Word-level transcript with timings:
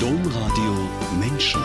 Domradio 0.00 0.74
Menschen. 1.18 1.62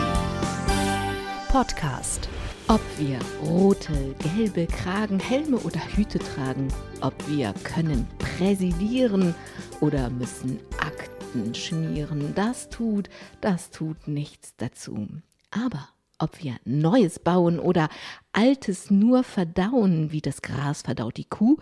Podcast. 1.48 2.30
Ob 2.66 2.80
wir 2.98 3.18
rote, 3.42 4.14
gelbe 4.34 4.66
Kragen, 4.66 5.20
Helme 5.20 5.58
oder 5.58 5.80
Hüte 5.94 6.18
tragen, 6.18 6.68
ob 7.02 7.12
wir 7.28 7.52
können 7.62 8.08
präsidieren 8.18 9.34
oder 9.80 10.08
müssen 10.08 10.60
Akten 10.78 11.54
schmieren, 11.54 12.34
das 12.34 12.70
tut, 12.70 13.10
das 13.42 13.70
tut 13.70 14.08
nichts 14.08 14.56
dazu. 14.56 15.08
Aber 15.50 15.90
ob 16.18 16.42
wir 16.42 16.56
Neues 16.64 17.18
bauen 17.18 17.58
oder 17.58 17.90
Altes 18.32 18.90
nur 18.90 19.24
verdauen, 19.24 20.10
wie 20.10 20.22
das 20.22 20.40
Gras 20.40 20.80
verdaut 20.80 21.18
die 21.18 21.28
Kuh, 21.28 21.58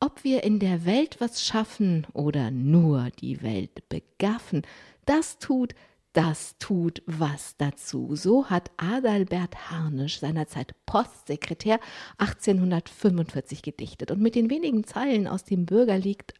ob 0.00 0.24
wir 0.24 0.42
in 0.42 0.58
der 0.58 0.86
Welt 0.86 1.16
was 1.20 1.44
schaffen 1.44 2.06
oder 2.14 2.50
nur 2.50 3.08
die 3.20 3.42
Welt 3.42 3.88
begaffen, 3.90 4.62
das 5.04 5.38
tut, 5.38 5.74
das 6.12 6.56
tut 6.58 7.02
was 7.06 7.56
dazu. 7.56 8.16
So 8.16 8.46
hat 8.46 8.70
Adalbert 8.76 9.70
Harnisch 9.70 10.20
seinerzeit 10.20 10.74
Postsekretär 10.86 11.80
1845 12.18 13.62
gedichtet. 13.62 14.10
Und 14.10 14.20
mit 14.20 14.34
den 14.34 14.50
wenigen 14.50 14.84
Zeilen 14.84 15.26
aus 15.26 15.44
dem 15.44 15.66
Bürgerlied 15.66 16.34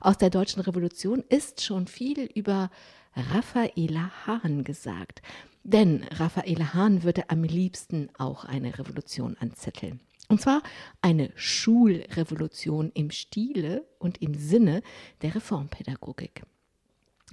aus 0.00 0.16
der 0.16 0.30
deutschen 0.30 0.62
Revolution 0.62 1.22
ist 1.28 1.62
schon 1.62 1.86
viel 1.86 2.30
über 2.34 2.70
Raffaela 3.14 4.10
Hahn 4.26 4.64
gesagt. 4.64 5.22
Denn 5.64 6.04
Raffaela 6.12 6.72
Hahn 6.72 7.02
würde 7.02 7.28
am 7.28 7.44
liebsten 7.44 8.08
auch 8.16 8.44
eine 8.44 8.78
Revolution 8.78 9.36
anzetteln. 9.40 10.00
Und 10.28 10.40
zwar 10.40 10.62
eine 11.02 11.32
Schulrevolution 11.34 12.92
im 12.94 13.10
Stile 13.10 13.84
und 13.98 14.22
im 14.22 14.34
Sinne 14.34 14.80
der 15.22 15.34
Reformpädagogik. 15.34 16.44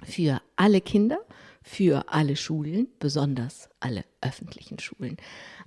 Für 0.02 0.42
alle 0.56 0.80
Kinder, 0.80 1.18
für 1.68 2.04
alle 2.08 2.34
Schulen, 2.34 2.88
besonders 2.98 3.68
alle 3.78 4.02
öffentlichen 4.22 4.78
Schulen. 4.78 5.18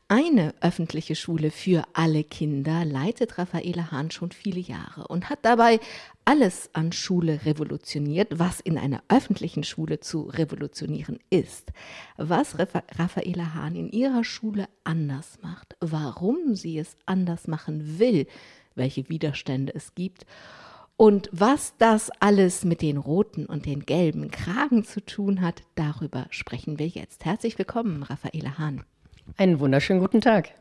Eine 0.07 0.55
öffentliche 0.59 1.15
Schule 1.15 1.51
für 1.51 1.83
alle 1.93 2.23
Kinder 2.23 2.83
leitet 2.85 3.37
Raffaele 3.37 3.91
Hahn 3.91 4.09
schon 4.09 4.31
viele 4.31 4.59
Jahre 4.59 5.07
und 5.07 5.29
hat 5.29 5.39
dabei 5.43 5.79
alles 6.25 6.71
an 6.73 6.91
Schule 6.91 7.45
revolutioniert, 7.45 8.39
was 8.39 8.59
in 8.59 8.77
einer 8.79 9.03
öffentlichen 9.09 9.63
Schule 9.63 9.99
zu 9.99 10.23
revolutionieren 10.23 11.19
ist. 11.29 11.71
Was 12.17 12.57
Raffaele 12.59 13.53
Hahn 13.53 13.75
in 13.75 13.91
ihrer 13.91 14.23
Schule 14.23 14.67
anders 14.83 15.37
macht, 15.43 15.77
warum 15.79 16.55
sie 16.55 16.79
es 16.79 16.97
anders 17.05 17.47
machen 17.47 17.99
will, 17.99 18.25
welche 18.73 19.07
Widerstände 19.07 19.73
es 19.75 19.93
gibt 19.93 20.25
und 21.01 21.29
was 21.31 21.73
das 21.79 22.11
alles 22.19 22.63
mit 22.63 22.83
den 22.83 22.97
roten 22.97 23.47
und 23.47 23.65
den 23.65 23.87
gelben 23.87 24.29
Kragen 24.29 24.83
zu 24.83 25.03
tun 25.03 25.41
hat, 25.41 25.63
darüber 25.73 26.27
sprechen 26.29 26.77
wir 26.77 26.87
jetzt. 26.87 27.25
Herzlich 27.25 27.57
willkommen, 27.57 28.03
Raffaele 28.03 28.59
Hahn. 28.59 28.83
Einen 29.35 29.59
wunderschönen 29.59 29.99
guten 29.99 30.21
Tag. 30.21 30.51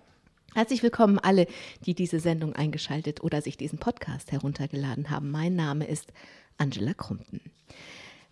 Herzlich 0.55 0.83
willkommen 0.83 1.19
alle, 1.19 1.47
die 1.85 1.93
diese 1.93 2.21
Sendung 2.21 2.55
eingeschaltet 2.55 3.23
oder 3.23 3.43
sich 3.43 3.59
diesen 3.59 3.79
Podcast 3.79 4.33
heruntergeladen 4.33 5.11
haben. 5.11 5.31
Mein 5.31 5.57
Name 5.57 5.87
ist 5.87 6.11
Angela 6.57 6.95
Krumpen. 6.95 7.43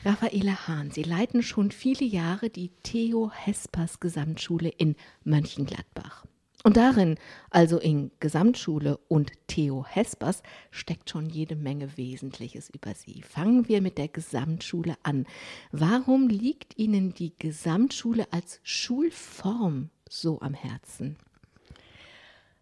Raffaele 0.03 0.67
Hahn, 0.67 0.91
Sie 0.91 1.03
leiten 1.03 1.43
schon 1.43 1.71
viele 1.71 2.07
Jahre 2.07 2.49
die 2.49 2.71
Theo 2.85 3.31
Hespers 3.35 4.01
Gesamtschule 4.01 4.71
in 4.71 4.97
Mönchengladbach. 5.25 6.25
Und 6.65 6.77
darin, 6.77 7.17
also 7.51 7.79
in 7.79 8.11
Gesamtschule 8.19 8.99
und 9.09 9.31
Theo 9.47 9.87
Hespers, 9.89 10.43
steckt 10.73 11.09
schon 11.09 11.31
jede 11.31 11.55
Menge 11.55 11.97
Wesentliches 11.97 12.69
über 12.69 12.95
sie. 12.95 13.23
Fangen 13.23 13.69
wir 13.69 13.81
mit 13.81 13.97
der 13.97 14.09
Gesamtschule 14.09 14.97
an. 15.05 15.27
Warum 15.71 16.29
liegt 16.29 16.77
Ihnen 16.77 17.15
die 17.15 17.33
Gesamtschule 17.39 18.27
als 18.33 18.59
Schulform 18.65 19.91
so 20.09 20.41
am 20.41 20.55
Herzen? 20.55 21.17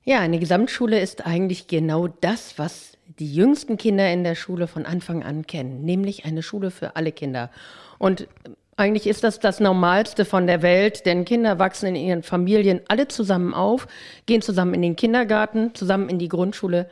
Ja, 0.05 0.21
eine 0.21 0.39
Gesamtschule 0.39 1.01
ist 1.01 1.27
eigentlich 1.27 1.67
genau 1.67 2.07
das, 2.07 2.59
was 2.59 2.99
die 3.19 3.34
jüngsten 3.34 3.77
Kinder 3.77 4.13
in 4.13 4.25
der 4.25 4.34
Schule 4.34 4.69
von 4.69 4.84
Anfang 4.84 5.23
an 5.23 5.47
kennen, 5.47 5.84
nämlich 5.84 6.25
eine 6.25 6.43
Schule 6.43 6.71
für 6.71 6.97
alle 6.97 7.13
Kinder. 7.13 7.51
Und 7.99 8.28
eigentlich 8.77 9.07
ist 9.07 9.25
das 9.25 9.41
das 9.41 9.59
Normalste 9.59 10.25
von 10.25 10.47
der 10.47 10.63
Welt, 10.63 11.07
denn 11.07 11.25
Kinder 11.25 11.59
wachsen 11.59 11.87
in 11.87 11.97
ihren 11.97 12.23
Familien 12.23 12.81
alle 12.89 13.09
zusammen 13.09 13.55
auf, 13.55 13.89
gehen 14.27 14.43
zusammen 14.43 14.75
in 14.75 14.83
den 14.83 14.97
Kindergarten, 14.97 15.75
zusammen 15.75 16.09
in 16.09 16.19
die 16.19 16.29
Grundschule. 16.29 16.91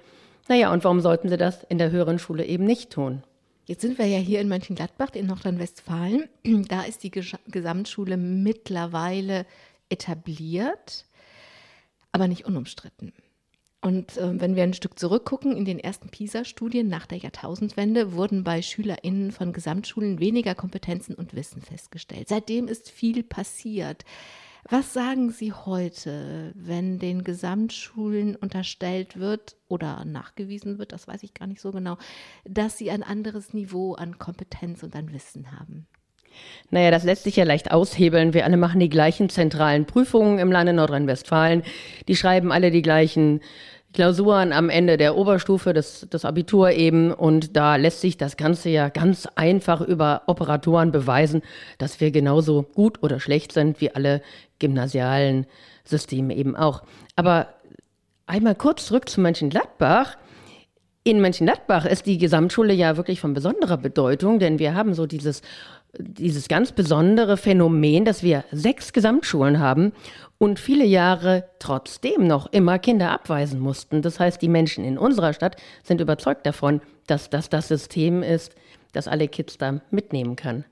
Naja, 0.49 0.73
und 0.73 0.85
warum 0.85 1.01
sollten 1.01 1.29
sie 1.29 1.37
das 1.37 1.63
in 1.65 1.79
der 1.79 1.91
höheren 1.91 2.19
Schule 2.19 2.45
eben 2.45 2.65
nicht 2.65 2.91
tun? 2.91 3.23
Jetzt 3.67 3.81
sind 3.83 3.99
wir 3.99 4.07
ja 4.07 4.19
hier 4.19 4.41
in 4.41 4.49
Mönchengladbach 4.49 5.15
in 5.15 5.27
Nordrhein-Westfalen. 5.27 6.29
Da 6.69 6.83
ist 6.83 7.03
die 7.03 7.11
Gesamtschule 7.11 8.17
mittlerweile 8.17 9.47
etabliert, 9.89 11.07
aber 12.13 12.29
nicht 12.29 12.47
unumstritten. 12.47 13.13
Und 13.85 14.17
äh, 14.17 14.41
wenn 14.41 14.57
wir 14.57 14.63
ein 14.63 14.73
Stück 14.73 14.99
zurückgucken, 14.99 15.55
in 15.55 15.67
den 15.67 15.79
ersten 15.79 16.09
PISA-Studien 16.09 16.89
nach 16.89 17.05
der 17.05 17.19
Jahrtausendwende 17.19 18.15
wurden 18.15 18.43
bei 18.43 18.63
SchülerInnen 18.63 19.31
von 19.31 19.53
Gesamtschulen 19.53 20.21
weniger 20.21 20.55
Kompetenzen 20.55 21.15
und 21.15 21.35
Wissen 21.35 21.61
festgestellt. 21.61 22.31
Seitdem 22.31 22.67
ist 22.67 22.91
viel 22.91 23.23
passiert. 23.23 24.07
Was 24.71 24.95
sagen 24.95 25.31
Sie 25.31 25.53
heute, 25.53 26.53
wenn 26.55 26.99
den 26.99 27.25
Gesamtschulen 27.25 28.37
unterstellt 28.37 29.19
wird 29.19 29.57
oder 29.69 30.07
nachgewiesen 30.07 30.79
wird, 30.79 30.93
das 30.93 31.07
weiß 31.07 31.23
ich 31.23 31.35
gar 31.35 31.47
nicht 31.47 31.61
so 31.61 31.71
genau, 31.71 31.99
dass 32.47 32.79
sie 32.79 32.91
ein 32.91 33.03
anderes 33.03 33.53
Niveau 33.53 33.93
an 33.93 34.19
Kompetenz 34.19 34.83
und 34.83 34.97
an 34.97 35.13
Wissen 35.13 35.53
haben? 35.53 35.87
Naja, 36.71 36.91
das 36.91 37.05
lässt 37.05 37.25
sich 37.25 37.37
ja 37.37 37.45
leicht 37.45 37.71
aushebeln. 37.71 38.35
Wir 38.35 38.45
alle 38.45 38.57
machen 38.57 38.81
die 38.81 38.89
gleichen 38.89 39.29
zentralen 39.29 39.85
Prüfungen 39.87 40.39
im 40.39 40.51
Lande 40.51 40.73
Nordrhein-Westfalen. 40.73 41.63
Die 42.09 42.17
schreiben 42.17 42.53
alle 42.53 42.71
die 42.71 42.83
gleichen 42.83 43.41
Klausuren 43.95 44.53
am 44.53 44.69
Ende 44.69 44.97
der 44.97 45.17
Oberstufe, 45.17 45.73
das, 45.73 46.07
das 46.11 46.25
Abitur 46.25 46.73
eben. 46.73 47.13
Und 47.13 47.57
da 47.57 47.77
lässt 47.77 48.01
sich 48.01 48.19
das 48.19 48.37
Ganze 48.37 48.69
ja 48.69 48.89
ganz 48.91 49.27
einfach 49.37 49.81
über 49.81 50.23
Operatoren 50.27 50.93
beweisen, 50.93 51.43
dass 51.79 52.01
wir 52.01 52.11
genauso 52.11 52.63
gut 52.63 53.03
oder 53.03 53.21
schlecht 53.21 53.53
sind 53.53 53.81
wie 53.81 53.95
alle 53.95 54.21
gymnasialen 54.59 55.47
Systeme 55.85 56.35
eben 56.35 56.57
auch. 56.57 56.83
Aber 57.17 57.49
einmal 58.27 58.55
kurz 58.55 58.87
zurück 58.87 59.09
zu 59.09 59.21
Mönchengladbach. 59.21 60.17
In 61.05 61.21
Mönchengladbach 61.21 61.85
ist 61.85 62.07
die 62.07 62.19
Gesamtschule 62.19 62.73
ja 62.73 62.97
wirklich 62.97 63.21
von 63.21 63.33
besonderer 63.33 63.77
Bedeutung, 63.77 64.39
denn 64.39 64.59
wir 64.59 64.75
haben 64.75 64.95
so 64.95 65.07
dieses 65.07 65.43
dieses 65.99 66.49
ganz 66.49 66.73
besondere 66.73 67.37
Phänomen, 67.37 68.05
dass 68.05 68.23
wir 68.23 68.45
sechs 68.51 68.93
Gesamtschulen 68.93 69.59
haben 69.59 69.93
und 70.39 70.59
viele 70.59 70.85
Jahre 70.85 71.45
trotzdem 71.59 72.27
noch 72.27 72.47
immer 72.53 72.79
Kinder 72.79 73.11
abweisen 73.11 73.61
mussten. 73.61 74.03
Das 74.03 74.21
heißt, 74.21 74.43
die 74.43 74.49
Menschen 74.49 74.85
in 74.85 74.99
unserer 74.99 75.33
Stadt 75.33 75.57
sind 75.83 76.01
überzeugt 76.01 76.47
davon, 76.47 76.81
dass 77.07 77.31
das 77.31 77.49
das 77.49 77.69
System 77.69 78.23
ist, 78.23 78.55
das 78.93 79.09
alle 79.09 79.29
Kids 79.29 79.59
da 79.59 79.81
mitnehmen 79.91 80.37
kann. 80.37 80.65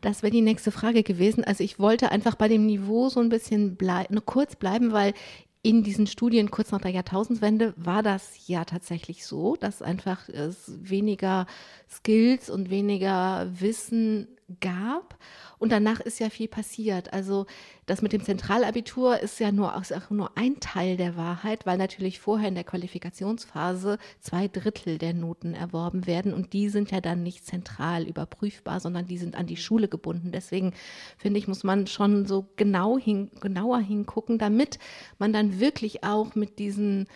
Das 0.00 0.22
wäre 0.22 0.30
die 0.30 0.42
nächste 0.42 0.70
Frage 0.70 1.02
gewesen. 1.02 1.42
Also 1.44 1.64
ich 1.64 1.78
wollte 1.78 2.12
einfach 2.12 2.34
bei 2.34 2.48
dem 2.48 2.66
Niveau 2.66 3.08
so 3.08 3.20
ein 3.20 3.28
bisschen 3.28 3.76
blei 3.76 4.06
kurz 4.24 4.56
bleiben, 4.56 4.92
weil 4.92 5.14
in 5.62 5.82
diesen 5.82 6.06
Studien 6.06 6.52
kurz 6.52 6.70
nach 6.70 6.80
der 6.80 6.92
Jahrtausendwende 6.92 7.74
war 7.76 8.04
das 8.04 8.46
ja 8.46 8.64
tatsächlich 8.64 9.26
so, 9.26 9.56
dass 9.56 9.82
einfach 9.82 10.28
weniger 10.68 11.46
Skills 11.90 12.50
und 12.50 12.70
weniger 12.70 13.48
Wissen 13.58 14.28
gab. 14.60 15.18
Und 15.58 15.72
danach 15.72 16.00
ist 16.00 16.18
ja 16.18 16.30
viel 16.30 16.48
passiert. 16.48 17.12
Also 17.12 17.46
das 17.86 18.02
mit 18.02 18.12
dem 18.12 18.22
Zentralabitur 18.22 19.18
ist 19.20 19.40
ja 19.40 19.50
nur, 19.50 19.74
ist 19.76 19.92
auch 19.92 20.10
nur 20.10 20.36
ein 20.36 20.60
Teil 20.60 20.96
der 20.96 21.16
Wahrheit, 21.16 21.66
weil 21.66 21.78
natürlich 21.78 22.20
vorher 22.20 22.48
in 22.48 22.54
der 22.54 22.64
Qualifikationsphase 22.64 23.98
zwei 24.20 24.48
Drittel 24.48 24.98
der 24.98 25.14
Noten 25.14 25.54
erworben 25.54 26.06
werden. 26.06 26.32
Und 26.32 26.52
die 26.52 26.68
sind 26.68 26.90
ja 26.90 27.00
dann 27.00 27.22
nicht 27.22 27.46
zentral 27.46 28.04
überprüfbar, 28.04 28.80
sondern 28.80 29.06
die 29.06 29.18
sind 29.18 29.34
an 29.34 29.46
die 29.46 29.56
Schule 29.56 29.88
gebunden. 29.88 30.30
Deswegen 30.32 30.74
finde 31.16 31.38
ich, 31.38 31.48
muss 31.48 31.64
man 31.64 31.86
schon 31.86 32.26
so 32.26 32.48
genau 32.56 32.98
hin, 32.98 33.30
genauer 33.40 33.80
hingucken, 33.80 34.38
damit 34.38 34.78
man 35.18 35.32
dann 35.32 35.58
wirklich 35.58 36.04
auch 36.04 36.34
mit 36.34 36.58
diesen 36.58 37.06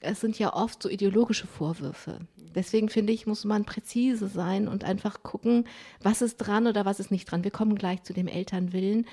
es 0.00 0.20
sind 0.20 0.38
ja 0.38 0.54
oft 0.54 0.82
so 0.82 0.88
ideologische 0.88 1.46
Vorwürfe. 1.46 2.20
Deswegen 2.54 2.88
finde 2.88 3.12
ich, 3.12 3.26
muss 3.26 3.44
man 3.44 3.64
präzise 3.64 4.28
sein 4.28 4.68
und 4.68 4.84
einfach 4.84 5.22
gucken, 5.22 5.64
was 6.02 6.22
ist 6.22 6.36
dran 6.38 6.66
oder 6.66 6.84
was 6.84 7.00
ist 7.00 7.10
nicht 7.10 7.30
dran. 7.30 7.44
Wir 7.44 7.50
kommen 7.50 7.74
gleich 7.74 8.02
zu 8.02 8.12
dem 8.12 8.28
Elternwillen. 8.28 9.06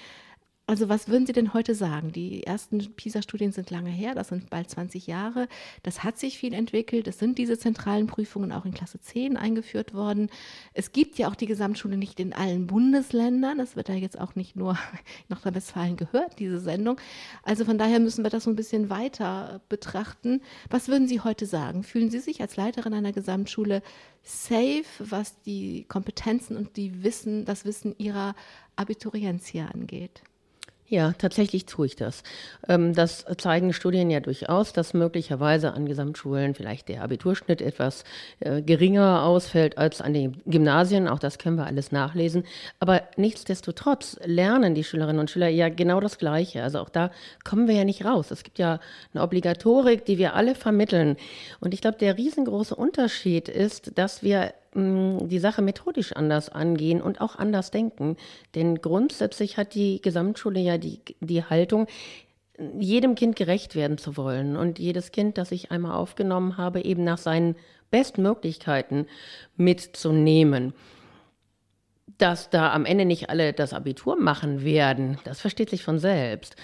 Also 0.67 0.89
was 0.89 1.07
würden 1.09 1.27
Sie 1.27 1.33
denn 1.33 1.53
heute 1.53 1.75
sagen? 1.75 2.11
Die 2.11 2.43
ersten 2.43 2.79
PISA-Studien 2.79 3.51
sind 3.51 3.69
lange 3.69 3.91
her, 3.91 4.15
das 4.15 4.29
sind 4.29 4.49
bald 4.49 4.67
20 4.67 5.05
Jahre. 5.05 5.47
Das 5.83 6.03
hat 6.03 6.17
sich 6.17 6.39
viel 6.39 6.55
entwickelt. 6.55 7.07
Es 7.07 7.19
sind 7.19 7.37
diese 7.37 7.59
zentralen 7.59 8.07
Prüfungen 8.07 8.51
auch 8.51 8.65
in 8.65 8.73
Klasse 8.73 8.99
10 8.99 9.37
eingeführt 9.37 9.93
worden. 9.93 10.27
Es 10.73 10.91
gibt 10.91 11.19
ja 11.19 11.29
auch 11.29 11.35
die 11.35 11.45
Gesamtschule 11.45 11.97
nicht 11.97 12.19
in 12.19 12.33
allen 12.33 12.65
Bundesländern. 12.65 13.59
Das 13.59 13.75
wird 13.75 13.89
ja 13.89 13.95
jetzt 13.95 14.19
auch 14.19 14.33
nicht 14.33 14.55
nur 14.55 14.71
in 14.71 15.35
Nordrhein-Westfalen 15.35 15.97
gehört, 15.97 16.39
diese 16.39 16.59
Sendung. 16.59 16.99
Also 17.43 17.63
von 17.63 17.77
daher 17.77 17.99
müssen 17.99 18.23
wir 18.23 18.31
das 18.31 18.45
so 18.45 18.49
ein 18.49 18.55
bisschen 18.55 18.89
weiter 18.89 19.61
betrachten. 19.69 20.41
Was 20.71 20.87
würden 20.87 21.07
Sie 21.07 21.21
heute 21.21 21.45
sagen? 21.45 21.83
Fühlen 21.83 22.09
Sie 22.09 22.19
sich 22.19 22.41
als 22.41 22.55
Leiterin 22.55 22.95
einer 22.95 23.13
Gesamtschule 23.13 23.83
safe, 24.23 24.83
was 24.97 25.39
die 25.43 25.85
Kompetenzen 25.87 26.57
und 26.57 26.75
die 26.75 27.03
Wissen, 27.03 27.45
das 27.45 27.65
Wissen 27.65 27.93
Ihrer 27.99 28.33
Abiturienz 28.75 29.53
angeht? 29.53 30.23
Ja, 30.87 31.13
tatsächlich 31.17 31.65
tue 31.65 31.87
ich 31.87 31.95
das. 31.95 32.21
Ähm, 32.67 32.93
das 32.93 33.25
zeigen 33.39 33.73
Studien 33.73 34.11
ja 34.11 34.19
durchaus, 34.19 34.71
dass 34.71 34.93
möglicherweise 34.93 35.73
an 35.73 35.87
Gesamtschulen 35.87 36.53
vielleicht 36.53 36.89
der 36.89 37.01
Abiturschnitt 37.01 37.59
etwas 37.59 38.03
äh, 38.39 38.61
geringer 38.61 39.23
ausfällt 39.23 39.79
als 39.79 39.99
an 39.99 40.13
den 40.13 40.43
Gymnasien. 40.45 41.07
Auch 41.07 41.17
das 41.17 41.39
können 41.39 41.57
wir 41.57 41.65
alles 41.65 41.91
nachlesen. 41.91 42.43
Aber 42.79 43.01
nichtsdestotrotz 43.17 44.19
lernen 44.25 44.75
die 44.75 44.83
Schülerinnen 44.83 45.19
und 45.19 45.31
Schüler 45.31 45.47
ja 45.47 45.69
genau 45.69 45.99
das 45.99 46.19
Gleiche. 46.19 46.61
Also 46.61 46.79
auch 46.79 46.89
da 46.89 47.09
kommen 47.43 47.67
wir 47.67 47.73
ja 47.73 47.83
nicht 47.83 48.05
raus. 48.05 48.29
Es 48.29 48.43
gibt 48.43 48.59
ja 48.59 48.79
eine 49.11 49.23
Obligatorik, 49.23 50.05
die 50.05 50.19
wir 50.19 50.35
alle 50.35 50.53
vermitteln. 50.53 51.17
Und 51.61 51.73
ich 51.73 51.81
glaube, 51.81 51.97
der 51.97 52.15
riesengroße 52.15 52.75
Unterschied 52.75 53.49
ist, 53.49 53.97
dass 53.97 54.21
wir 54.21 54.53
die 54.75 55.39
Sache 55.39 55.61
methodisch 55.61 56.13
anders 56.13 56.49
angehen 56.49 57.01
und 57.01 57.21
auch 57.21 57.37
anders 57.37 57.71
denken. 57.71 58.17
Denn 58.55 58.81
grundsätzlich 58.81 59.57
hat 59.57 59.73
die 59.73 60.01
Gesamtschule 60.01 60.59
ja 60.59 60.77
die, 60.77 60.99
die 61.21 61.43
Haltung, 61.43 61.87
jedem 62.79 63.15
Kind 63.15 63.35
gerecht 63.35 63.75
werden 63.75 63.97
zu 63.97 64.17
wollen 64.17 64.55
und 64.55 64.79
jedes 64.79 65.11
Kind, 65.11 65.37
das 65.37 65.51
ich 65.51 65.71
einmal 65.71 65.93
aufgenommen 65.93 66.57
habe, 66.57 66.83
eben 66.83 67.03
nach 67.03 67.17
seinen 67.17 67.55
Bestmöglichkeiten 67.91 69.07
mitzunehmen. 69.55 70.73
Dass 72.17 72.49
da 72.49 72.71
am 72.73 72.85
Ende 72.85 73.05
nicht 73.05 73.29
alle 73.29 73.53
das 73.53 73.73
Abitur 73.73 74.17
machen 74.17 74.63
werden, 74.63 75.17
das 75.23 75.41
versteht 75.41 75.69
sich 75.69 75.83
von 75.83 75.99
selbst. 75.99 76.55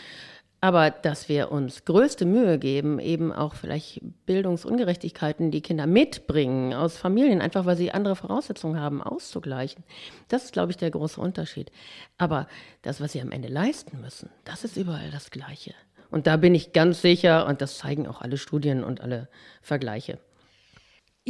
Aber 0.64 0.92
dass 0.92 1.28
wir 1.28 1.52
uns 1.52 1.86
größte 1.86 2.24
Mühe 2.24 2.60
geben, 2.60 3.00
eben 3.00 3.34
auch 3.34 3.56
vielleicht 3.56 4.00
Bildungsungerechtigkeiten, 4.28 5.50
die 5.50 5.62
Kinder 5.62 5.88
mitbringen 5.88 6.76
aus 6.76 6.98
Familien, 6.98 7.42
einfach 7.42 7.66
weil 7.66 7.76
sie 7.76 7.92
andere 7.92 8.16
Voraussetzungen 8.16 8.80
haben, 8.80 9.02
auszugleichen, 9.02 9.84
das 10.28 10.46
ist, 10.46 10.54
glaube 10.54 10.72
ich, 10.72 10.78
der 10.78 10.92
große 10.92 11.20
Unterschied. 11.20 11.72
Aber 12.20 12.48
das, 12.84 13.02
was 13.02 13.14
sie 13.14 13.22
am 13.22 13.32
Ende 13.32 13.48
leisten 13.48 14.02
müssen, 14.02 14.30
das 14.46 14.64
ist 14.64 14.78
überall 14.78 15.10
das 15.10 15.32
Gleiche. 15.32 15.74
Und 16.12 16.28
da 16.28 16.38
bin 16.38 16.54
ich 16.54 16.74
ganz 16.74 17.02
sicher, 17.02 17.48
und 17.48 17.62
das 17.62 17.80
zeigen 17.80 18.06
auch 18.06 18.22
alle 18.22 18.38
Studien 18.38 18.84
und 18.84 19.02
alle 19.02 19.30
Vergleiche. 19.64 20.20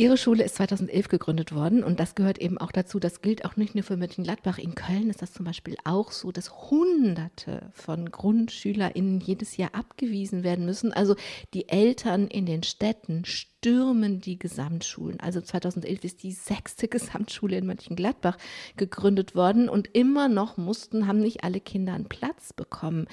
Ihre 0.02 0.18
Schule 0.18 0.44
ist 0.44 0.56
2011 0.56 1.10
gegründet 1.10 1.54
worden 1.54 1.84
und 1.84 2.00
das 2.00 2.16
gehört 2.16 2.40
eben 2.40 2.58
auch 2.58 2.72
dazu. 2.72 3.00
Das 3.00 3.22
gilt 3.22 3.46
auch 3.46 3.56
nicht 3.56 3.76
nur 3.76 3.84
für 3.84 3.98
Mönchengladbach. 3.98 4.58
In 4.58 4.74
Köln 4.74 5.12
ist 5.12 5.22
das 5.22 5.32
zum 5.32 5.46
Beispiel 5.46 5.76
auch 5.84 6.12
so, 6.12 6.32
dass 6.32 6.72
Hunderte 6.72 7.70
von 7.72 8.10
GrundschülerInnen 8.10 9.20
jedes 9.20 9.58
Jahr 9.58 9.76
abgewiesen 9.76 10.44
werden 10.44 10.66
müssen. 10.66 10.92
Also 10.92 11.16
die 11.54 11.70
Eltern 11.70 12.26
in 12.26 12.48
den 12.48 12.64
Städten 12.64 13.26
stürmen 13.26 14.22
die 14.22 14.40
Gesamtschulen. 14.40 15.20
Also 15.20 15.40
2011 15.40 16.04
ist 16.04 16.24
die 16.24 16.32
sechste 16.32 16.88
Gesamtschule 16.88 17.58
in 17.58 17.68
Mönchengladbach 17.68 18.40
gegründet 18.78 19.36
worden 19.36 19.70
und 19.70 19.88
immer 19.94 20.30
noch 20.30 20.58
mussten, 20.58 21.06
haben 21.06 21.20
nicht 21.20 21.44
alle 21.44 21.60
Kinder 21.60 21.94
einen 21.94 22.10
Platz 22.10 22.54
bekommen. 22.54 23.06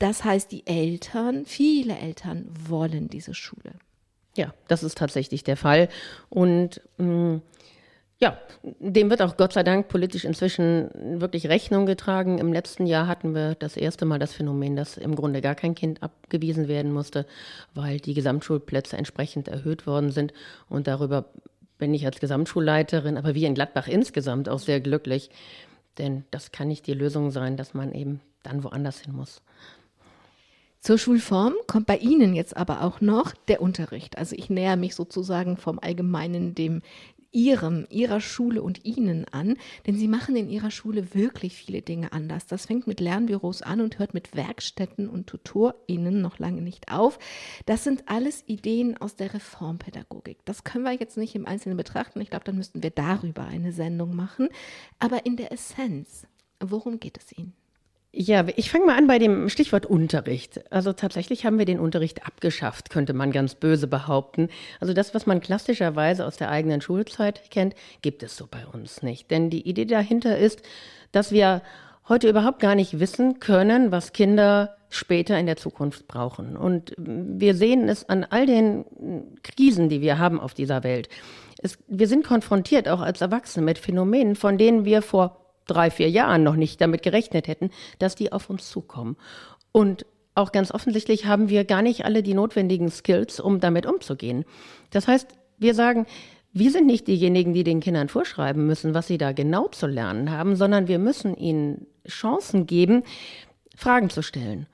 Das 0.00 0.24
heißt, 0.24 0.50
die 0.50 0.66
Eltern, 0.66 1.46
viele 1.46 1.96
Eltern 1.96 2.48
wollen 2.68 3.06
diese 3.06 3.32
Schule. 3.32 3.74
Ja, 4.36 4.54
das 4.68 4.82
ist 4.82 4.98
tatsächlich 4.98 5.44
der 5.44 5.56
Fall. 5.56 5.88
Und 6.28 6.80
mh, 6.98 7.06
mm, 7.06 7.42
ja, 8.18 8.38
dem 8.62 9.10
wird 9.10 9.20
auch 9.20 9.36
Gott 9.36 9.52
sei 9.52 9.62
Dank 9.62 9.88
politisch 9.88 10.24
inzwischen 10.24 11.20
wirklich 11.20 11.48
Rechnung 11.48 11.84
getragen. 11.84 12.38
Im 12.38 12.50
letzten 12.50 12.86
Jahr 12.86 13.06
hatten 13.08 13.34
wir 13.34 13.54
das 13.56 13.76
erste 13.76 14.06
Mal 14.06 14.18
das 14.18 14.32
Phänomen, 14.32 14.74
dass 14.74 14.96
im 14.96 15.14
Grunde 15.14 15.42
gar 15.42 15.54
kein 15.54 15.74
Kind 15.74 16.02
abgewiesen 16.02 16.66
werden 16.66 16.92
musste, 16.92 17.26
weil 17.74 18.00
die 18.00 18.14
Gesamtschulplätze 18.14 18.96
entsprechend 18.96 19.48
erhöht 19.48 19.86
worden 19.86 20.12
sind. 20.12 20.32
Und 20.70 20.86
darüber 20.86 21.26
bin 21.76 21.92
ich 21.92 22.06
als 22.06 22.18
Gesamtschulleiterin, 22.18 23.18
aber 23.18 23.34
wie 23.34 23.44
in 23.44 23.54
Gladbach 23.54 23.86
insgesamt 23.86 24.48
auch 24.48 24.60
sehr 24.60 24.80
glücklich. 24.80 25.28
Denn 25.98 26.24
das 26.30 26.52
kann 26.52 26.68
nicht 26.68 26.86
die 26.86 26.94
Lösung 26.94 27.30
sein, 27.30 27.58
dass 27.58 27.74
man 27.74 27.92
eben 27.92 28.20
dann 28.42 28.64
woanders 28.64 29.00
hin 29.00 29.14
muss. 29.14 29.42
Zur 30.86 30.98
Schulform 30.98 31.54
kommt 31.66 31.86
bei 31.86 31.96
Ihnen 31.96 32.32
jetzt 32.32 32.56
aber 32.56 32.84
auch 32.84 33.00
noch 33.00 33.32
der 33.48 33.60
Unterricht. 33.60 34.18
Also 34.18 34.36
ich 34.36 34.50
näher 34.50 34.76
mich 34.76 34.94
sozusagen 34.94 35.56
vom 35.56 35.80
Allgemeinen 35.80 36.54
dem 36.54 36.80
Ihrem, 37.32 37.88
Ihrer 37.90 38.20
Schule 38.20 38.62
und 38.62 38.84
Ihnen 38.84 39.24
an, 39.32 39.56
denn 39.88 39.96
Sie 39.96 40.06
machen 40.06 40.36
in 40.36 40.48
Ihrer 40.48 40.70
Schule 40.70 41.12
wirklich 41.12 41.56
viele 41.56 41.82
Dinge 41.82 42.12
anders. 42.12 42.46
Das 42.46 42.66
fängt 42.66 42.86
mit 42.86 43.00
Lernbüros 43.00 43.62
an 43.62 43.80
und 43.80 43.98
hört 43.98 44.14
mit 44.14 44.36
Werkstätten 44.36 45.08
und 45.08 45.26
TutorInnen 45.26 46.20
noch 46.22 46.38
lange 46.38 46.62
nicht 46.62 46.92
auf. 46.92 47.18
Das 47.64 47.82
sind 47.82 48.04
alles 48.06 48.44
Ideen 48.46 48.96
aus 48.96 49.16
der 49.16 49.34
Reformpädagogik. 49.34 50.38
Das 50.44 50.62
können 50.62 50.84
wir 50.84 50.92
jetzt 50.92 51.16
nicht 51.16 51.34
im 51.34 51.46
Einzelnen 51.46 51.76
betrachten. 51.76 52.20
Ich 52.20 52.30
glaube, 52.30 52.44
dann 52.44 52.58
müssten 52.58 52.84
wir 52.84 52.90
darüber 52.90 53.42
eine 53.42 53.72
Sendung 53.72 54.14
machen. 54.14 54.50
Aber 55.00 55.26
in 55.26 55.36
der 55.36 55.50
Essenz, 55.50 56.28
worum 56.60 57.00
geht 57.00 57.18
es 57.18 57.36
Ihnen? 57.36 57.54
Ja, 58.18 58.46
ich 58.56 58.70
fange 58.70 58.86
mal 58.86 58.96
an 58.96 59.06
bei 59.06 59.18
dem 59.18 59.50
Stichwort 59.50 59.84
Unterricht. 59.84 60.72
Also 60.72 60.94
tatsächlich 60.94 61.44
haben 61.44 61.58
wir 61.58 61.66
den 61.66 61.78
Unterricht 61.78 62.26
abgeschafft, 62.26 62.88
könnte 62.88 63.12
man 63.12 63.30
ganz 63.30 63.54
böse 63.54 63.86
behaupten. 63.88 64.48
Also 64.80 64.94
das, 64.94 65.14
was 65.14 65.26
man 65.26 65.42
klassischerweise 65.42 66.24
aus 66.24 66.38
der 66.38 66.50
eigenen 66.50 66.80
Schulzeit 66.80 67.50
kennt, 67.50 67.74
gibt 68.00 68.22
es 68.22 68.34
so 68.34 68.46
bei 68.50 68.66
uns 68.72 69.02
nicht. 69.02 69.30
Denn 69.30 69.50
die 69.50 69.68
Idee 69.68 69.84
dahinter 69.84 70.38
ist, 70.38 70.62
dass 71.12 71.30
wir 71.30 71.60
heute 72.08 72.30
überhaupt 72.30 72.60
gar 72.60 72.74
nicht 72.74 73.00
wissen 73.00 73.38
können, 73.38 73.92
was 73.92 74.14
Kinder 74.14 74.78
später 74.88 75.38
in 75.38 75.44
der 75.44 75.58
Zukunft 75.58 76.08
brauchen. 76.08 76.56
Und 76.56 76.94
wir 76.96 77.54
sehen 77.54 77.86
es 77.86 78.08
an 78.08 78.24
all 78.24 78.46
den 78.46 78.86
Krisen, 79.42 79.90
die 79.90 80.00
wir 80.00 80.18
haben 80.18 80.40
auf 80.40 80.54
dieser 80.54 80.84
Welt. 80.84 81.10
Es, 81.58 81.76
wir 81.86 82.08
sind 82.08 82.24
konfrontiert, 82.24 82.88
auch 82.88 83.00
als 83.00 83.20
Erwachsene, 83.20 83.66
mit 83.66 83.76
Phänomenen, 83.76 84.36
von 84.36 84.56
denen 84.56 84.86
wir 84.86 85.02
vor 85.02 85.45
drei, 85.66 85.90
vier 85.90 86.10
Jahren 86.10 86.42
noch 86.42 86.56
nicht 86.56 86.80
damit 86.80 87.02
gerechnet 87.02 87.48
hätten, 87.48 87.70
dass 87.98 88.14
die 88.14 88.32
auf 88.32 88.50
uns 88.50 88.70
zukommen. 88.70 89.16
Und 89.72 90.06
auch 90.34 90.52
ganz 90.52 90.70
offensichtlich 90.70 91.26
haben 91.26 91.48
wir 91.48 91.64
gar 91.64 91.82
nicht 91.82 92.04
alle 92.04 92.22
die 92.22 92.34
notwendigen 92.34 92.90
Skills, 92.90 93.40
um 93.40 93.58
damit 93.60 93.86
umzugehen. 93.86 94.44
Das 94.90 95.08
heißt, 95.08 95.28
wir 95.58 95.74
sagen, 95.74 96.06
wir 96.52 96.70
sind 96.70 96.86
nicht 96.86 97.06
diejenigen, 97.06 97.52
die 97.52 97.64
den 97.64 97.80
Kindern 97.80 98.08
vorschreiben 98.08 98.66
müssen, 98.66 98.94
was 98.94 99.06
sie 99.06 99.18
da 99.18 99.32
genau 99.32 99.68
zu 99.68 99.86
lernen 99.86 100.30
haben, 100.30 100.56
sondern 100.56 100.88
wir 100.88 100.98
müssen 100.98 101.36
ihnen 101.36 101.86
Chancen 102.06 102.66
geben, 102.66 103.02
Fragen 103.74 104.10
zu 104.10 104.22
stellen. 104.22 104.66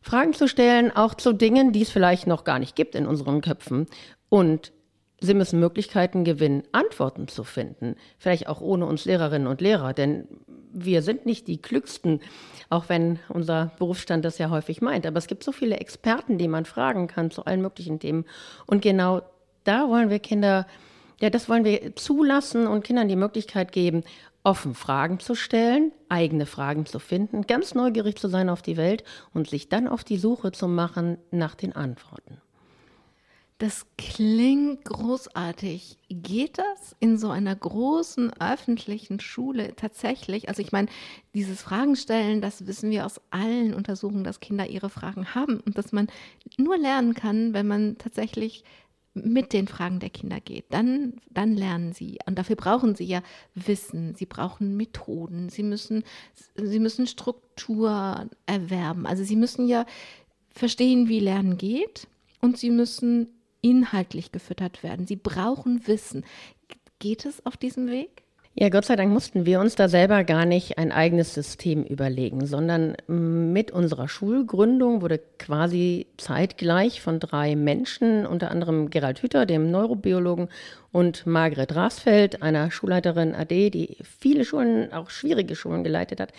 Fragen 0.00 0.32
zu 0.32 0.48
stellen, 0.48 0.90
auch 0.90 1.14
zu 1.14 1.32
Dingen, 1.32 1.72
die 1.72 1.82
es 1.82 1.90
vielleicht 1.90 2.26
noch 2.26 2.44
gar 2.44 2.58
nicht 2.58 2.76
gibt 2.76 2.94
in 2.94 3.06
unseren 3.06 3.40
Köpfen. 3.40 3.86
Und 4.28 4.72
Sie 5.22 5.34
müssen 5.34 5.60
Möglichkeiten 5.60 6.24
gewinnen, 6.24 6.64
Antworten 6.72 7.28
zu 7.28 7.44
finden. 7.44 7.94
Vielleicht 8.18 8.48
auch 8.48 8.60
ohne 8.60 8.86
uns 8.86 9.04
Lehrerinnen 9.04 9.46
und 9.46 9.60
Lehrer, 9.60 9.92
denn 9.92 10.26
wir 10.72 11.02
sind 11.02 11.26
nicht 11.26 11.46
die 11.46 11.62
Klügsten, 11.62 12.20
auch 12.70 12.88
wenn 12.88 13.20
unser 13.28 13.70
Berufsstand 13.78 14.24
das 14.24 14.38
ja 14.38 14.50
häufig 14.50 14.82
meint. 14.82 15.06
Aber 15.06 15.18
es 15.18 15.28
gibt 15.28 15.44
so 15.44 15.52
viele 15.52 15.76
Experten, 15.76 16.38
die 16.38 16.48
man 16.48 16.64
fragen 16.64 17.06
kann 17.06 17.30
zu 17.30 17.44
allen 17.44 17.62
möglichen 17.62 18.00
Themen. 18.00 18.24
Und 18.66 18.82
genau 18.82 19.22
da 19.62 19.88
wollen 19.88 20.10
wir 20.10 20.18
Kinder, 20.18 20.66
ja, 21.20 21.30
das 21.30 21.48
wollen 21.48 21.64
wir 21.64 21.94
zulassen 21.94 22.66
und 22.66 22.82
Kindern 22.82 23.06
die 23.06 23.14
Möglichkeit 23.14 23.70
geben, 23.70 24.02
offen 24.42 24.74
Fragen 24.74 25.20
zu 25.20 25.36
stellen, 25.36 25.92
eigene 26.08 26.46
Fragen 26.46 26.84
zu 26.84 26.98
finden, 26.98 27.46
ganz 27.46 27.76
neugierig 27.76 28.16
zu 28.16 28.26
sein 28.26 28.48
auf 28.48 28.60
die 28.60 28.76
Welt 28.76 29.04
und 29.34 29.48
sich 29.48 29.68
dann 29.68 29.86
auf 29.86 30.02
die 30.02 30.18
Suche 30.18 30.50
zu 30.50 30.66
machen 30.66 31.18
nach 31.30 31.54
den 31.54 31.76
Antworten. 31.76 32.40
Das 33.62 33.86
klingt 33.96 34.84
großartig. 34.86 35.96
Geht 36.08 36.58
das 36.58 36.96
in 36.98 37.16
so 37.16 37.30
einer 37.30 37.54
großen 37.54 38.32
öffentlichen 38.40 39.20
Schule 39.20 39.76
tatsächlich? 39.76 40.48
Also 40.48 40.62
ich 40.62 40.72
meine, 40.72 40.88
dieses 41.32 41.62
Fragen 41.62 41.94
stellen, 41.94 42.40
das 42.40 42.66
wissen 42.66 42.90
wir 42.90 43.06
aus 43.06 43.20
allen 43.30 43.72
Untersuchungen, 43.72 44.24
dass 44.24 44.40
Kinder 44.40 44.66
ihre 44.66 44.90
Fragen 44.90 45.36
haben 45.36 45.60
und 45.60 45.78
dass 45.78 45.92
man 45.92 46.08
nur 46.58 46.76
lernen 46.76 47.14
kann, 47.14 47.54
wenn 47.54 47.68
man 47.68 47.98
tatsächlich 47.98 48.64
mit 49.14 49.52
den 49.52 49.68
Fragen 49.68 50.00
der 50.00 50.10
Kinder 50.10 50.40
geht. 50.40 50.64
Dann, 50.70 51.20
dann 51.30 51.54
lernen 51.54 51.92
sie. 51.92 52.18
Und 52.26 52.40
dafür 52.40 52.56
brauchen 52.56 52.96
sie 52.96 53.04
ja 53.04 53.22
Wissen, 53.54 54.16
sie 54.16 54.26
brauchen 54.26 54.76
Methoden, 54.76 55.50
sie 55.50 55.62
müssen, 55.62 56.02
sie 56.56 56.80
müssen 56.80 57.06
Struktur 57.06 58.28
erwerben. 58.44 59.06
Also 59.06 59.22
sie 59.22 59.36
müssen 59.36 59.68
ja 59.68 59.86
verstehen, 60.50 61.08
wie 61.08 61.20
Lernen 61.20 61.58
geht 61.58 62.08
und 62.40 62.58
sie 62.58 62.70
müssen 62.70 63.28
inhaltlich 63.62 64.32
gefüttert 64.32 64.82
werden. 64.82 65.06
Sie 65.06 65.16
brauchen 65.16 65.86
Wissen. 65.86 66.24
Geht 66.98 67.24
es 67.24 67.44
auf 67.46 67.56
diesem 67.56 67.88
Weg? 67.88 68.22
Ja, 68.54 68.68
Gott 68.68 68.84
sei 68.84 68.96
Dank 68.96 69.10
mussten 69.10 69.46
wir 69.46 69.60
uns 69.60 69.76
da 69.76 69.88
selber 69.88 70.24
gar 70.24 70.44
nicht 70.44 70.76
ein 70.76 70.92
eigenes 70.92 71.32
System 71.32 71.84
überlegen, 71.84 72.44
sondern 72.44 72.96
mit 73.06 73.70
unserer 73.70 74.08
Schulgründung 74.08 75.00
wurde 75.00 75.20
quasi 75.38 76.06
zeitgleich 76.18 77.00
von 77.00 77.18
drei 77.18 77.56
Menschen, 77.56 78.26
unter 78.26 78.50
anderem 78.50 78.90
Gerald 78.90 79.22
Hüther, 79.22 79.46
dem 79.46 79.70
Neurobiologen, 79.70 80.48
und 80.90 81.24
Margret 81.24 81.74
Rasfeld, 81.74 82.42
einer 82.42 82.70
Schulleiterin 82.70 83.34
AD, 83.34 83.70
die 83.70 83.96
viele 84.02 84.44
Schulen, 84.44 84.92
auch 84.92 85.08
schwierige 85.08 85.56
Schulen 85.56 85.82
geleitet 85.82 86.20
hat, 86.20 86.34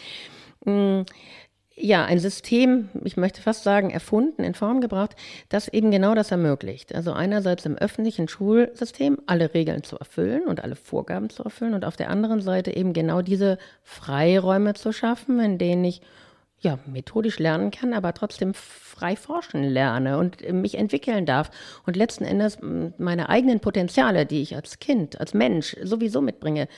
ja, 1.75 2.05
ein 2.05 2.19
System, 2.19 2.89
ich 3.03 3.17
möchte 3.17 3.41
fast 3.41 3.63
sagen, 3.63 3.89
erfunden, 3.89 4.43
in 4.43 4.53
Form 4.53 4.79
gebracht, 4.79 5.15
das 5.49 5.67
eben 5.67 5.89
genau 5.89 6.13
das 6.13 6.31
ermöglicht. 6.31 6.93
Also 6.93 7.13
einerseits 7.13 7.65
im 7.65 7.77
öffentlichen 7.77 8.27
Schulsystem 8.27 9.17
alle 9.25 9.53
Regeln 9.53 9.83
zu 9.83 9.97
erfüllen 9.97 10.47
und 10.47 10.63
alle 10.63 10.75
Vorgaben 10.75 11.29
zu 11.29 11.43
erfüllen 11.43 11.73
und 11.73 11.83
auf 11.83 11.95
der 11.95 12.09
anderen 12.09 12.41
Seite 12.41 12.75
eben 12.75 12.93
genau 12.93 13.21
diese 13.21 13.57
Freiräume 13.81 14.75
zu 14.75 14.91
schaffen, 14.91 15.39
in 15.39 15.57
denen 15.57 15.83
ich 15.83 16.01
ja, 16.59 16.79
methodisch 16.85 17.39
lernen 17.39 17.71
kann, 17.71 17.93
aber 17.93 18.13
trotzdem 18.13 18.53
frei 18.53 19.15
forschen 19.17 19.63
lerne 19.63 20.17
und 20.17 20.49
mich 20.53 20.75
entwickeln 20.75 21.25
darf 21.25 21.51
und 21.85 21.97
letzten 21.97 22.23
Endes 22.23 22.57
meine 22.61 23.27
eigenen 23.27 23.59
Potenziale, 23.59 24.25
die 24.25 24.41
ich 24.41 24.55
als 24.55 24.79
Kind, 24.79 25.19
als 25.19 25.33
Mensch 25.33 25.75
sowieso 25.83 26.21
mitbringe, 26.21 26.69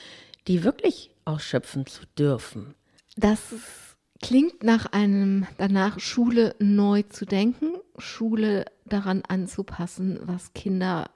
die 0.48 0.64
wirklich 0.64 1.10
ausschöpfen 1.24 1.86
zu 1.86 2.02
dürfen. 2.18 2.74
Das 3.16 3.52
ist 3.52 3.85
klingt 4.22 4.62
nach 4.62 4.86
einem, 4.86 5.46
danach 5.58 6.00
Schule 6.00 6.54
neu 6.58 7.02
zu 7.02 7.24
denken, 7.26 7.74
Schule 7.98 8.66
daran 8.84 9.22
anzupassen, 9.26 10.18
was 10.22 10.52
Kinder, 10.52 11.10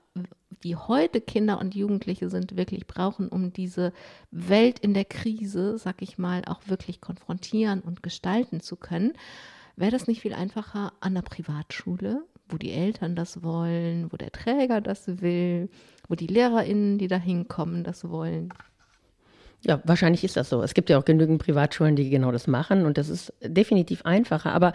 die 0.62 0.76
heute 0.76 1.21
Kinder 1.21 1.59
und 1.59 1.75
Jugendliche 1.75 2.28
sind, 2.28 2.57
wirklich 2.57 2.87
brauchen, 2.87 3.28
um 3.28 3.52
diese 3.52 3.92
Welt 4.30 4.78
in 4.78 4.95
der 4.95 5.04
Krise, 5.04 5.78
sag 5.78 6.02
ich 6.02 6.19
mal, 6.19 6.45
auch 6.47 6.61
wirklich 6.66 7.00
konfrontieren 7.00 7.80
und 7.80 8.02
gestalten 8.02 8.61
zu 8.61 8.76
können. 8.76 9.12
Wäre 9.76 9.92
das 9.92 10.07
nicht 10.07 10.21
viel 10.21 10.35
einfacher 10.35 10.92
an 11.00 11.14
der 11.14 11.23
Privatschule, 11.23 12.25
wo 12.49 12.59
die 12.59 12.73
Eltern 12.73 13.16
das 13.16 13.42
wollen, 13.42 14.12
wo 14.12 14.16
der 14.16 14.33
Träger 14.33 14.80
das 14.80 15.23
will, 15.23 15.71
wo 16.09 16.14
die 16.14 16.26
LehrerInnen, 16.26 16.99
die 16.99 17.09
da 17.09 17.16
hinkommen, 17.16 17.85
das 17.85 18.09
wollen? 18.09 18.52
Ja, 19.62 19.81
wahrscheinlich 19.85 20.25
ist 20.25 20.37
das 20.37 20.49
so. 20.49 20.62
Es 20.62 20.75
gibt 20.75 20.88
ja 20.88 20.99
auch 20.99 21.05
genügend 21.05 21.43
Privatschulen, 21.43 21.97
die 21.97 22.09
genau 22.09 22.33
das 22.33 22.47
machen 22.47 22.87
und 22.87 22.97
das 22.97 23.09
ist 23.09 23.33
definitiv 23.43 24.05
einfacher. 24.05 24.52
Aber 24.52 24.73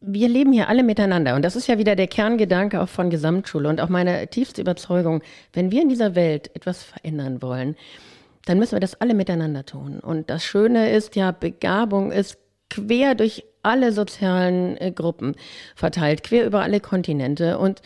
wir 0.00 0.28
leben 0.28 0.52
hier 0.52 0.68
alle 0.68 0.82
miteinander 0.82 1.34
und 1.34 1.42
das 1.42 1.56
ist 1.56 1.66
ja 1.66 1.78
wieder 1.78 1.96
der 1.96 2.06
Kerngedanke 2.06 2.80
auch 2.80 2.88
von 2.88 3.10
Gesamtschule 3.10 3.68
und 3.68 3.80
auch 3.80 3.88
meine 3.88 4.28
tiefste 4.28 4.60
Überzeugung, 4.60 5.22
wenn 5.52 5.70
wir 5.70 5.82
in 5.82 5.88
dieser 5.88 6.14
Welt 6.14 6.54
etwas 6.54 6.82
verändern 6.82 7.42
wollen, 7.42 7.76
dann 8.44 8.58
müssen 8.58 8.72
wir 8.72 8.80
das 8.80 9.00
alle 9.00 9.14
miteinander 9.14 9.64
tun. 9.64 10.00
Und 10.00 10.30
das 10.30 10.44
Schöne 10.44 10.90
ist 10.90 11.16
ja, 11.16 11.32
Begabung 11.32 12.12
ist 12.12 12.38
quer 12.70 13.14
durch 13.14 13.44
alle 13.62 13.92
sozialen 13.92 14.76
äh, 14.78 14.90
Gruppen 14.90 15.34
verteilt, 15.74 16.22
quer 16.22 16.46
über 16.46 16.62
alle 16.62 16.80
Kontinente 16.80 17.58
und 17.58 17.82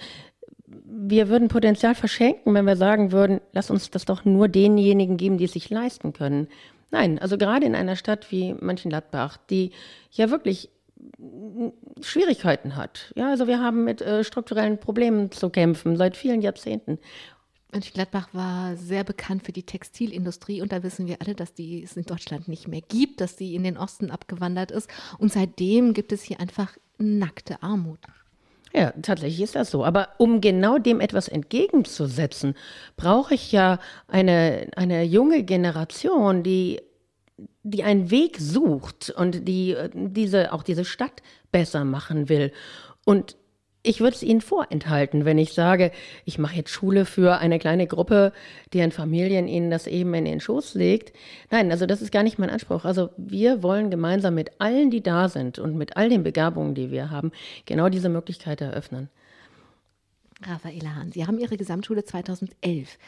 wir 0.94 1.28
würden 1.28 1.48
Potenzial 1.48 1.94
verschenken, 1.94 2.54
wenn 2.54 2.66
wir 2.66 2.76
sagen 2.76 3.12
würden, 3.12 3.40
lass 3.52 3.70
uns 3.70 3.90
das 3.90 4.04
doch 4.04 4.24
nur 4.24 4.48
denjenigen 4.48 5.16
geben, 5.16 5.38
die 5.38 5.44
es 5.44 5.52
sich 5.52 5.70
leisten 5.70 6.12
können. 6.12 6.48
Nein, 6.90 7.18
also 7.18 7.38
gerade 7.38 7.64
in 7.66 7.74
einer 7.74 7.96
Stadt 7.96 8.30
wie 8.30 8.54
Mönchengladbach, 8.54 9.38
die 9.48 9.72
ja 10.10 10.30
wirklich 10.30 10.68
Schwierigkeiten 12.00 12.76
hat. 12.76 13.12
Ja, 13.16 13.30
also 13.30 13.46
wir 13.46 13.60
haben 13.60 13.84
mit 13.84 14.02
äh, 14.02 14.22
strukturellen 14.22 14.78
Problemen 14.78 15.32
zu 15.32 15.50
kämpfen 15.50 15.96
seit 15.96 16.16
vielen 16.16 16.42
Jahrzehnten. 16.42 16.98
Mönchengladbach 17.72 18.28
war 18.32 18.76
sehr 18.76 19.02
bekannt 19.02 19.44
für 19.44 19.52
die 19.52 19.62
Textilindustrie 19.62 20.60
und 20.60 20.72
da 20.72 20.82
wissen 20.82 21.06
wir 21.06 21.16
alle, 21.22 21.34
dass 21.34 21.54
die 21.54 21.82
es 21.82 21.96
in 21.96 22.04
Deutschland 22.04 22.46
nicht 22.46 22.68
mehr 22.68 22.82
gibt, 22.82 23.22
dass 23.22 23.34
die 23.34 23.54
in 23.54 23.64
den 23.64 23.78
Osten 23.78 24.10
abgewandert 24.10 24.70
ist 24.70 24.90
und 25.18 25.32
seitdem 25.32 25.94
gibt 25.94 26.12
es 26.12 26.22
hier 26.22 26.38
einfach 26.38 26.76
nackte 26.98 27.62
Armut. 27.62 28.00
Ja, 28.74 28.92
tatsächlich 29.02 29.42
ist 29.42 29.54
das 29.54 29.70
so. 29.70 29.84
Aber 29.84 30.08
um 30.18 30.40
genau 30.40 30.78
dem 30.78 31.00
etwas 31.00 31.28
entgegenzusetzen, 31.28 32.54
brauche 32.96 33.34
ich 33.34 33.52
ja 33.52 33.78
eine, 34.08 34.68
eine 34.76 35.02
junge 35.02 35.42
Generation, 35.42 36.42
die, 36.42 36.80
die 37.62 37.84
einen 37.84 38.10
Weg 38.10 38.38
sucht 38.38 39.10
und 39.10 39.46
die 39.46 39.76
diese, 39.94 40.52
auch 40.52 40.62
diese 40.62 40.84
Stadt 40.84 41.22
besser 41.50 41.84
machen 41.84 42.28
will. 42.30 42.52
Und 43.04 43.36
ich 43.82 44.00
würde 44.00 44.14
es 44.14 44.22
Ihnen 44.22 44.40
vorenthalten, 44.40 45.24
wenn 45.24 45.38
ich 45.38 45.52
sage, 45.54 45.90
ich 46.24 46.38
mache 46.38 46.56
jetzt 46.56 46.70
Schule 46.70 47.04
für 47.04 47.38
eine 47.38 47.58
kleine 47.58 47.86
Gruppe, 47.86 48.32
deren 48.72 48.92
Familien 48.92 49.48
Ihnen 49.48 49.70
das 49.70 49.86
eben 49.86 50.14
in 50.14 50.24
den 50.24 50.40
Schoß 50.40 50.74
legt. 50.74 51.12
Nein, 51.50 51.70
also 51.70 51.86
das 51.86 52.00
ist 52.00 52.12
gar 52.12 52.22
nicht 52.22 52.38
mein 52.38 52.50
Anspruch. 52.50 52.84
Also 52.84 53.10
wir 53.16 53.62
wollen 53.62 53.90
gemeinsam 53.90 54.34
mit 54.34 54.60
allen, 54.60 54.90
die 54.90 55.02
da 55.02 55.28
sind 55.28 55.58
und 55.58 55.76
mit 55.76 55.96
all 55.96 56.08
den 56.08 56.22
Begabungen, 56.22 56.74
die 56.74 56.90
wir 56.90 57.10
haben, 57.10 57.32
genau 57.66 57.88
diese 57.88 58.08
Möglichkeit 58.08 58.60
eröffnen. 58.60 59.08
Raffaela 60.44 60.94
Hahn, 60.94 61.12
Sie 61.12 61.26
haben 61.26 61.38
Ihre 61.38 61.56
Gesamtschule 61.56 62.04
2011 62.04 62.98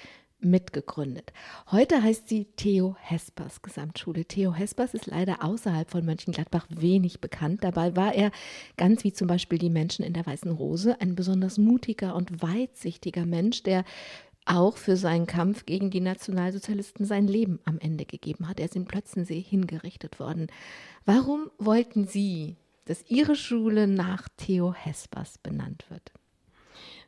mitgegründet. 0.44 1.32
Heute 1.70 2.02
heißt 2.02 2.28
sie 2.28 2.46
Theo 2.56 2.96
Hespers 3.00 3.62
Gesamtschule. 3.62 4.24
Theo 4.24 4.52
Hespers 4.52 4.94
ist 4.94 5.06
leider 5.06 5.44
außerhalb 5.44 5.90
von 5.90 6.04
Mönchengladbach 6.04 6.66
wenig 6.70 7.20
bekannt. 7.20 7.64
Dabei 7.64 7.96
war 7.96 8.14
er, 8.14 8.30
ganz 8.76 9.04
wie 9.04 9.12
zum 9.12 9.28
Beispiel 9.28 9.58
die 9.58 9.70
Menschen 9.70 10.04
in 10.04 10.12
der 10.12 10.26
Weißen 10.26 10.50
Rose, 10.50 11.00
ein 11.00 11.14
besonders 11.14 11.58
mutiger 11.58 12.14
und 12.14 12.42
weitsichtiger 12.42 13.26
Mensch, 13.26 13.62
der 13.62 13.84
auch 14.46 14.76
für 14.76 14.96
seinen 14.96 15.26
Kampf 15.26 15.64
gegen 15.66 15.90
die 15.90 16.00
Nationalsozialisten 16.00 17.06
sein 17.06 17.26
Leben 17.26 17.60
am 17.64 17.78
Ende 17.78 18.04
gegeben 18.04 18.48
hat. 18.48 18.60
Er 18.60 18.66
ist 18.66 18.76
in 18.76 18.84
Plötzensee 18.84 19.40
hingerichtet 19.40 20.20
worden. 20.20 20.48
Warum 21.04 21.50
wollten 21.58 22.06
Sie, 22.06 22.56
dass 22.84 23.08
Ihre 23.08 23.36
Schule 23.36 23.86
nach 23.86 24.28
Theo 24.36 24.74
Hespers 24.74 25.38
benannt 25.38 25.86
wird? 25.88 26.12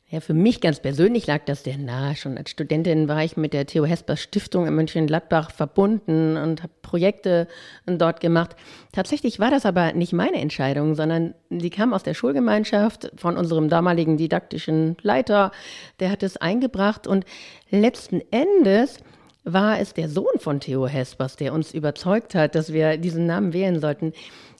Ja, 0.09 0.21
für 0.21 0.35
mich 0.35 0.61
ganz 0.61 0.79
persönlich 0.79 1.27
lag 1.27 1.47
das 1.47 1.65
sehr 1.65 1.79
nahe. 1.79 2.15
Schon 2.15 2.39
als 2.39 2.51
Studentin 2.51 3.09
war 3.09 3.25
ich 3.25 3.37
mit 3.37 3.53
der 3.53 3.67
Theo 3.67 3.85
Hesper 3.85 4.17
Stiftung 4.17 4.69
in 4.69 4.75
Mönchengladbach 4.77 5.51
verbunden 5.51 6.37
und 6.37 6.63
habe 6.63 6.73
Projekte 6.81 7.49
dort 7.87 8.21
gemacht. 8.21 8.55
Tatsächlich 8.93 9.41
war 9.41 9.51
das 9.51 9.67
aber 9.67 9.95
nicht 9.95 10.13
meine 10.13 10.37
Entscheidung, 10.37 10.95
sondern 10.95 11.35
sie 11.51 11.71
kam 11.71 11.93
aus 11.93 12.05
der 12.05 12.15
Schulgemeinschaft 12.15 13.11
von 13.17 13.37
unserem 13.37 13.69
damaligen 13.69 14.17
didaktischen 14.17 14.97
Leiter. 15.03 15.51
Der 15.99 16.13
hat 16.13 16.23
es 16.23 16.37
eingebracht 16.37 17.09
und 17.09 17.25
letzten 17.71 18.23
Endes 18.31 18.99
war 19.43 19.81
es 19.81 19.93
der 19.93 20.09
Sohn 20.09 20.39
von 20.39 20.61
Theo 20.61 20.87
Hespers, 20.87 21.35
der 21.35 21.53
uns 21.53 21.75
überzeugt 21.75 22.37
hat, 22.37 22.55
dass 22.55 22.73
wir 22.73 22.97
diesen 22.97 23.27
Namen 23.27 23.53
wählen 23.53 23.81
sollten. 23.81 24.13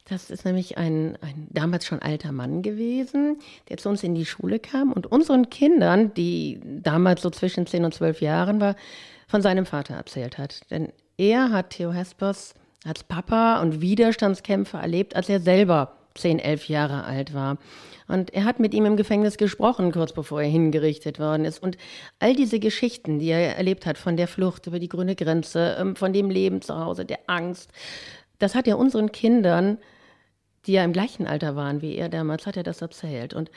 Das 0.09 0.31
ist 0.31 0.45
nämlich 0.45 0.79
ein, 0.79 1.19
ein 1.21 1.49
damals 1.51 1.85
schon 1.85 2.01
alter 2.01 2.31
Mann 2.31 2.63
gewesen, 2.63 3.39
der 3.69 3.77
zu 3.77 3.89
uns 3.89 4.05
in 4.05 4.15
die 4.15 4.25
Schule 4.25 4.61
kam 4.61 4.93
und 4.93 5.07
unseren 5.11 5.51
Kindern, 5.51 6.15
die 6.15 6.61
damals 6.65 7.23
so 7.23 7.31
zwischen 7.31 7.67
10 7.67 7.85
und 7.85 7.93
12 7.93 8.21
Jahren 8.21 8.61
war, 8.61 8.77
von 9.27 9.43
seinem 9.43 9.67
Vater 9.67 9.95
erzählt 9.95 10.39
hat. 10.39 10.71
Denn 10.71 10.93
er 11.19 11.51
hat 11.51 11.71
Theo 11.71 11.93
Hespers 11.93 12.55
als 12.85 13.03
Papa 13.03 13.61
und 13.61 13.81
Widerstandskämpfer 13.81 14.79
erlebt, 14.79 15.17
als 15.17 15.29
er 15.29 15.41
selber 15.41 15.97
10, 16.15 16.39
11 16.39 16.69
Jahre 16.69 17.03
alt 17.03 17.35
war. 17.35 17.59
Und 18.07 18.33
er 18.33 18.45
hat 18.45 18.61
mit 18.61 18.75
ihm 18.75 18.87
im 18.87 18.97
Gefängnis 18.97 19.37
gesprochen, 19.37 19.91
kurz 19.91 20.13
bevor 20.13 20.41
er 20.41 20.49
hingerichtet 20.49 21.19
worden 21.19 21.45
ist. 21.45 21.61
Und 21.61 21.77
all 22.21 22.37
diese 22.37 22.61
Geschichten, 22.61 23.19
die 23.19 23.31
er 23.31 23.57
erlebt 23.57 23.87
hat, 23.87 23.99
von 23.99 24.17
der 24.17 24.29
Flucht 24.29 24.69
über 24.69 24.79
die 24.79 24.89
grüne 24.89 25.17
Grenze, 25.17 25.77
ähm, 25.81 25.97
von 25.97 26.13
dem 26.13 26.31
Leben 26.31 26.63
zu 26.63 26.79
Hause, 26.79 27.05
der 27.05 27.19
Angst, 27.27 27.73
das 28.39 28.55
hat 28.55 28.69
er 28.69 28.79
unseren 28.79 29.11
Kindern 29.11 29.79
die 30.67 30.73
ja 30.73 30.85
im 30.85 30.93
gleichen 30.93 31.27
Alter 31.27 31.57
waren 31.57 31.83
wie 31.83 31.97
er 31.97 32.09
damals, 32.09 32.47
hat 32.47 32.57
er 32.57 32.63
das 32.63 32.83
erzählt. 32.83 33.35
Und 33.35 33.51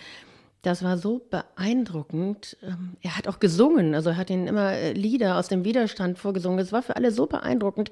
das 0.61 0.83
war 0.83 0.97
so 0.97 1.21
beeindruckend. 1.29 2.57
Ähm, 2.63 2.97
er 3.01 3.15
hat 3.17 3.27
auch 3.27 3.39
gesungen, 3.39 3.95
also 3.95 4.09
er 4.09 4.17
hat 4.17 4.29
ihnen 4.29 4.47
immer 4.47 4.73
äh, 4.73 4.91
Lieder 4.91 5.37
aus 5.37 5.47
dem 5.47 5.63
Widerstand 5.63 6.19
vorgesungen. 6.19 6.59
Es 6.59 6.71
war 6.71 6.81
für 6.81 6.95
alle 6.95 7.11
so 7.11 7.27
beeindruckend, 7.27 7.91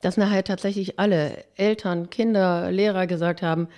dass 0.00 0.16
nachher 0.16 0.44
tatsächlich 0.44 0.98
alle 0.98 1.44
Eltern, 1.56 2.10
Kinder, 2.10 2.70
Lehrer 2.70 3.06
gesagt 3.06 3.42
haben, 3.42 3.68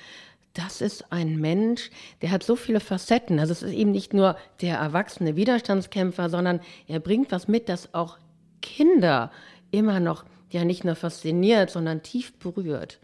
das 0.52 0.80
ist 0.80 1.12
ein 1.12 1.36
Mensch, 1.36 1.90
der 2.22 2.30
hat 2.30 2.42
so 2.42 2.56
viele 2.56 2.80
Facetten. 2.80 3.38
Also 3.38 3.52
es 3.52 3.62
ist 3.62 3.74
eben 3.74 3.90
nicht 3.90 4.14
nur 4.14 4.36
der 4.62 4.76
erwachsene 4.78 5.36
Widerstandskämpfer, 5.36 6.30
sondern 6.30 6.60
er 6.88 7.00
bringt 7.00 7.30
was 7.30 7.46
mit, 7.46 7.68
das 7.68 7.92
auch 7.94 8.18
Kinder 8.62 9.30
immer 9.70 10.00
noch 10.00 10.24
ja 10.50 10.64
nicht 10.64 10.84
nur 10.84 10.94
fasziniert, 10.94 11.70
sondern 11.70 12.02
tief 12.02 12.32
berührt. 12.38 13.00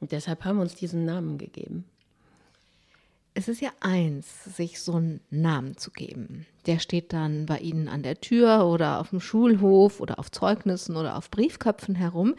Und 0.00 0.12
deshalb 0.12 0.44
haben 0.44 0.56
wir 0.56 0.62
uns 0.62 0.74
diesen 0.74 1.04
Namen 1.04 1.38
gegeben. 1.38 1.84
Es 3.34 3.46
ist 3.48 3.60
ja 3.60 3.70
eins, 3.80 4.44
sich 4.44 4.80
so 4.80 4.94
einen 4.94 5.20
Namen 5.30 5.76
zu 5.76 5.90
geben. 5.92 6.46
Der 6.66 6.78
steht 6.78 7.12
dann 7.12 7.46
bei 7.46 7.58
Ihnen 7.58 7.88
an 7.88 8.02
der 8.02 8.20
Tür 8.20 8.66
oder 8.66 8.98
auf 8.98 9.10
dem 9.10 9.20
Schulhof 9.20 10.00
oder 10.00 10.18
auf 10.18 10.30
Zeugnissen 10.30 10.96
oder 10.96 11.16
auf 11.16 11.30
Briefköpfen 11.30 11.94
herum. 11.94 12.34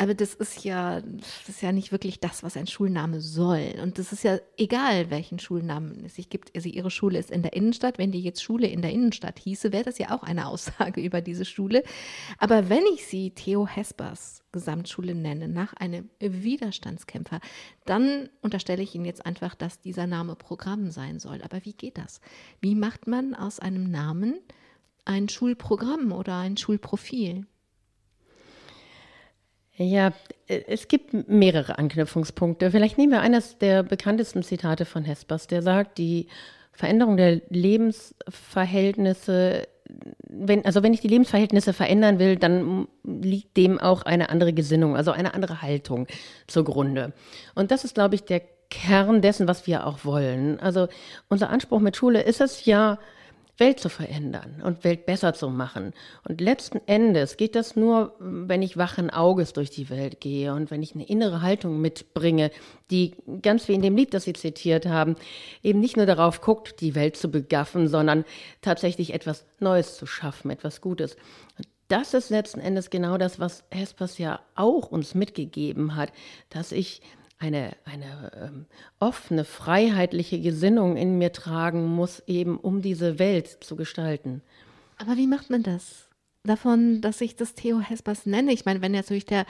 Aber 0.00 0.14
das 0.14 0.32
ist 0.32 0.64
ja, 0.64 1.02
das 1.02 1.48
ist 1.50 1.60
ja 1.60 1.72
nicht 1.72 1.92
wirklich 1.92 2.20
das, 2.20 2.42
was 2.42 2.56
ein 2.56 2.66
Schulname 2.66 3.20
soll. 3.20 3.74
Und 3.82 3.98
das 3.98 4.14
ist 4.14 4.24
ja 4.24 4.38
egal, 4.56 5.10
welchen 5.10 5.38
Schulnamen 5.38 6.06
es 6.06 6.14
sich 6.14 6.30
gibt. 6.30 6.56
Also 6.56 6.70
ihre 6.70 6.90
Schule 6.90 7.18
ist 7.18 7.30
in 7.30 7.42
der 7.42 7.52
Innenstadt. 7.52 7.98
Wenn 7.98 8.10
die 8.10 8.22
jetzt 8.22 8.42
Schule 8.42 8.66
in 8.66 8.80
der 8.80 8.92
Innenstadt 8.92 9.38
hieße, 9.38 9.72
wäre 9.72 9.84
das 9.84 9.98
ja 9.98 10.12
auch 10.12 10.22
eine 10.22 10.46
Aussage 10.46 11.00
über 11.04 11.20
diese 11.20 11.44
Schule. 11.44 11.82
Aber 12.38 12.70
wenn 12.70 12.82
ich 12.94 13.04
sie 13.04 13.32
Theo 13.32 13.66
Hespers 13.66 14.42
Gesamtschule 14.52 15.14
nenne, 15.14 15.48
nach 15.48 15.74
einem 15.74 16.08
Widerstandskämpfer, 16.18 17.40
dann 17.84 18.30
unterstelle 18.40 18.82
ich 18.82 18.94
Ihnen 18.94 19.04
jetzt 19.04 19.26
einfach, 19.26 19.54
dass 19.54 19.82
dieser 19.82 20.06
Name 20.06 20.34
Programm 20.34 20.90
sein 20.90 21.18
soll. 21.18 21.42
Aber 21.42 21.62
wie 21.66 21.74
geht 21.74 21.98
das? 21.98 22.22
Wie 22.62 22.74
macht 22.74 23.06
man 23.06 23.34
aus 23.34 23.60
einem 23.60 23.90
Namen 23.90 24.40
ein 25.04 25.28
Schulprogramm 25.28 26.10
oder 26.12 26.38
ein 26.38 26.56
Schulprofil? 26.56 27.44
Ja, 29.80 30.12
äh, 30.46 30.60
es 30.66 30.88
gibt 30.88 31.28
mehrere 31.28 31.78
Anknüpfungspunkte. 31.78 32.70
Vielleicht 32.70 32.98
nehmen 32.98 33.12
wir 33.12 33.22
eines 33.22 33.56
der 33.58 33.82
bekanntesten 33.82 34.42
Zitate 34.42 34.84
von 34.84 35.04
Hespers, 35.04 35.46
der 35.46 35.62
sagt, 35.62 35.96
die 35.96 36.26
Veränderung 36.72 37.16
der 37.16 37.40
Lebensverhältnisse, 37.48 39.66
wenn, 40.28 40.66
also 40.66 40.82
wenn 40.82 40.92
ich 40.92 41.00
die 41.00 41.08
Lebensverhältnisse 41.08 41.72
verändern 41.72 42.18
will, 42.18 42.36
dann 42.36 42.88
liegt 43.04 43.56
dem 43.56 43.80
auch 43.80 44.02
eine 44.02 44.28
andere 44.28 44.52
Gesinnung, 44.52 44.96
also 44.96 45.12
eine 45.12 45.32
andere 45.32 45.62
Haltung 45.62 46.06
zugrunde. 46.46 47.14
Und 47.54 47.70
das 47.70 47.84
ist, 47.84 47.94
glaube 47.94 48.16
ich, 48.16 48.24
der 48.24 48.42
Kern 48.68 49.22
dessen, 49.22 49.48
was 49.48 49.66
wir 49.66 49.86
auch 49.86 50.04
wollen. 50.04 50.60
Also 50.60 50.88
unser 51.28 51.48
Anspruch 51.48 51.80
mit 51.80 51.96
Schule 51.96 52.20
ist 52.20 52.42
es 52.42 52.66
ja, 52.66 52.98
Welt 53.60 53.78
zu 53.78 53.88
verändern 53.88 54.62
und 54.64 54.82
Welt 54.82 55.06
besser 55.06 55.34
zu 55.34 55.50
machen. 55.50 55.92
Und 56.26 56.40
letzten 56.40 56.80
Endes 56.86 57.36
geht 57.36 57.54
das 57.54 57.76
nur, 57.76 58.16
wenn 58.18 58.62
ich 58.62 58.76
wachen 58.76 59.10
Auges 59.10 59.52
durch 59.52 59.70
die 59.70 59.90
Welt 59.90 60.20
gehe 60.20 60.52
und 60.54 60.70
wenn 60.70 60.82
ich 60.82 60.94
eine 60.94 61.06
innere 61.06 61.42
Haltung 61.42 61.80
mitbringe, 61.80 62.50
die 62.90 63.14
ganz 63.42 63.68
wie 63.68 63.74
in 63.74 63.82
dem 63.82 63.96
Lied, 63.96 64.14
das 64.14 64.24
Sie 64.24 64.32
zitiert 64.32 64.86
haben, 64.86 65.14
eben 65.62 65.78
nicht 65.78 65.96
nur 65.96 66.06
darauf 66.06 66.40
guckt, 66.40 66.80
die 66.80 66.94
Welt 66.94 67.16
zu 67.16 67.30
begaffen, 67.30 67.86
sondern 67.86 68.24
tatsächlich 68.62 69.12
etwas 69.14 69.46
Neues 69.60 69.96
zu 69.96 70.06
schaffen, 70.06 70.50
etwas 70.50 70.80
Gutes. 70.80 71.16
Das 71.88 72.14
ist 72.14 72.30
letzten 72.30 72.60
Endes 72.60 72.88
genau 72.88 73.18
das, 73.18 73.40
was 73.40 73.64
Hespers 73.70 74.16
ja 74.18 74.40
auch 74.54 74.90
uns 74.90 75.14
mitgegeben 75.14 75.96
hat, 75.96 76.12
dass 76.48 76.72
ich 76.72 77.02
eine, 77.40 77.74
eine 77.84 78.32
ähm, 78.36 78.66
offene, 79.00 79.44
freiheitliche 79.44 80.40
Gesinnung 80.40 80.96
in 80.96 81.18
mir 81.18 81.32
tragen 81.32 81.86
muss, 81.86 82.22
eben 82.26 82.58
um 82.58 82.82
diese 82.82 83.18
Welt 83.18 83.48
zu 83.64 83.76
gestalten. 83.76 84.42
Aber 84.98 85.16
wie 85.16 85.26
macht 85.26 85.50
man 85.50 85.62
das? 85.62 86.08
Davon, 86.44 87.00
dass 87.00 87.20
ich 87.20 87.36
das 87.36 87.54
Theo 87.54 87.80
Hespers 87.80 88.26
nenne. 88.26 88.52
Ich 88.52 88.66
meine, 88.66 88.82
wenn 88.82 88.92
natürlich 88.92 89.24
der, 89.24 89.46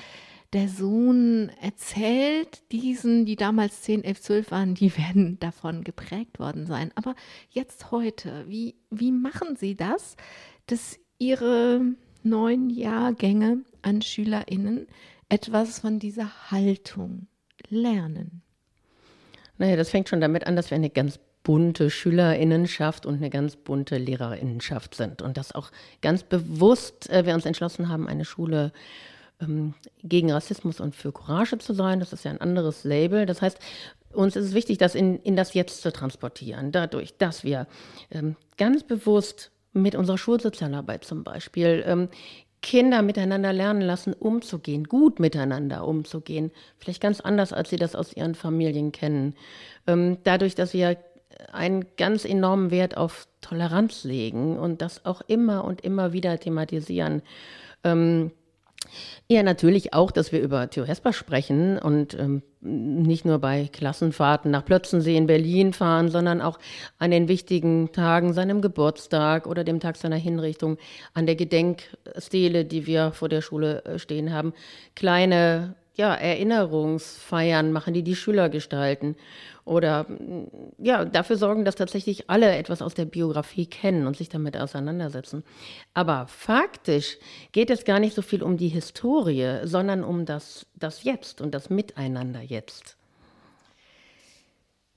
der 0.52 0.68
Sohn 0.68 1.50
erzählt, 1.60 2.62
diesen, 2.70 3.26
die 3.26 3.36
damals 3.36 3.82
10, 3.82 4.04
11, 4.04 4.20
12 4.22 4.50
waren, 4.52 4.74
die 4.74 4.96
werden 4.96 5.40
davon 5.40 5.82
geprägt 5.82 6.38
worden 6.38 6.66
sein. 6.66 6.92
Aber 6.94 7.16
jetzt 7.50 7.90
heute, 7.90 8.44
wie, 8.48 8.76
wie 8.90 9.12
machen 9.12 9.56
Sie 9.56 9.74
das, 9.74 10.16
dass 10.66 10.98
Ihre 11.18 11.80
neun 12.22 12.70
Jahrgänge 12.70 13.64
an 13.82 14.00
SchülerInnen 14.00 14.86
etwas 15.28 15.80
von 15.80 15.98
dieser 15.98 16.50
Haltung 16.50 17.26
lernen? 17.70 18.42
Naja, 19.58 19.76
das 19.76 19.90
fängt 19.90 20.08
schon 20.08 20.20
damit 20.20 20.46
an, 20.46 20.56
dass 20.56 20.70
wir 20.70 20.76
eine 20.76 20.90
ganz 20.90 21.18
bunte 21.42 21.90
Schülerinnenschaft 21.90 23.06
und 23.06 23.16
eine 23.16 23.30
ganz 23.30 23.56
bunte 23.56 23.96
Lehrerinnenschaft 23.96 24.94
sind. 24.94 25.22
Und 25.22 25.36
dass 25.36 25.54
auch 25.54 25.70
ganz 26.02 26.22
bewusst 26.22 27.08
äh, 27.10 27.24
wir 27.24 27.34
uns 27.34 27.46
entschlossen 27.46 27.88
haben, 27.88 28.08
eine 28.08 28.24
Schule 28.24 28.72
ähm, 29.40 29.74
gegen 30.02 30.30
Rassismus 30.30 30.80
und 30.80 30.94
für 30.94 31.12
Courage 31.12 31.58
zu 31.58 31.72
sein. 31.72 32.00
Das 32.00 32.12
ist 32.12 32.24
ja 32.24 32.30
ein 32.30 32.40
anderes 32.40 32.84
Label. 32.84 33.26
Das 33.26 33.42
heißt, 33.42 33.58
uns 34.12 34.36
ist 34.36 34.46
es 34.46 34.54
wichtig, 34.54 34.78
das 34.78 34.94
in, 34.94 35.18
in 35.22 35.36
das 35.36 35.54
Jetzt 35.54 35.82
zu 35.82 35.92
transportieren, 35.92 36.72
dadurch, 36.72 37.16
dass 37.16 37.44
wir 37.44 37.66
ähm, 38.10 38.36
ganz 38.56 38.82
bewusst 38.82 39.50
mit 39.72 39.94
unserer 39.94 40.18
Schulsozialarbeit 40.18 41.04
zum 41.04 41.22
Beispiel 41.22 41.84
ähm, 41.86 42.08
Kinder 42.62 43.02
miteinander 43.02 43.52
lernen 43.52 43.80
lassen, 43.80 44.12
umzugehen, 44.12 44.84
gut 44.84 45.18
miteinander 45.18 45.86
umzugehen. 45.86 46.50
Vielleicht 46.78 47.00
ganz 47.00 47.20
anders, 47.20 47.52
als 47.52 47.70
sie 47.70 47.76
das 47.76 47.94
aus 47.94 48.14
ihren 48.14 48.34
Familien 48.34 48.92
kennen. 48.92 49.34
Ähm, 49.86 50.18
dadurch, 50.24 50.54
dass 50.54 50.74
wir 50.74 50.98
einen 51.52 51.86
ganz 51.96 52.24
enormen 52.24 52.70
Wert 52.70 52.96
auf 52.96 53.26
Toleranz 53.40 54.04
legen 54.04 54.58
und 54.58 54.82
das 54.82 55.06
auch 55.06 55.22
immer 55.26 55.64
und 55.64 55.80
immer 55.80 56.12
wieder 56.12 56.38
thematisieren. 56.38 57.22
Ähm, 57.82 58.30
ja, 59.28 59.42
natürlich 59.42 59.94
auch, 59.94 60.10
dass 60.10 60.32
wir 60.32 60.40
über 60.40 60.68
Theo 60.68 60.84
Hesper 60.84 61.12
sprechen 61.12 61.78
und 61.78 62.18
ähm, 62.18 62.42
nicht 62.60 63.24
nur 63.24 63.38
bei 63.38 63.68
Klassenfahrten 63.72 64.50
nach 64.50 64.64
Plötzensee 64.64 65.16
in 65.16 65.26
Berlin 65.26 65.72
fahren, 65.72 66.08
sondern 66.08 66.40
auch 66.40 66.58
an 66.98 67.10
den 67.10 67.28
wichtigen 67.28 67.92
Tagen, 67.92 68.32
seinem 68.32 68.60
Geburtstag 68.60 69.46
oder 69.46 69.62
dem 69.62 69.80
Tag 69.80 69.96
seiner 69.96 70.16
Hinrichtung, 70.16 70.78
an 71.14 71.26
der 71.26 71.36
Gedenkstele, 71.36 72.64
die 72.64 72.86
wir 72.86 73.12
vor 73.12 73.28
der 73.28 73.40
Schule 73.40 73.84
äh, 73.84 73.98
stehen 73.98 74.32
haben, 74.32 74.52
kleine 74.96 75.76
ja, 75.94 76.14
Erinnerungsfeiern 76.14 77.72
machen, 77.72 77.94
die 77.94 78.02
die 78.02 78.16
Schüler 78.16 78.48
gestalten. 78.48 79.16
Oder 79.64 80.06
ja, 80.78 81.04
dafür 81.04 81.36
sorgen, 81.36 81.64
dass 81.64 81.76
tatsächlich 81.76 82.30
alle 82.30 82.56
etwas 82.56 82.82
aus 82.82 82.94
der 82.94 83.04
Biografie 83.04 83.66
kennen 83.66 84.06
und 84.06 84.16
sich 84.16 84.28
damit 84.28 84.56
auseinandersetzen. 84.56 85.44
Aber 85.94 86.26
faktisch 86.26 87.18
geht 87.52 87.70
es 87.70 87.84
gar 87.84 88.00
nicht 88.00 88.14
so 88.14 88.22
viel 88.22 88.42
um 88.42 88.56
die 88.56 88.68
Historie, 88.68 89.60
sondern 89.64 90.02
um 90.02 90.24
das, 90.24 90.66
das 90.74 91.04
Jetzt 91.04 91.40
und 91.40 91.54
das 91.54 91.70
Miteinander 91.70 92.40
jetzt. 92.40 92.96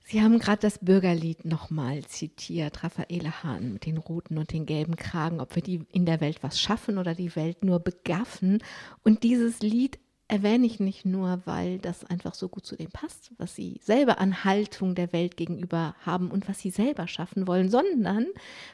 Sie 0.06 0.22
haben 0.22 0.38
gerade 0.38 0.60
das 0.60 0.78
Bürgerlied 0.78 1.46
nochmal 1.46 2.04
zitiert, 2.04 2.84
Raffaele 2.84 3.42
Hahn 3.42 3.72
mit 3.72 3.86
den 3.86 3.96
roten 3.96 4.36
und 4.36 4.52
den 4.52 4.66
gelben 4.66 4.96
Kragen, 4.96 5.40
ob 5.40 5.54
wir 5.54 5.62
die 5.62 5.86
in 5.92 6.04
der 6.04 6.20
Welt 6.20 6.42
was 6.42 6.60
schaffen 6.60 6.98
oder 6.98 7.14
die 7.14 7.34
Welt 7.36 7.64
nur 7.64 7.80
begaffen. 7.80 8.62
Und 9.02 9.22
dieses 9.22 9.60
Lied 9.60 9.98
erwähne 10.34 10.66
ich 10.66 10.80
nicht 10.80 11.04
nur, 11.04 11.42
weil 11.44 11.78
das 11.78 12.04
einfach 12.04 12.34
so 12.34 12.48
gut 12.48 12.66
zu 12.66 12.74
dem 12.74 12.90
passt, 12.90 13.30
was 13.38 13.54
sie 13.54 13.80
selber 13.80 14.18
an 14.18 14.42
Haltung 14.42 14.96
der 14.96 15.12
Welt 15.12 15.36
gegenüber 15.36 15.94
haben 16.04 16.32
und 16.32 16.48
was 16.48 16.58
sie 16.58 16.70
selber 16.70 17.06
schaffen 17.06 17.46
wollen, 17.46 17.70
sondern 17.70 18.26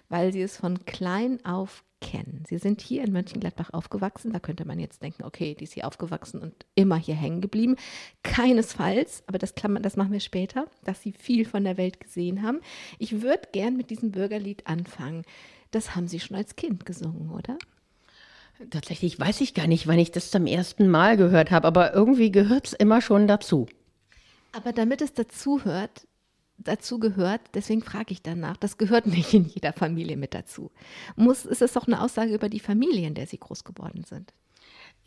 weil 0.08 0.32
sie 0.32 0.40
es 0.40 0.56
von 0.56 0.86
klein 0.86 1.44
auf 1.44 1.84
kennen. 2.00 2.44
Sie 2.48 2.56
sind 2.56 2.80
hier 2.80 3.04
in 3.04 3.12
Mönchengladbach 3.12 3.74
aufgewachsen. 3.74 4.32
Da 4.32 4.38
könnte 4.38 4.64
man 4.64 4.78
jetzt 4.78 5.02
denken, 5.02 5.22
okay, 5.22 5.54
die 5.54 5.64
ist 5.64 5.74
hier 5.74 5.86
aufgewachsen 5.86 6.40
und 6.40 6.54
immer 6.74 6.96
hier 6.96 7.14
hängen 7.14 7.42
geblieben. 7.42 7.76
Keinesfalls, 8.22 9.22
aber 9.26 9.36
das, 9.36 9.54
klammern, 9.54 9.82
das 9.82 9.96
machen 9.96 10.12
wir 10.12 10.20
später, 10.20 10.66
dass 10.84 11.02
sie 11.02 11.12
viel 11.12 11.44
von 11.44 11.62
der 11.62 11.76
Welt 11.76 12.00
gesehen 12.00 12.42
haben. 12.42 12.60
Ich 12.98 13.20
würde 13.20 13.48
gern 13.52 13.76
mit 13.76 13.90
diesem 13.90 14.12
Bürgerlied 14.12 14.66
anfangen. 14.66 15.24
Das 15.72 15.94
haben 15.94 16.08
Sie 16.08 16.20
schon 16.20 16.38
als 16.38 16.56
Kind 16.56 16.86
gesungen, 16.86 17.30
oder? 17.30 17.58
Tatsächlich 18.68 19.18
weiß 19.18 19.40
ich 19.40 19.54
gar 19.54 19.66
nicht, 19.66 19.86
wann 19.86 19.98
ich 19.98 20.10
das 20.10 20.30
zum 20.30 20.46
ersten 20.46 20.88
Mal 20.88 21.16
gehört 21.16 21.50
habe, 21.50 21.66
aber 21.66 21.94
irgendwie 21.94 22.30
gehört 22.30 22.66
es 22.66 22.72
immer 22.74 23.00
schon 23.00 23.26
dazu. 23.26 23.66
Aber 24.52 24.72
damit 24.72 25.00
es 25.00 25.14
dazu 25.14 25.64
hört, 25.64 26.06
dazu 26.58 26.98
gehört, 26.98 27.40
deswegen 27.54 27.82
frage 27.82 28.12
ich 28.12 28.22
danach, 28.22 28.56
das 28.56 28.76
gehört 28.76 29.06
nicht 29.06 29.32
in 29.32 29.46
jeder 29.46 29.72
Familie 29.72 30.16
mit 30.16 30.34
dazu. 30.34 30.70
Muss, 31.16 31.46
ist 31.46 31.62
es 31.62 31.72
doch 31.72 31.86
eine 31.86 32.02
Aussage 32.02 32.34
über 32.34 32.48
die 32.48 32.60
Familie, 32.60 33.06
in 33.06 33.14
der 33.14 33.26
Sie 33.26 33.38
groß 33.38 33.64
geworden 33.64 34.04
sind? 34.04 34.34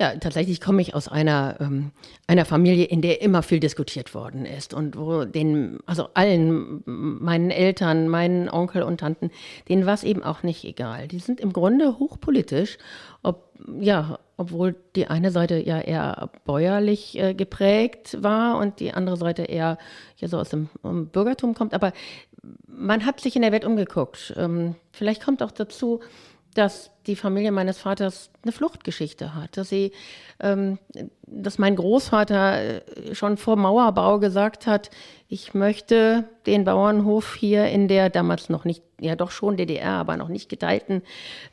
Ja, 0.01 0.15
tatsächlich 0.15 0.59
komme 0.59 0.81
ich 0.81 0.95
aus 0.95 1.07
einer, 1.07 1.57
ähm, 1.59 1.91
einer 2.25 2.45
Familie, 2.45 2.85
in 2.85 3.03
der 3.03 3.21
immer 3.21 3.43
viel 3.43 3.59
diskutiert 3.59 4.15
worden 4.15 4.45
ist 4.45 4.73
und 4.73 4.97
wo 4.97 5.23
den, 5.23 5.77
also 5.85 6.07
allen, 6.15 6.81
meinen 6.85 7.51
Eltern, 7.51 8.07
meinen 8.07 8.49
Onkel 8.49 8.81
und 8.81 8.99
Tanten, 9.01 9.29
denen 9.69 9.85
war 9.85 9.93
es 9.93 10.03
eben 10.03 10.23
auch 10.23 10.41
nicht 10.41 10.63
egal. 10.63 11.07
Die 11.07 11.19
sind 11.19 11.39
im 11.39 11.53
Grunde 11.53 11.99
hochpolitisch, 11.99 12.79
ob, 13.21 13.51
ja, 13.79 14.17
obwohl 14.35 14.75
die 14.95 15.07
eine 15.07 15.29
Seite 15.29 15.63
ja 15.63 15.79
eher 15.79 16.31
bäuerlich 16.43 17.17
äh, 17.19 17.35
geprägt 17.35 18.17
war 18.23 18.57
und 18.57 18.79
die 18.79 18.93
andere 18.93 19.15
Seite 19.15 19.43
eher 19.43 19.77
ja, 20.17 20.27
so 20.27 20.39
aus 20.39 20.49
dem 20.49 20.69
um 20.81 21.07
Bürgertum 21.09 21.53
kommt. 21.53 21.75
Aber 21.75 21.93
man 22.67 23.05
hat 23.05 23.19
sich 23.19 23.35
in 23.35 23.43
der 23.43 23.51
Welt 23.51 23.63
umgeguckt. 23.63 24.33
Ähm, 24.37 24.75
vielleicht 24.91 25.23
kommt 25.23 25.43
auch 25.43 25.51
dazu, 25.51 26.01
dass 26.53 26.91
die 27.05 27.15
Familie 27.15 27.51
meines 27.51 27.77
Vaters 27.77 28.29
eine 28.43 28.51
Fluchtgeschichte 28.51 29.35
hat, 29.35 29.57
dass 29.57 29.69
sie, 29.69 29.91
ähm, 30.39 30.79
dass 31.25 31.57
mein 31.57 31.75
Großvater 31.75 32.61
äh, 32.61 33.15
schon 33.15 33.37
vor 33.37 33.55
Mauerbau 33.55 34.19
gesagt 34.19 34.67
hat, 34.67 34.89
ich 35.27 35.53
möchte 35.53 36.25
den 36.45 36.63
Bauernhof 36.63 37.35
hier 37.35 37.65
in 37.65 37.87
der 37.87 38.09
damals 38.09 38.49
noch 38.49 38.65
nicht, 38.65 38.83
ja 39.01 39.15
doch 39.15 39.31
schon 39.31 39.57
DDR, 39.57 39.93
aber 39.93 40.15
noch 40.15 40.29
nicht 40.29 40.47
geteilten, 40.47 41.01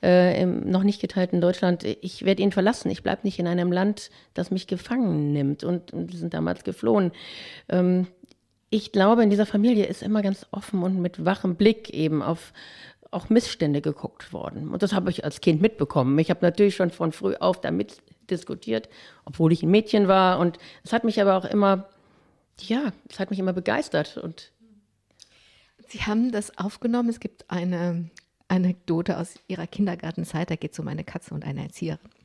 äh, 0.02 0.40
im 0.40 0.70
noch 0.70 0.82
nicht 0.82 1.00
geteilten 1.00 1.40
Deutschland, 1.40 1.84
ich 1.84 2.24
werde 2.24 2.42
ihn 2.42 2.52
verlassen. 2.52 2.90
Ich 2.90 3.02
bleibe 3.02 3.22
nicht 3.24 3.38
in 3.38 3.46
einem 3.46 3.72
Land, 3.72 4.10
das 4.34 4.50
mich 4.50 4.66
gefangen 4.66 5.32
nimmt. 5.32 5.64
Und, 5.64 5.90
die 5.92 6.16
sind 6.16 6.34
damals 6.34 6.62
geflohen. 6.62 7.10
Ähm, 7.68 8.06
ich 8.68 8.92
glaube, 8.92 9.24
in 9.24 9.30
dieser 9.30 9.46
Familie 9.46 9.86
ist 9.86 10.02
immer 10.02 10.22
ganz 10.22 10.46
offen 10.52 10.82
und 10.84 11.00
mit 11.00 11.24
wachem 11.24 11.56
Blick 11.56 11.90
eben 11.90 12.22
auf 12.22 12.52
auch 13.10 13.28
Missstände 13.28 13.80
geguckt 13.80 14.32
worden. 14.32 14.70
Und 14.70 14.82
das 14.82 14.92
habe 14.92 15.10
ich 15.10 15.24
als 15.24 15.40
Kind 15.40 15.60
mitbekommen. 15.60 16.18
Ich 16.18 16.30
habe 16.30 16.40
natürlich 16.42 16.76
schon 16.76 16.90
von 16.90 17.12
früh 17.12 17.34
auf 17.34 17.60
damit 17.60 18.02
diskutiert, 18.30 18.88
obwohl 19.24 19.52
ich 19.52 19.62
ein 19.62 19.70
Mädchen 19.70 20.08
war. 20.08 20.38
Und 20.38 20.58
es 20.84 20.92
hat 20.92 21.04
mich 21.04 21.20
aber 21.20 21.36
auch 21.36 21.44
immer, 21.44 21.88
ja, 22.60 22.92
es 23.08 23.18
hat 23.18 23.30
mich 23.30 23.38
immer 23.38 23.52
begeistert. 23.52 24.16
Und 24.16 24.52
Sie 25.88 26.02
haben 26.02 26.30
das 26.30 26.56
aufgenommen. 26.56 27.08
Es 27.08 27.18
gibt 27.18 27.50
eine 27.50 28.10
Anekdote 28.46 29.18
aus 29.18 29.34
Ihrer 29.48 29.66
Kindergartenzeit. 29.66 30.50
Da 30.50 30.56
geht 30.56 30.72
es 30.72 30.78
um 30.78 30.86
eine 30.86 31.04
Katze 31.04 31.34
und 31.34 31.44
eine 31.44 31.64
Erzieherin. 31.64 32.19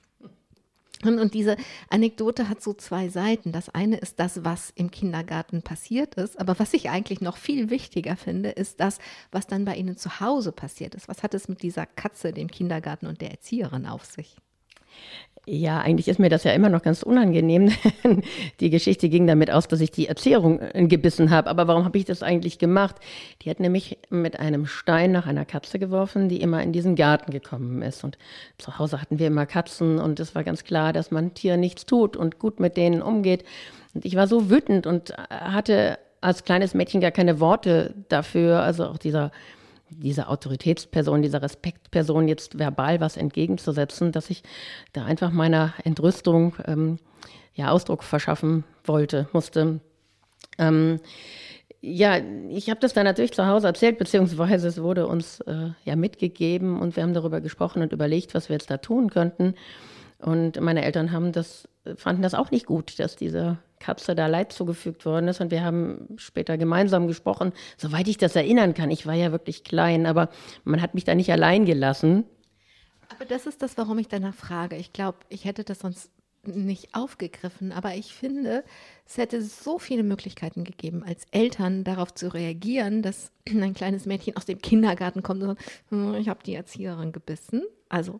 Und, 1.05 1.33
diese 1.33 1.57
Anekdote 1.89 2.49
hat 2.49 2.61
so 2.61 2.73
zwei 2.73 3.09
Seiten. 3.09 3.51
Das 3.51 3.69
eine 3.69 3.97
ist 3.97 4.19
das, 4.19 4.43
was 4.43 4.71
im 4.75 4.91
Kindergarten 4.91 5.61
passiert 5.61 6.15
ist. 6.15 6.39
Aber 6.39 6.59
was 6.59 6.73
ich 6.73 6.89
eigentlich 6.89 7.21
noch 7.21 7.37
viel 7.37 7.69
wichtiger 7.69 8.15
finde, 8.15 8.49
ist 8.49 8.79
das, 8.79 8.99
was 9.31 9.47
dann 9.47 9.65
bei 9.65 9.75
Ihnen 9.75 9.97
zu 9.97 10.19
Hause 10.19 10.51
passiert 10.51 10.95
ist. 10.95 11.07
Was 11.07 11.23
hat 11.23 11.33
es 11.33 11.47
mit 11.47 11.61
dieser 11.61 11.85
Katze, 11.85 12.33
dem 12.33 12.49
Kindergarten 12.49 13.07
und 13.07 13.21
der 13.21 13.31
Erzieherin 13.31 13.85
auf 13.85 14.05
sich? 14.05 14.37
Ja, 15.47 15.79
eigentlich 15.79 16.07
ist 16.07 16.17
mir 16.17 16.29
das 16.29 16.43
ja 16.43 16.53
immer 16.53 16.69
noch 16.69 16.81
ganz 16.81 17.03
unangenehm. 17.03 17.71
die 18.59 18.71
Geschichte 18.71 19.09
ging 19.09 19.27
damit 19.27 19.51
aus, 19.51 19.67
dass 19.67 19.79
ich 19.79 19.91
die 19.91 20.07
Erzählung 20.07 20.59
äh, 20.59 20.87
gebissen 20.87 21.29
habe. 21.29 21.49
Aber 21.51 21.67
warum 21.67 21.85
habe 21.85 21.99
ich 21.99 22.05
das 22.05 22.23
eigentlich 22.23 22.57
gemacht? 22.57 22.95
Die 23.41 23.51
hat 23.51 23.59
nämlich 23.59 23.99
mit 24.09 24.39
einem 24.39 24.65
Stein 24.65 25.11
nach 25.11 25.27
einer 25.27 25.45
Katze 25.45 25.77
geworfen, 25.77 26.29
die 26.29 26.41
immer 26.41 26.63
in 26.63 26.71
diesen 26.71 26.95
Garten 26.95 27.31
gekommen 27.31 27.83
ist. 27.83 28.03
Und 28.03 28.17
zu 28.57 28.79
Hause 28.79 28.99
hatten 28.99 29.19
wir 29.19 29.27
immer 29.27 29.45
Katzen 29.45 29.99
und 29.99 30.19
es 30.19 30.33
war 30.33 30.43
ganz 30.43 30.63
klar, 30.63 30.93
dass 30.93 31.11
man 31.11 31.35
Tier 31.35 31.57
nichts 31.57 31.85
tut 31.85 32.17
und 32.17 32.39
gut 32.39 32.59
mit 32.59 32.75
denen 32.75 33.03
umgeht. 33.03 33.43
Und 33.93 34.03
ich 34.03 34.15
war 34.15 34.25
so 34.25 34.49
wütend 34.49 34.87
und 34.87 35.11
äh, 35.11 35.15
hatte 35.29 35.99
als 36.21 36.43
kleines 36.43 36.73
Mädchen 36.73 37.01
gar 37.01 37.11
keine 37.11 37.39
Worte 37.39 37.93
dafür. 38.09 38.61
Also 38.61 38.85
auch 38.85 38.97
dieser 38.97 39.31
dieser 39.89 40.29
Autoritätsperson, 40.29 41.21
dieser 41.21 41.41
Respektperson 41.41 42.27
jetzt 42.27 42.57
verbal 42.57 42.99
was 42.99 43.17
entgegenzusetzen, 43.17 44.11
dass 44.11 44.29
ich 44.29 44.43
da 44.93 45.05
einfach 45.05 45.31
meiner 45.31 45.73
Entrüstung 45.83 46.55
ähm, 46.65 46.99
ja, 47.53 47.71
Ausdruck 47.71 48.03
verschaffen 48.03 48.63
wollte, 48.83 49.27
musste. 49.31 49.79
Ähm, 50.57 50.99
ja, 51.81 52.17
ich 52.49 52.69
habe 52.69 52.79
das 52.79 52.93
dann 52.93 53.05
natürlich 53.05 53.33
zu 53.33 53.45
Hause 53.45 53.67
erzählt, 53.67 53.99
beziehungsweise 53.99 54.67
es 54.67 54.81
wurde 54.81 55.07
uns 55.07 55.39
äh, 55.41 55.69
ja 55.83 55.95
mitgegeben 55.95 56.79
und 56.79 56.95
wir 56.95 57.03
haben 57.03 57.13
darüber 57.13 57.41
gesprochen 57.41 57.81
und 57.81 57.93
überlegt, 57.93 58.33
was 58.33 58.49
wir 58.49 58.55
jetzt 58.55 58.71
da 58.71 58.77
tun 58.77 59.09
könnten. 59.09 59.53
Und 60.19 60.59
meine 60.59 60.83
Eltern 60.83 61.11
haben 61.11 61.31
das, 61.31 61.67
fanden 61.95 62.23
das 62.23 62.33
auch 62.33 62.49
nicht 62.49 62.65
gut, 62.65 62.99
dass 62.99 63.15
dieser 63.15 63.59
Katze 63.79 64.15
da 64.15 64.27
Leid 64.27 64.53
zugefügt 64.53 65.05
worden 65.05 65.27
ist. 65.27 65.41
Und 65.41 65.51
wir 65.51 65.63
haben 65.63 66.07
später 66.17 66.57
gemeinsam 66.57 67.07
gesprochen, 67.07 67.53
soweit 67.77 68.07
ich 68.07 68.17
das 68.17 68.35
erinnern 68.35 68.73
kann. 68.73 68.91
Ich 68.91 69.05
war 69.05 69.13
ja 69.13 69.31
wirklich 69.31 69.63
klein, 69.63 70.05
aber 70.05 70.29
man 70.63 70.81
hat 70.81 70.93
mich 70.93 71.03
da 71.03 71.15
nicht 71.15 71.31
allein 71.31 71.65
gelassen. 71.65 72.25
Aber 73.09 73.25
das 73.25 73.45
ist 73.45 73.61
das, 73.61 73.77
warum 73.77 73.99
ich 73.99 74.07
danach 74.07 74.33
frage. 74.33 74.75
Ich 74.75 74.93
glaube, 74.93 75.19
ich 75.29 75.45
hätte 75.45 75.63
das 75.63 75.79
sonst 75.79 76.11
nicht 76.47 76.93
aufgegriffen, 76.93 77.71
aber 77.71 77.95
ich 77.95 78.13
finde, 78.13 78.63
es 79.07 79.17
hätte 79.17 79.41
so 79.41 79.79
viele 79.79 80.03
Möglichkeiten 80.03 80.63
gegeben, 80.63 81.03
als 81.03 81.25
Eltern 81.31 81.83
darauf 81.83 82.13
zu 82.13 82.33
reagieren, 82.33 83.01
dass 83.01 83.31
ein 83.49 83.73
kleines 83.73 84.05
Mädchen 84.05 84.37
aus 84.37 84.45
dem 84.45 84.59
Kindergarten 84.59 85.23
kommt 85.23 85.41
und 85.41 85.49
sagt, 85.49 85.63
hm, 85.89 86.15
ich 86.15 86.29
habe 86.29 86.43
die 86.43 86.55
Erzieherin 86.55 87.11
gebissen. 87.11 87.63
Also 87.89 88.19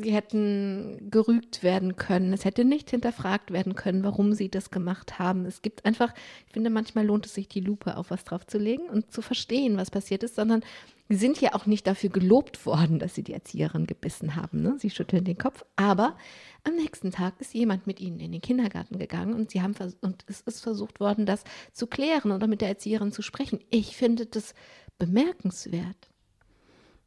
sie 0.00 0.12
hätten 0.12 1.10
gerügt 1.10 1.62
werden 1.62 1.96
können. 1.96 2.32
Es 2.32 2.44
hätte 2.44 2.64
nicht 2.64 2.90
hinterfragt 2.90 3.52
werden 3.52 3.74
können, 3.74 4.04
warum 4.04 4.32
sie 4.32 4.48
das 4.48 4.70
gemacht 4.70 5.18
haben. 5.18 5.46
Es 5.46 5.62
gibt 5.62 5.84
einfach, 5.84 6.12
ich 6.46 6.52
finde, 6.52 6.70
manchmal 6.70 7.06
lohnt 7.06 7.26
es 7.26 7.34
sich, 7.34 7.48
die 7.48 7.60
Lupe 7.60 7.96
auf 7.96 8.10
was 8.10 8.24
draufzulegen 8.24 8.88
und 8.88 9.12
zu 9.12 9.22
verstehen, 9.22 9.76
was 9.76 9.90
passiert 9.90 10.22
ist, 10.22 10.36
sondern 10.36 10.62
sie 11.08 11.16
sind 11.16 11.40
ja 11.40 11.54
auch 11.54 11.66
nicht 11.66 11.86
dafür 11.86 12.10
gelobt 12.10 12.64
worden, 12.66 12.98
dass 12.98 13.14
sie 13.14 13.22
die 13.22 13.32
Erzieherin 13.32 13.86
gebissen 13.86 14.36
haben. 14.36 14.62
Ne? 14.62 14.76
Sie 14.78 14.90
schütteln 14.90 15.24
den 15.24 15.38
Kopf. 15.38 15.64
Aber 15.76 16.16
am 16.64 16.74
nächsten 16.76 17.10
Tag 17.10 17.40
ist 17.40 17.54
jemand 17.54 17.86
mit 17.86 18.00
ihnen 18.00 18.20
in 18.20 18.32
den 18.32 18.40
Kindergarten 18.40 18.98
gegangen 18.98 19.34
und 19.34 19.50
sie 19.50 19.62
haben 19.62 19.74
und 20.00 20.24
es 20.28 20.40
ist 20.42 20.60
versucht 20.60 21.00
worden, 21.00 21.26
das 21.26 21.44
zu 21.72 21.86
klären 21.86 22.32
oder 22.32 22.46
mit 22.46 22.60
der 22.60 22.68
Erzieherin 22.68 23.12
zu 23.12 23.22
sprechen. 23.22 23.60
Ich 23.70 23.96
finde 23.96 24.26
das 24.26 24.54
bemerkenswert. 24.98 26.13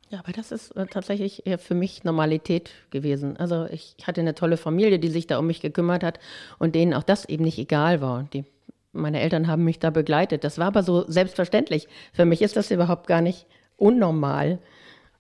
Ja, 0.10 0.20
aber 0.20 0.32
das 0.32 0.52
ist 0.52 0.72
äh, 0.72 0.86
tatsächlich 0.86 1.44
für 1.58 1.76
mich 1.76 2.04
Normalität 2.06 2.72
gewesen. 2.92 3.36
Also 3.38 3.66
ich 3.66 3.96
hatte 4.04 4.22
eine 4.22 4.36
tolle 4.36 4.58
Familie, 4.58 5.00
die 5.00 5.10
sich 5.10 5.28
da 5.28 5.38
um 5.38 5.48
mich 5.48 5.60
gekümmert 5.60 6.04
hat 6.04 6.20
und 6.60 6.76
denen 6.76 6.94
auch 6.94 7.04
das 7.04 7.26
eben 7.26 7.44
nicht 7.44 7.58
egal 7.58 8.00
war. 8.00 8.24
Die, 8.32 8.46
meine 8.94 9.20
Eltern 9.20 9.48
haben 9.48 9.66
mich 9.66 9.80
da 9.80 9.90
begleitet. 9.90 10.46
Das 10.46 10.58
war 10.60 10.68
aber 10.68 10.84
so 10.84 11.04
selbstverständlich. 11.10 11.88
Für 12.14 12.26
mich 12.26 12.42
ist 12.42 12.56
das 12.56 12.72
überhaupt 12.72 13.08
gar 13.08 13.22
nicht 13.22 13.48
unnormal. 13.76 14.60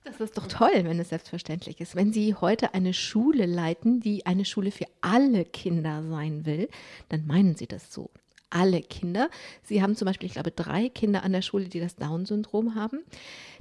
Das 0.05 0.21
ist 0.21 0.37
doch 0.37 0.47
toll, 0.47 0.71
wenn 0.83 0.99
es 1.01 1.09
selbstverständlich 1.09 1.81
ist. 1.81 1.97
Wenn 1.97 2.13
Sie 2.13 2.33
heute 2.33 2.73
eine 2.73 2.93
Schule 2.93 3.45
leiten, 3.45 3.99
die 3.99 4.25
eine 4.25 4.45
Schule 4.45 4.71
für 4.71 4.85
alle 5.01 5.43
Kinder 5.43 6.01
sein 6.03 6.45
will, 6.45 6.69
dann 7.09 7.27
meinen 7.27 7.57
Sie 7.57 7.67
das 7.67 7.93
so 7.93 8.09
alle 8.49 8.81
Kinder. 8.81 9.29
Sie 9.63 9.81
haben 9.81 9.95
zum 9.95 10.05
Beispiel, 10.05 10.27
ich 10.27 10.33
glaube, 10.33 10.51
drei 10.51 10.89
Kinder 10.89 11.23
an 11.23 11.31
der 11.31 11.41
Schule, 11.41 11.65
die 11.65 11.79
das 11.79 11.95
Down-Syndrom 11.95 12.75
haben. 12.75 12.99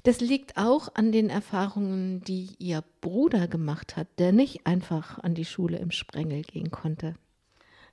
Das 0.03 0.21
liegt 0.21 0.57
auch 0.57 0.95
an 0.95 1.13
den 1.13 1.31
Erfahrungen, 1.31 2.23
die 2.23 2.51
Ihr 2.59 2.85
Bruder 3.01 3.49
gemacht 3.49 3.97
hat, 3.97 4.09
der 4.19 4.33
nicht 4.33 4.67
einfach 4.67 5.19
an 5.19 5.35
die 5.35 5.45
Schule 5.45 5.79
im 5.79 5.91
Sprengel 5.91 6.43
gehen 6.43 6.71
konnte. 6.71 7.15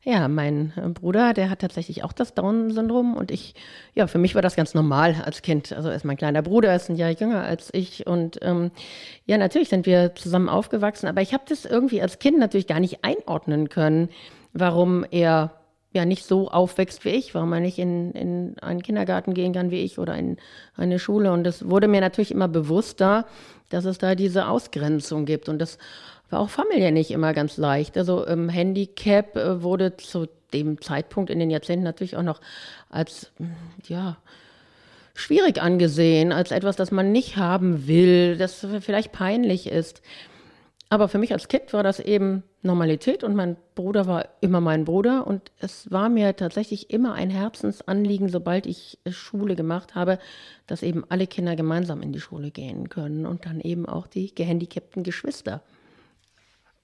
Ja, 0.06 0.28
mein 0.28 0.74
äh, 0.76 0.90
Bruder, 0.90 1.34
der 1.34 1.50
hat 1.50 1.60
tatsächlich 1.60 2.04
auch 2.04 2.12
das 2.12 2.34
Down-Syndrom 2.34 3.16
und 3.16 3.32
ich, 3.32 3.56
ja, 3.96 4.06
für 4.08 4.18
mich 4.18 4.36
war 4.36 4.42
das 4.42 4.58
ganz 4.58 4.74
normal 4.74 5.16
als 5.24 5.42
Kind. 5.42 5.72
Also 5.72 5.88
er 5.88 5.96
ist 5.96 6.04
mein 6.04 6.18
kleiner 6.18 6.42
Bruder, 6.42 6.70
er 6.70 6.76
ist 6.76 6.90
ein 6.90 6.98
Jahr 6.98 7.12
jünger 7.12 7.44
als 7.44 7.70
ich 7.74 8.06
und 8.06 8.38
ähm, 8.42 8.72
ja, 9.26 9.38
natürlich 9.38 9.70
sind 9.70 9.86
wir 9.86 10.14
zusammen 10.16 10.50
aufgewachsen, 10.50 11.08
aber 11.08 11.22
ich 11.22 11.34
habe 11.34 11.46
das 11.48 11.64
irgendwie 11.64 12.02
als 12.02 12.20
Kind 12.20 12.38
natürlich 12.38 12.68
gar 12.68 12.82
nicht 12.82 13.06
einordnen 13.06 13.70
können, 13.70 14.10
warum 14.52 15.06
er 15.10 15.63
ja 15.94 16.06
nicht 16.06 16.26
so 16.26 16.50
aufwächst 16.50 17.06
wie 17.06 17.10
ich, 17.10 17.34
warum 17.36 17.50
man 17.50 17.62
nicht 17.62 17.78
in, 17.78 18.12
in 18.12 18.56
einen 18.60 18.82
Kindergarten 18.82 19.34
gehen 19.34 19.54
kann 19.54 19.72
wie 19.72 19.84
ich 19.84 20.00
oder 20.00 20.16
in 20.16 20.38
eine 20.76 21.00
Schule. 21.00 21.32
Und 21.32 21.46
es 21.46 21.70
wurde 21.70 21.88
mir 21.88 22.02
natürlich 22.02 22.32
immer 22.32 22.48
bewusster, 22.48 23.26
dass 23.70 23.86
es 23.86 24.00
da 24.00 24.16
diese 24.16 24.48
Ausgrenzung 24.48 25.26
gibt. 25.26 25.50
Und 25.50 25.60
das 25.60 25.78
war 26.30 26.40
auch 26.40 26.50
familiär 26.50 26.92
nicht 26.92 27.12
immer 27.12 27.34
ganz 27.34 27.58
leicht. 27.58 27.98
Also 27.98 28.28
ähm, 28.28 28.50
Handicap 28.50 29.36
äh, 29.38 29.62
wurde 29.62 29.96
zu 29.98 30.28
dem 30.52 30.82
Zeitpunkt 30.82 31.30
in 31.30 31.40
den 31.40 31.50
Jahrzehnten 31.50 31.84
natürlich 31.84 32.18
auch 32.18 32.24
noch 32.24 32.42
als, 32.90 33.32
ja, 33.88 34.18
schwierig 35.16 35.62
angesehen, 35.62 36.32
als 36.32 36.52
etwas, 36.52 36.76
das 36.76 36.92
man 36.92 37.12
nicht 37.12 37.38
haben 37.38 37.88
will, 37.88 38.38
das 38.38 38.66
vielleicht 38.82 39.12
peinlich 39.12 39.68
ist. 39.68 40.02
Aber 40.94 41.08
für 41.08 41.18
mich 41.18 41.34
als 41.34 41.48
Kind 41.48 41.74
war 41.74 41.82
das 41.82 42.00
eben 42.00 42.44
Normalität 42.62 43.24
und 43.24 43.34
mein 43.34 43.58
Bruder 43.74 44.06
war 44.06 44.30
immer 44.42 44.62
mein 44.62 44.86
Bruder 44.86 45.26
und 45.26 45.52
es 45.58 45.90
war 45.90 46.08
mir 46.08 46.36
tatsächlich 46.36 46.92
immer 46.92 47.14
ein 47.14 47.32
Herzensanliegen, 47.32 48.30
sobald 48.30 48.68
ich 48.68 49.00
Schule 49.10 49.56
gemacht 49.56 49.96
habe, 49.96 50.20
dass 50.68 50.84
eben 50.84 51.04
alle 51.10 51.26
Kinder 51.26 51.56
gemeinsam 51.56 52.04
in 52.04 52.14
die 52.14 52.20
Schule 52.20 52.52
gehen 52.52 52.90
können 52.90 53.26
und 53.26 53.48
dann 53.48 53.60
eben 53.60 53.88
auch 53.88 54.06
die 54.06 54.36
gehandicapten 54.36 55.02
Geschwister. 55.02 55.64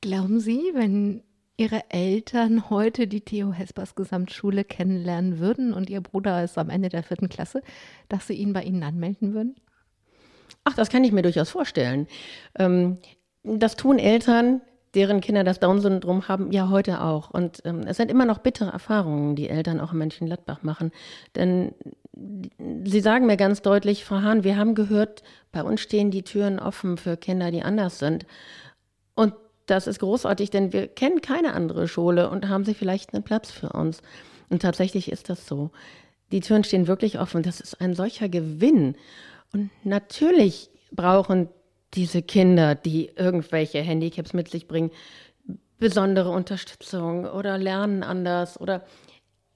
Glauben 0.01 0.39
Sie, 0.39 0.71
wenn 0.73 1.21
Ihre 1.55 1.83
Eltern 1.91 2.71
heute 2.71 3.05
die 3.05 3.21
Theo 3.21 3.51
Hespers 3.53 3.93
Gesamtschule 3.93 4.63
kennenlernen 4.63 5.37
würden 5.37 5.71
und 5.71 5.87
Ihr 5.87 6.01
Bruder 6.01 6.43
ist 6.43 6.57
am 6.57 6.71
Ende 6.71 6.89
der 6.89 7.03
vierten 7.03 7.29
Klasse, 7.29 7.61
dass 8.07 8.25
Sie 8.25 8.33
ihn 8.33 8.53
bei 8.53 8.63
Ihnen 8.63 8.81
anmelden 8.81 9.35
würden? 9.35 9.55
Ach, 10.63 10.73
das 10.73 10.89
kann 10.89 11.03
ich 11.03 11.11
mir 11.11 11.21
durchaus 11.21 11.51
vorstellen. 11.51 12.07
Ähm, 12.57 12.97
das 13.43 13.75
tun 13.75 13.99
Eltern, 13.99 14.61
deren 14.95 15.21
Kinder 15.21 15.43
das 15.43 15.59
Down-Syndrom 15.59 16.27
haben, 16.27 16.51
ja 16.51 16.69
heute 16.69 17.01
auch. 17.01 17.29
Und 17.29 17.61
ähm, 17.65 17.81
es 17.81 17.97
sind 17.97 18.09
immer 18.09 18.25
noch 18.25 18.39
bittere 18.39 18.71
Erfahrungen, 18.71 19.35
die 19.35 19.49
Eltern 19.49 19.79
auch 19.79 19.91
in 19.91 19.99
Mönchengladbach 19.99 20.63
machen. 20.63 20.91
Denn 21.35 21.73
sie 22.83 22.99
sagen 22.99 23.27
mir 23.27 23.37
ganz 23.37 23.61
deutlich, 23.61 24.03
Frau 24.03 24.21
Hahn, 24.21 24.43
wir 24.43 24.57
haben 24.57 24.75
gehört, 24.75 25.23
bei 25.51 25.63
uns 25.63 25.81
stehen 25.81 26.11
die 26.11 26.23
Türen 26.23 26.59
offen 26.59 26.97
für 26.97 27.17
Kinder, 27.17 27.51
die 27.51 27.61
anders 27.61 27.99
sind. 27.99 28.25
Und 29.15 29.33
das 29.67 29.85
ist 29.85 29.99
großartig, 29.99 30.49
denn 30.49 30.73
wir 30.73 30.87
kennen 30.87 31.21
keine 31.21 31.53
andere 31.53 31.87
Schule 31.87 32.29
und 32.29 32.49
haben 32.49 32.65
sie 32.65 32.73
vielleicht 32.73 33.13
einen 33.13 33.23
Platz 33.23 33.51
für 33.51 33.69
uns. 33.69 34.01
Und 34.49 34.63
tatsächlich 34.63 35.11
ist 35.11 35.29
das 35.29 35.45
so. 35.45 35.69
Die 36.31 36.39
Türen 36.39 36.63
stehen 36.63 36.87
wirklich 36.87 37.19
offen. 37.19 37.43
Das 37.43 37.59
ist 37.59 37.79
ein 37.79 37.93
solcher 37.93 38.29
Gewinn. 38.29 38.95
Und 39.53 39.69
natürlich 39.83 40.69
brauchen 40.91 41.49
diese 41.93 42.21
Kinder, 42.21 42.75
die 42.75 43.11
irgendwelche 43.15 43.81
Handicaps 43.81 44.33
mit 44.33 44.49
sich 44.49 44.67
bringen, 44.67 44.91
besondere 45.77 46.29
Unterstützung 46.29 47.25
oder 47.25 47.57
lernen 47.57 48.03
anders 48.03 48.59
oder 48.59 48.83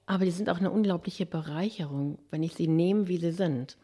aber 0.06 0.24
die 0.24 0.30
sind 0.30 0.50
auch 0.50 0.58
eine 0.58 0.70
unglaubliche 0.70 1.26
Bereicherung, 1.26 2.18
wenn 2.30 2.42
ich 2.42 2.54
sie 2.54 2.68
nehme, 2.68 3.08
wie 3.08 3.16
sie 3.16 3.32
sind. 3.32 3.78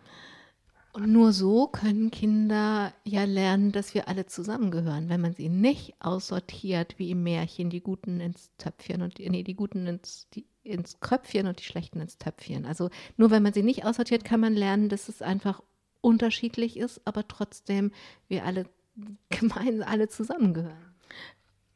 Und 0.92 1.12
nur 1.12 1.32
so 1.32 1.68
können 1.68 2.10
Kinder 2.10 2.92
ja 3.04 3.24
lernen, 3.24 3.70
dass 3.70 3.94
wir 3.94 4.08
alle 4.08 4.26
zusammengehören. 4.26 5.08
Wenn 5.08 5.20
man 5.20 5.34
sie 5.34 5.48
nicht 5.48 5.94
aussortiert, 6.00 6.98
wie 6.98 7.12
im 7.12 7.22
Märchen, 7.22 7.70
die 7.70 7.80
Guten 7.80 8.20
ins 8.20 8.50
Töpfchen 8.58 9.00
und 9.00 9.20
nee, 9.20 9.44
die 9.44 9.54
Guten 9.54 9.86
ins, 9.86 10.28
die, 10.34 10.46
ins 10.64 10.98
Kröpfchen 10.98 11.46
und 11.46 11.60
die 11.60 11.64
Schlechten 11.64 12.00
ins 12.00 12.18
Töpfchen. 12.18 12.66
Also 12.66 12.90
nur 13.16 13.30
wenn 13.30 13.42
man 13.42 13.52
sie 13.52 13.62
nicht 13.62 13.84
aussortiert, 13.84 14.24
kann 14.24 14.40
man 14.40 14.54
lernen, 14.54 14.88
dass 14.88 15.08
es 15.08 15.22
einfach 15.22 15.62
unterschiedlich 16.00 16.76
ist, 16.76 17.00
aber 17.04 17.26
trotzdem 17.28 17.92
wir 18.28 18.44
alle 18.44 18.66
gemeinsam 19.30 19.88
alle 19.88 20.08
zusammengehören. 20.08 20.90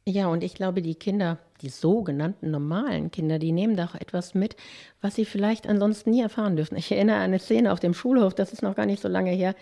Ja, 0.07 0.27
und 0.27 0.43
ich 0.43 0.53
glaube, 0.53 0.83
die 0.83 0.93
Kinder, 0.93 1.39
die 1.61 1.69
sogenannten 1.69 2.51
normalen 2.51 3.09
Kinder, 3.09 3.39
die 3.39 3.51
nehmen 3.51 3.75
da 3.75 3.85
auch 3.85 3.95
etwas 3.95 4.35
mit, 4.35 4.55
was 5.01 5.15
sie 5.15 5.25
vielleicht 5.25 5.67
ansonsten 5.67 6.11
nie 6.11 6.21
erfahren 6.21 6.55
dürfen. 6.55 6.77
Ich 6.77 6.91
erinnere 6.91 7.15
an 7.15 7.23
eine 7.23 7.39
Szene 7.39 7.71
auf 7.71 7.79
dem 7.79 7.95
Schulhof, 7.95 8.35
das 8.35 8.53
ist 8.53 8.61
noch 8.61 8.75
gar 8.75 8.85
nicht 8.85 9.01
so 9.01 9.07
lange 9.07 9.31
her. 9.31 9.55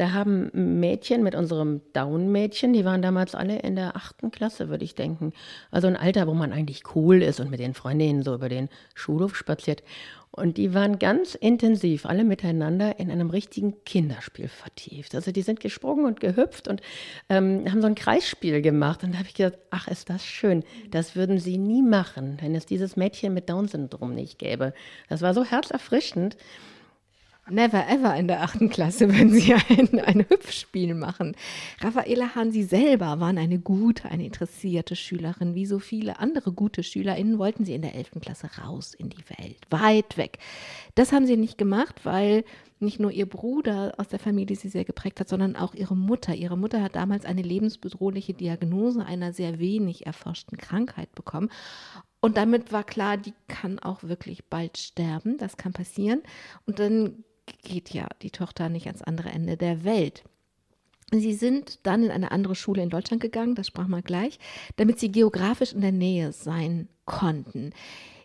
Da 0.00 0.12
haben 0.12 0.50
Mädchen 0.80 1.22
mit 1.22 1.34
unserem 1.34 1.82
Down-Mädchen, 1.92 2.72
die 2.72 2.86
waren 2.86 3.02
damals 3.02 3.34
alle 3.34 3.58
in 3.58 3.76
der 3.76 3.96
achten 3.96 4.30
Klasse, 4.30 4.70
würde 4.70 4.82
ich 4.82 4.94
denken. 4.94 5.34
Also 5.70 5.88
ein 5.88 5.96
Alter, 5.98 6.26
wo 6.26 6.32
man 6.32 6.54
eigentlich 6.54 6.94
cool 6.94 7.20
ist 7.22 7.38
und 7.38 7.50
mit 7.50 7.60
den 7.60 7.74
Freundinnen 7.74 8.22
so 8.22 8.34
über 8.34 8.48
den 8.48 8.70
Schulhof 8.94 9.36
spaziert. 9.36 9.82
Und 10.30 10.56
die 10.56 10.72
waren 10.72 10.98
ganz 10.98 11.34
intensiv, 11.34 12.06
alle 12.06 12.24
miteinander 12.24 12.98
in 12.98 13.10
einem 13.10 13.28
richtigen 13.28 13.84
Kinderspiel 13.84 14.48
vertieft. 14.48 15.14
Also 15.14 15.32
die 15.32 15.42
sind 15.42 15.60
gesprungen 15.60 16.06
und 16.06 16.18
gehüpft 16.18 16.66
und 16.66 16.80
ähm, 17.28 17.70
haben 17.70 17.82
so 17.82 17.86
ein 17.86 17.94
Kreisspiel 17.94 18.62
gemacht. 18.62 19.04
Und 19.04 19.12
da 19.12 19.18
habe 19.18 19.28
ich 19.28 19.34
gedacht, 19.34 19.58
ach, 19.68 19.86
ist 19.86 20.08
das 20.08 20.24
schön. 20.24 20.64
Das 20.90 21.14
würden 21.14 21.38
sie 21.38 21.58
nie 21.58 21.82
machen, 21.82 22.38
wenn 22.40 22.54
es 22.54 22.64
dieses 22.64 22.96
Mädchen 22.96 23.34
mit 23.34 23.50
Down-Syndrom 23.50 24.14
nicht 24.14 24.38
gäbe. 24.38 24.72
Das 25.10 25.20
war 25.20 25.34
so 25.34 25.44
herzerfrischend. 25.44 26.38
Never 27.50 27.88
ever 27.88 28.16
in 28.16 28.28
der 28.28 28.42
achten 28.42 28.68
Klasse, 28.68 29.08
wenn 29.12 29.30
Sie 29.30 29.54
ein, 29.54 29.98
ein 30.00 30.26
Hüpfspiel 30.28 30.94
machen. 30.94 31.36
Raffaela 31.80 32.34
Hahn, 32.34 32.52
Sie 32.52 32.62
selber 32.62 33.20
waren 33.20 33.38
eine 33.38 33.58
gute, 33.58 34.10
eine 34.10 34.24
interessierte 34.24 34.96
Schülerin. 34.96 35.54
Wie 35.54 35.66
so 35.66 35.78
viele 35.78 36.18
andere 36.18 36.52
gute 36.52 36.82
SchülerInnen 36.82 37.38
wollten 37.38 37.64
Sie 37.64 37.74
in 37.74 37.82
der 37.82 37.94
elften 37.94 38.20
Klasse 38.20 38.48
raus 38.62 38.94
in 38.94 39.10
die 39.10 39.24
Welt, 39.38 39.58
weit 39.70 40.16
weg. 40.16 40.38
Das 40.94 41.12
haben 41.12 41.26
Sie 41.26 41.36
nicht 41.36 41.58
gemacht, 41.58 42.04
weil 42.04 42.44
nicht 42.78 42.98
nur 42.98 43.10
Ihr 43.10 43.26
Bruder 43.26 43.94
aus 43.98 44.08
der 44.08 44.18
Familie 44.18 44.56
Sie 44.56 44.68
sehr 44.68 44.84
geprägt 44.84 45.20
hat, 45.20 45.28
sondern 45.28 45.54
auch 45.56 45.74
Ihre 45.74 45.96
Mutter. 45.96 46.34
Ihre 46.34 46.56
Mutter 46.56 46.82
hat 46.82 46.96
damals 46.96 47.24
eine 47.24 47.42
lebensbedrohliche 47.42 48.32
Diagnose 48.32 49.04
einer 49.04 49.32
sehr 49.32 49.58
wenig 49.58 50.06
erforschten 50.06 50.56
Krankheit 50.56 51.14
bekommen. 51.14 51.50
Und 52.20 52.36
damit 52.36 52.72
war 52.72 52.84
klar, 52.84 53.16
die 53.16 53.34
kann 53.48 53.78
auch 53.78 54.02
wirklich 54.02 54.44
bald 54.46 54.78
sterben. 54.78 55.38
Das 55.38 55.56
kann 55.56 55.72
passieren. 55.72 56.22
Und 56.66 56.78
dann 56.78 57.24
geht 57.62 57.90
ja 57.90 58.06
die 58.22 58.30
Tochter 58.30 58.68
nicht 58.68 58.86
ans 58.86 59.02
andere 59.02 59.30
Ende 59.30 59.56
der 59.56 59.84
Welt. 59.84 60.24
Sie 61.12 61.34
sind 61.34 61.80
dann 61.82 62.04
in 62.04 62.10
eine 62.10 62.30
andere 62.30 62.54
Schule 62.54 62.82
in 62.82 62.90
Deutschland 62.90 63.20
gegangen, 63.20 63.56
das 63.56 63.66
sprach 63.66 63.88
man 63.88 64.02
gleich, 64.02 64.38
damit 64.76 65.00
sie 65.00 65.10
geografisch 65.10 65.72
in 65.72 65.80
der 65.80 65.92
Nähe 65.92 66.32
sein 66.32 66.88
konnten. 67.04 67.72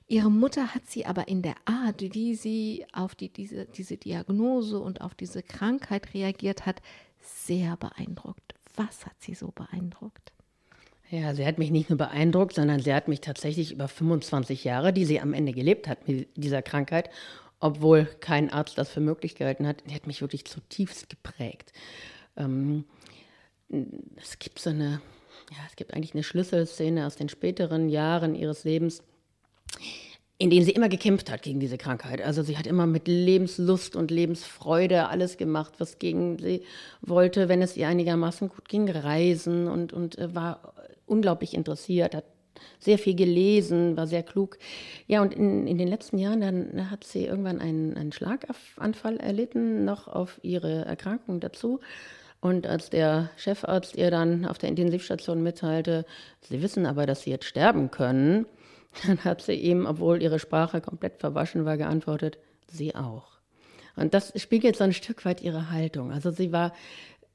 Ihre 0.07 0.29
Mutter 0.29 0.75
hat 0.75 0.85
sie 0.85 1.07
aber 1.07 1.27
in 1.27 1.41
der 1.41 1.55
Art, 1.65 2.01
wie 2.01 2.35
sie 2.35 2.85
auf 2.93 3.15
die, 3.15 3.29
diese, 3.29 3.65
diese 3.65 3.97
Diagnose 3.97 4.79
und 4.79 5.01
auf 5.01 5.15
diese 5.15 5.41
Krankheit 5.41 6.13
reagiert 6.13 6.67
hat, 6.67 6.81
sehr 7.19 7.75
beeindruckt. 7.77 8.53
Was 8.75 9.05
hat 9.07 9.15
sie 9.19 9.33
so 9.33 9.51
beeindruckt? 9.51 10.31
Ja, 11.09 11.33
sie 11.33 11.45
hat 11.45 11.57
mich 11.57 11.71
nicht 11.71 11.89
nur 11.89 11.97
beeindruckt, 11.97 12.53
sondern 12.53 12.81
sie 12.81 12.93
hat 12.93 13.07
mich 13.07 13.21
tatsächlich 13.21 13.71
über 13.71 13.87
25 13.87 14.63
Jahre, 14.63 14.93
die 14.93 15.05
sie 15.05 15.19
am 15.19 15.33
Ende 15.33 15.53
gelebt 15.53 15.87
hat 15.87 16.07
mit 16.07 16.29
dieser 16.35 16.61
Krankheit 16.61 17.09
obwohl 17.65 18.05
kein 18.19 18.51
Arzt 18.51 18.77
das 18.77 18.89
für 18.89 18.99
möglich 18.99 19.33
gehalten 19.33 19.65
hat, 19.65 19.81
die 19.89 19.95
hat 19.95 20.05
mich 20.05 20.21
wirklich 20.21 20.45
zutiefst 20.45 21.09
geprägt. 21.09 21.73
Ähm, 22.37 22.85
es 24.17 24.37
gibt 24.37 24.59
so 24.59 24.69
eine, 24.69 25.01
ja, 25.49 25.57
es 25.67 25.75
gibt 25.75 25.95
eigentlich 25.95 26.13
eine 26.13 26.21
Schlüsselszene 26.21 27.07
aus 27.07 27.15
den 27.15 27.27
späteren 27.27 27.89
Jahren 27.89 28.35
ihres 28.35 28.65
Lebens, 28.65 29.01
in 30.37 30.51
denen 30.51 30.63
sie 30.63 30.73
immer 30.73 30.89
gekämpft 30.89 31.31
hat 31.31 31.41
gegen 31.41 31.59
diese 31.59 31.79
Krankheit. 31.79 32.21
Also 32.21 32.43
sie 32.43 32.55
hat 32.55 32.67
immer 32.67 32.85
mit 32.85 33.07
Lebenslust 33.07 33.95
und 33.95 34.11
Lebensfreude 34.11 35.07
alles 35.07 35.37
gemacht, 35.37 35.73
was 35.79 35.97
gegen 35.97 36.37
sie 36.37 36.61
wollte, 37.01 37.49
wenn 37.49 37.63
es 37.63 37.75
ihr 37.75 37.87
einigermaßen 37.87 38.49
gut 38.49 38.69
ging, 38.69 38.87
reisen 38.91 39.67
und, 39.67 39.91
und 39.91 40.19
äh, 40.19 40.35
war 40.35 40.75
unglaublich 41.07 41.55
interessiert, 41.55 42.13
hat 42.13 42.25
sehr 42.79 42.97
viel 42.97 43.15
gelesen, 43.15 43.97
war 43.97 44.07
sehr 44.07 44.23
klug. 44.23 44.57
Ja, 45.07 45.21
und 45.21 45.33
in, 45.33 45.67
in 45.67 45.77
den 45.77 45.87
letzten 45.87 46.17
Jahren 46.17 46.41
dann 46.41 46.89
hat 46.89 47.03
sie 47.03 47.25
irgendwann 47.25 47.61
einen, 47.61 47.95
einen 47.95 48.11
Schlaganfall 48.11 49.17
erlitten, 49.17 49.85
noch 49.85 50.07
auf 50.07 50.39
ihre 50.43 50.85
Erkrankung 50.85 51.39
dazu. 51.39 51.79
Und 52.41 52.67
als 52.67 52.89
der 52.89 53.31
Chefarzt 53.37 53.95
ihr 53.95 54.11
dann 54.11 54.45
auf 54.45 54.57
der 54.57 54.69
Intensivstation 54.69 55.41
mitteilte, 55.41 56.05
sie 56.41 56.61
wissen 56.61 56.85
aber, 56.85 57.05
dass 57.05 57.23
sie 57.23 57.31
jetzt 57.31 57.45
sterben 57.45 57.89
können, 57.91 58.45
dann 59.07 59.23
hat 59.23 59.41
sie 59.41 59.53
ihm, 59.53 59.85
obwohl 59.85 60.21
ihre 60.21 60.39
Sprache 60.39 60.81
komplett 60.81 61.17
verwaschen 61.17 61.65
war, 61.65 61.77
geantwortet, 61.77 62.37
sie 62.67 62.95
auch. 62.95 63.35
Und 63.95 64.13
das 64.13 64.33
spiegelt 64.39 64.75
so 64.75 64.83
ein 64.83 64.93
Stück 64.93 65.25
weit 65.25 65.41
ihre 65.41 65.71
Haltung. 65.71 66.11
Also 66.11 66.29
sie 66.29 66.51
war 66.51 66.73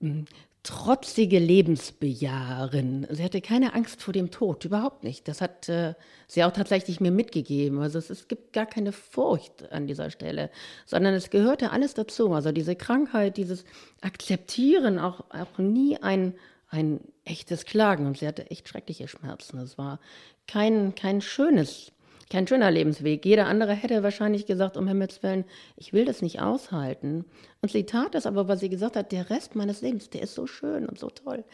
hm, 0.00 0.26
trotzige 0.62 1.38
Lebensbejaherin. 1.38 3.06
Sie 3.10 3.24
hatte 3.24 3.40
keine 3.40 3.74
Angst 3.74 4.02
vor 4.02 4.12
dem 4.12 4.30
Tod, 4.30 4.64
überhaupt 4.64 5.04
nicht. 5.04 5.26
Das 5.26 5.40
hat 5.40 5.68
äh, 5.68 5.94
sie 6.26 6.44
auch 6.44 6.52
tatsächlich 6.52 7.00
mir 7.00 7.10
mitgegeben. 7.10 7.80
Also 7.80 7.98
es, 7.98 8.10
es, 8.10 8.28
gibt 8.28 8.52
gar 8.52 8.66
keine 8.66 8.92
Furcht 8.92 9.72
an 9.72 9.86
dieser 9.86 10.10
Stelle, 10.10 10.50
sondern 10.84 11.14
es 11.14 11.30
gehörte 11.30 11.70
alles 11.70 11.94
dazu. 11.94 12.32
Also 12.32 12.52
diese 12.52 12.76
Krankheit, 12.76 13.38
dieses 13.38 13.64
Akzeptieren, 14.02 14.98
auch, 14.98 15.24
auch 15.30 15.58
nie 15.58 15.96
ein, 15.96 16.34
ein 16.68 17.00
echtes 17.24 17.64
Klagen. 17.64 18.06
Und 18.06 18.18
sie 18.18 18.28
hatte 18.28 18.50
echt 18.50 18.68
schreckliche 18.68 19.08
Schmerzen. 19.08 19.58
Es 19.58 19.78
war 19.78 19.98
kein, 20.46 20.94
kein 20.94 21.22
schönes 21.22 21.92
kein 22.30 22.46
schöner 22.46 22.70
Lebensweg. 22.70 23.26
Jeder 23.26 23.46
andere 23.46 23.74
hätte 23.74 24.02
wahrscheinlich 24.02 24.46
gesagt, 24.46 24.76
um 24.76 24.86
Himmels 24.86 25.22
Willen, 25.22 25.44
ich 25.76 25.92
will 25.92 26.04
das 26.04 26.22
nicht 26.22 26.40
aushalten. 26.40 27.24
Und 27.60 27.72
sie 27.72 27.84
tat 27.84 28.14
es 28.14 28.24
aber, 28.24 28.48
weil 28.48 28.56
sie 28.56 28.68
gesagt 28.68 28.96
hat, 28.96 29.12
der 29.12 29.28
Rest 29.30 29.56
meines 29.56 29.82
Lebens, 29.82 30.10
der 30.10 30.22
ist 30.22 30.34
so 30.34 30.46
schön 30.46 30.86
und 30.86 30.98
so 30.98 31.10
toll. 31.10 31.44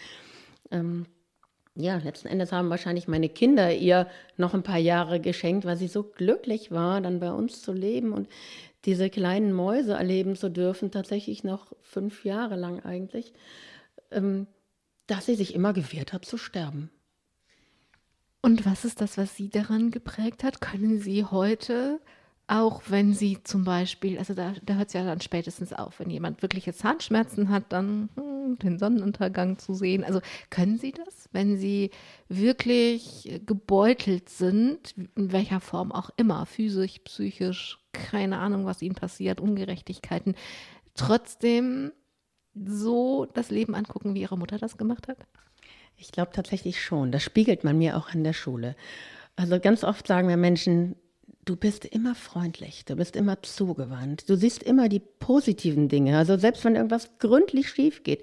Ähm, 0.70 1.06
ja, 1.74 1.96
letzten 1.96 2.28
Endes 2.28 2.52
haben 2.52 2.70
wahrscheinlich 2.70 3.08
meine 3.08 3.28
Kinder 3.28 3.74
ihr 3.74 4.06
noch 4.36 4.54
ein 4.54 4.62
paar 4.62 4.78
Jahre 4.78 5.18
geschenkt, 5.20 5.64
weil 5.64 5.76
sie 5.76 5.88
so 5.88 6.02
glücklich 6.02 6.70
war, 6.70 7.00
dann 7.00 7.20
bei 7.20 7.32
uns 7.32 7.62
zu 7.62 7.72
leben 7.72 8.12
und 8.12 8.28
diese 8.84 9.10
kleinen 9.10 9.52
Mäuse 9.52 9.94
erleben 9.94 10.36
zu 10.36 10.50
dürfen, 10.50 10.90
tatsächlich 10.90 11.42
noch 11.42 11.72
fünf 11.82 12.24
Jahre 12.24 12.56
lang 12.56 12.80
eigentlich, 12.84 13.32
ähm, 14.10 14.46
dass 15.06 15.26
sie 15.26 15.34
sich 15.34 15.54
immer 15.54 15.72
gewehrt 15.72 16.12
hat 16.12 16.24
zu 16.24 16.36
sterben. 16.38 16.90
Und 18.46 18.64
was 18.64 18.84
ist 18.84 19.00
das, 19.00 19.18
was 19.18 19.34
Sie 19.34 19.48
daran 19.48 19.90
geprägt 19.90 20.44
hat? 20.44 20.60
Können 20.60 21.00
Sie 21.00 21.24
heute, 21.24 21.98
auch 22.46 22.80
wenn 22.86 23.12
Sie 23.12 23.42
zum 23.42 23.64
Beispiel, 23.64 24.18
also 24.18 24.34
da, 24.34 24.54
da 24.62 24.74
hört 24.74 24.86
es 24.86 24.92
ja 24.92 25.04
dann 25.04 25.20
spätestens 25.20 25.72
auf, 25.72 25.98
wenn 25.98 26.10
jemand 26.10 26.42
wirkliche 26.42 26.72
Zahnschmerzen 26.72 27.48
hat, 27.48 27.64
dann 27.70 28.08
hm, 28.14 28.56
den 28.60 28.78
Sonnenuntergang 28.78 29.58
zu 29.58 29.74
sehen. 29.74 30.04
Also 30.04 30.20
können 30.48 30.78
Sie 30.78 30.92
das, 30.92 31.28
wenn 31.32 31.56
Sie 31.56 31.90
wirklich 32.28 33.40
gebeutelt 33.44 34.28
sind, 34.28 34.94
in 35.16 35.32
welcher 35.32 35.58
Form 35.58 35.90
auch 35.90 36.10
immer, 36.16 36.46
physisch, 36.46 37.00
psychisch, 37.00 37.80
keine 37.90 38.38
Ahnung, 38.38 38.64
was 38.64 38.80
Ihnen 38.80 38.94
passiert, 38.94 39.40
Ungerechtigkeiten, 39.40 40.36
trotzdem 40.94 41.90
so 42.54 43.26
das 43.26 43.50
Leben 43.50 43.74
angucken, 43.74 44.14
wie 44.14 44.20
Ihre 44.20 44.38
Mutter 44.38 44.58
das 44.58 44.78
gemacht 44.78 45.08
hat? 45.08 45.18
Ich 45.96 46.12
glaube 46.12 46.32
tatsächlich 46.32 46.82
schon. 46.82 47.12
Das 47.12 47.22
spiegelt 47.22 47.64
man 47.64 47.78
mir 47.78 47.96
auch 47.96 48.10
an 48.10 48.24
der 48.24 48.32
Schule. 48.32 48.76
Also 49.34 49.58
ganz 49.60 49.84
oft 49.84 50.06
sagen 50.06 50.28
wir 50.28 50.36
Menschen, 50.36 50.96
du 51.44 51.56
bist 51.56 51.84
immer 51.84 52.14
freundlich, 52.14 52.84
du 52.84 52.96
bist 52.96 53.16
immer 53.16 53.42
zugewandt, 53.42 54.28
du 54.28 54.36
siehst 54.36 54.62
immer 54.62 54.88
die 54.88 55.00
positiven 55.00 55.88
Dinge. 55.88 56.18
Also 56.18 56.36
selbst 56.36 56.64
wenn 56.64 56.76
irgendwas 56.76 57.18
gründlich 57.18 57.70
schief 57.70 58.02
geht, 58.02 58.22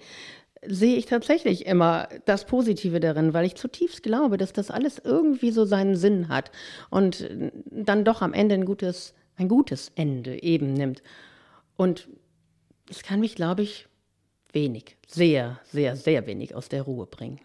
sehe 0.66 0.96
ich 0.96 1.06
tatsächlich 1.06 1.66
immer 1.66 2.08
das 2.26 2.46
Positive 2.46 3.00
darin, 3.00 3.34
weil 3.34 3.46
ich 3.46 3.56
zutiefst 3.56 4.04
glaube, 4.04 4.38
dass 4.38 4.54
das 4.54 4.72
alles 4.72 5.00
irgendwie 5.04 5.52
so 5.52 5.66
seinen 5.66 5.96
Sinn 5.96 6.30
hat 6.30 6.52
und 6.90 7.28
dann 7.66 8.06
doch 8.06 8.22
am 8.22 8.34
Ende 8.34 8.56
ein 8.56 8.66
gutes, 8.66 9.14
ein 9.36 9.48
gutes 9.48 9.92
Ende 9.96 10.42
eben 10.42 10.74
nimmt. 10.74 11.04
Und 11.76 12.08
es 12.90 13.04
kann 13.04 13.20
mich, 13.20 13.36
glaube 13.36 13.64
ich, 13.64 13.88
wenig, 14.52 14.98
sehr, 15.08 15.60
sehr, 15.66 15.96
sehr 15.96 16.28
wenig 16.28 16.56
aus 16.56 16.70
der 16.70 16.84
Ruhe 16.84 17.08
bringen. 17.08 17.40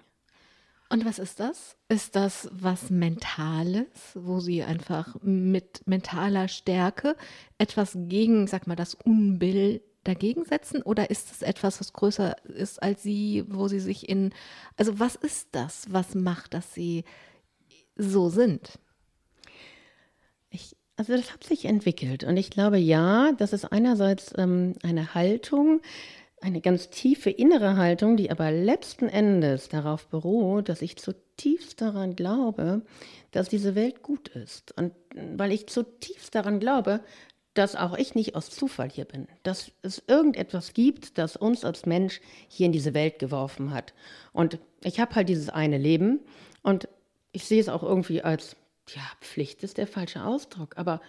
Und 0.90 1.04
was 1.04 1.18
ist 1.18 1.38
das? 1.38 1.76
Ist 1.88 2.16
das 2.16 2.48
was 2.50 2.88
Mentales, 2.88 3.86
wo 4.14 4.40
sie 4.40 4.62
einfach 4.62 5.16
mit 5.22 5.86
mentaler 5.86 6.48
Stärke 6.48 7.14
etwas 7.58 7.92
gegen, 7.94 8.46
sag 8.46 8.66
mal, 8.66 8.76
das 8.76 8.94
Unbill 8.94 9.82
dagegen 10.04 10.46
setzen? 10.46 10.80
Oder 10.82 11.10
ist 11.10 11.30
es 11.30 11.42
etwas, 11.42 11.80
was 11.80 11.92
größer 11.92 12.36
ist 12.46 12.82
als 12.82 13.02
sie, 13.02 13.44
wo 13.48 13.68
sie 13.68 13.80
sich 13.80 14.08
in. 14.08 14.32
Also, 14.76 14.98
was 14.98 15.14
ist 15.14 15.48
das, 15.52 15.86
was 15.90 16.14
macht, 16.14 16.54
dass 16.54 16.72
sie 16.72 17.04
so 17.96 18.30
sind? 18.30 18.78
Ich, 20.48 20.74
also, 20.96 21.14
das 21.14 21.34
hat 21.34 21.44
sich 21.44 21.66
entwickelt. 21.66 22.24
Und 22.24 22.38
ich 22.38 22.48
glaube, 22.48 22.78
ja, 22.78 23.32
das 23.32 23.52
ist 23.52 23.66
einerseits 23.66 24.32
ähm, 24.38 24.74
eine 24.82 25.14
Haltung, 25.14 25.82
eine 26.40 26.60
ganz 26.60 26.90
tiefe 26.90 27.30
innere 27.30 27.76
Haltung, 27.76 28.16
die 28.16 28.30
aber 28.30 28.50
letzten 28.50 29.08
Endes 29.08 29.68
darauf 29.68 30.06
beruht, 30.06 30.68
dass 30.68 30.82
ich 30.82 30.96
zutiefst 30.96 31.80
daran 31.80 32.16
glaube, 32.16 32.82
dass 33.30 33.48
diese 33.48 33.74
Welt 33.74 34.02
gut 34.02 34.28
ist. 34.28 34.76
Und 34.76 34.92
weil 35.36 35.52
ich 35.52 35.66
zutiefst 35.66 36.34
daran 36.34 36.60
glaube, 36.60 37.00
dass 37.54 37.74
auch 37.74 37.96
ich 37.96 38.14
nicht 38.14 38.36
aus 38.36 38.50
Zufall 38.50 38.88
hier 38.88 39.04
bin, 39.04 39.26
dass 39.42 39.72
es 39.82 40.02
irgendetwas 40.06 40.74
gibt, 40.74 41.18
das 41.18 41.36
uns 41.36 41.64
als 41.64 41.86
Mensch 41.86 42.20
hier 42.46 42.66
in 42.66 42.72
diese 42.72 42.94
Welt 42.94 43.18
geworfen 43.18 43.72
hat. 43.72 43.94
Und 44.32 44.58
ich 44.84 45.00
habe 45.00 45.16
halt 45.16 45.28
dieses 45.28 45.48
eine 45.48 45.78
Leben 45.78 46.20
und 46.62 46.88
ich 47.32 47.44
sehe 47.44 47.60
es 47.60 47.68
auch 47.68 47.82
irgendwie 47.82 48.22
als, 48.22 48.54
ja, 48.94 49.02
Pflicht 49.20 49.64
ist 49.64 49.78
der 49.78 49.88
falsche 49.88 50.24
Ausdruck, 50.24 50.76
aber 50.78 51.00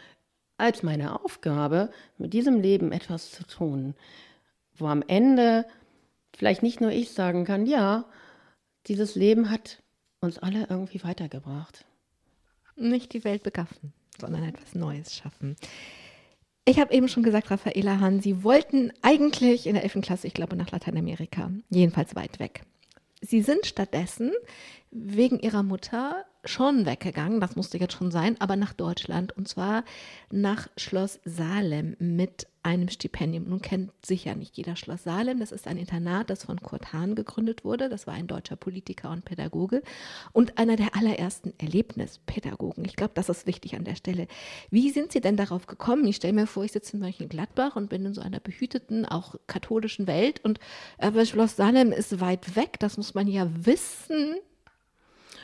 als 0.57 0.83
meine 0.83 1.23
Aufgabe, 1.23 1.91
mit 2.17 2.33
diesem 2.33 2.59
Leben 2.59 2.91
etwas 2.91 3.31
zu 3.31 3.45
tun, 3.45 3.95
wo 4.79 4.87
am 4.87 5.03
Ende 5.07 5.65
vielleicht 6.35 6.63
nicht 6.63 6.81
nur 6.81 6.91
ich 6.91 7.11
sagen 7.11 7.45
kann, 7.45 7.65
ja, 7.65 8.05
dieses 8.87 9.15
Leben 9.15 9.49
hat 9.49 9.81
uns 10.21 10.37
alle 10.37 10.67
irgendwie 10.69 11.03
weitergebracht. 11.03 11.85
Nicht 12.75 13.13
die 13.13 13.23
Welt 13.23 13.43
begaffen, 13.43 13.93
sondern 14.19 14.43
etwas 14.43 14.75
Neues 14.75 15.15
schaffen. 15.15 15.55
Ich 16.65 16.79
habe 16.79 16.93
eben 16.93 17.07
schon 17.07 17.23
gesagt, 17.23 17.51
Raffaela 17.51 17.99
Hahn, 17.99 18.21
Sie 18.21 18.43
wollten 18.43 18.91
eigentlich 19.01 19.65
in 19.65 19.73
der 19.73 19.83
11. 19.83 20.01
Klasse, 20.01 20.27
ich 20.27 20.33
glaube, 20.33 20.55
nach 20.55 20.71
Lateinamerika, 20.71 21.51
jedenfalls 21.69 22.15
weit 22.15 22.39
weg. 22.39 22.63
Sie 23.21 23.41
sind 23.41 23.65
stattdessen 23.65 24.31
wegen 24.91 25.39
ihrer 25.39 25.63
Mutter 25.63 26.25
schon 26.45 26.85
weggegangen, 26.85 27.41
das 27.41 27.55
musste 27.55 27.77
jetzt 27.77 27.93
schon 27.93 28.11
sein, 28.11 28.35
aber 28.39 28.55
nach 28.55 28.73
Deutschland 28.73 29.35
und 29.35 29.47
zwar 29.47 29.83
nach 30.31 30.67
Schloss 30.77 31.19
Salem 31.25 31.95
mit 31.99 32.47
einem 32.63 32.89
Stipendium. 32.89 33.45
Nun 33.45 33.61
kennt 33.61 33.91
sicher 34.05 34.35
nicht 34.35 34.57
jeder 34.57 34.75
Schloss 34.75 35.03
Salem. 35.03 35.39
Das 35.39 35.51
ist 35.51 35.67
ein 35.67 35.77
Internat, 35.77 36.29
das 36.29 36.43
von 36.43 36.61
Kurt 36.61 36.91
Hahn 36.91 37.15
gegründet 37.15 37.63
wurde. 37.63 37.89
Das 37.89 38.05
war 38.05 38.13
ein 38.13 38.27
deutscher 38.27 38.55
Politiker 38.57 39.11
und 39.11 39.25
Pädagoge 39.25 39.81
und 40.33 40.57
einer 40.57 40.75
der 40.75 40.95
allerersten 40.95 41.53
Erlebnispädagogen. 41.57 42.83
Ich 42.85 42.95
glaube, 42.95 43.13
das 43.15 43.29
ist 43.29 43.47
wichtig 43.47 43.75
an 43.75 43.85
der 43.85 43.95
Stelle. 43.95 44.27
Wie 44.71 44.89
sind 44.91 45.11
Sie 45.11 45.21
denn 45.21 45.37
darauf 45.37 45.67
gekommen? 45.67 46.05
Ich 46.05 46.17
stelle 46.17 46.33
mir 46.33 46.47
vor, 46.47 46.63
ich 46.63 46.73
sitze 46.73 46.97
in 46.97 46.99
Mönchengladbach 47.01 47.75
und 47.75 47.89
bin 47.89 48.05
in 48.05 48.13
so 48.13 48.21
einer 48.21 48.39
behüteten, 48.39 49.05
auch 49.05 49.35
katholischen 49.47 50.07
Welt 50.07 50.43
und 50.43 50.59
aber 50.97 51.25
Schloss 51.25 51.55
Salem 51.55 51.91
ist 51.91 52.19
weit 52.19 52.55
weg. 52.55 52.77
Das 52.79 52.97
muss 52.97 53.13
man 53.13 53.27
ja 53.27 53.49
wissen. 53.53 54.35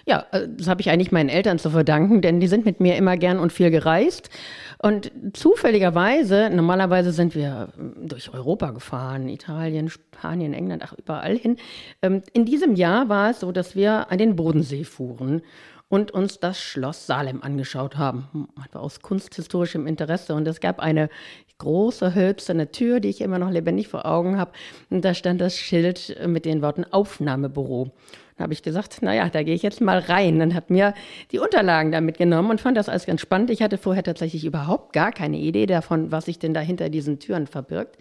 Ja, 0.05 0.25
äh, 0.31 0.47
das 0.47 0.67
habe 0.67 0.81
ich 0.81 0.89
eigentlich 0.89 1.11
meinen 1.11 1.29
Eltern 1.29 1.59
zu 1.59 1.69
verdanken, 1.69 2.21
denn 2.21 2.39
die 2.39 2.47
sind 2.47 2.65
mit 2.65 2.79
mir 2.79 2.95
immer 2.95 3.17
gern 3.17 3.39
und 3.39 3.51
viel 3.51 3.71
gereist. 3.71 4.29
Und 4.77 5.11
zufälligerweise, 5.33 6.49
normalerweise 6.51 7.11
sind 7.11 7.33
wir 7.33 7.69
ähm, 7.77 8.07
durch 8.07 8.33
Europa 8.33 8.71
gefahren, 8.71 9.27
Italien, 9.27 9.89
Spanien, 9.89 10.53
England, 10.53 10.83
ach, 10.85 10.93
überall 10.93 11.37
hin. 11.37 11.57
Ähm, 12.01 12.21
in 12.33 12.45
diesem 12.45 12.75
Jahr 12.75 13.09
war 13.09 13.31
es 13.31 13.39
so, 13.39 13.51
dass 13.51 13.75
wir 13.75 14.11
an 14.11 14.17
den 14.17 14.35
Bodensee 14.35 14.83
fuhren 14.83 15.41
und 15.87 16.11
uns 16.11 16.39
das 16.39 16.59
Schloss 16.59 17.07
Salem 17.07 17.41
angeschaut 17.41 17.97
haben. 17.97 18.27
Hm, 18.31 18.47
aus 18.73 19.01
kunsthistorischem 19.01 19.87
Interesse. 19.87 20.35
Und 20.35 20.47
es 20.47 20.59
gab 20.59 20.79
eine 20.79 21.09
große 21.57 22.13
hölzerne 22.13 22.71
Tür, 22.71 22.99
die 22.99 23.09
ich 23.09 23.21
immer 23.21 23.39
noch 23.39 23.49
lebendig 23.49 23.87
vor 23.87 24.05
Augen 24.05 24.37
habe. 24.37 24.51
Und 24.89 25.05
da 25.05 25.13
stand 25.13 25.41
das 25.41 25.57
Schild 25.57 26.15
mit 26.27 26.45
den 26.45 26.61
Worten 26.61 26.83
Aufnahmebüro. 26.83 27.91
Da 28.37 28.43
habe 28.43 28.53
ich 28.53 28.63
gesagt, 28.63 29.01
naja, 29.01 29.29
da 29.29 29.43
gehe 29.43 29.55
ich 29.55 29.63
jetzt 29.63 29.79
mal 29.79 29.99
rein. 29.99 30.39
Dann 30.39 30.55
habe 30.55 30.73
mir 30.73 30.93
die 31.31 31.39
Unterlagen 31.39 31.91
da 31.91 32.01
mitgenommen 32.01 32.51
und 32.51 32.61
fand 32.61 32.75
das 32.75 32.89
alles 32.89 33.05
ganz 33.05 33.21
spannend. 33.21 33.49
Ich 33.49 33.61
hatte 33.61 33.77
vorher 33.77 34.03
tatsächlich 34.03 34.43
überhaupt 34.43 34.91
gar 34.93 35.11
keine 35.11 35.37
Idee 35.37 35.65
davon, 35.65 36.11
was 36.11 36.25
sich 36.25 36.37
denn 36.37 36.53
da 36.53 36.59
hinter 36.59 36.89
diesen 36.89 37.19
Türen 37.19 37.47
verbirgt. 37.47 37.97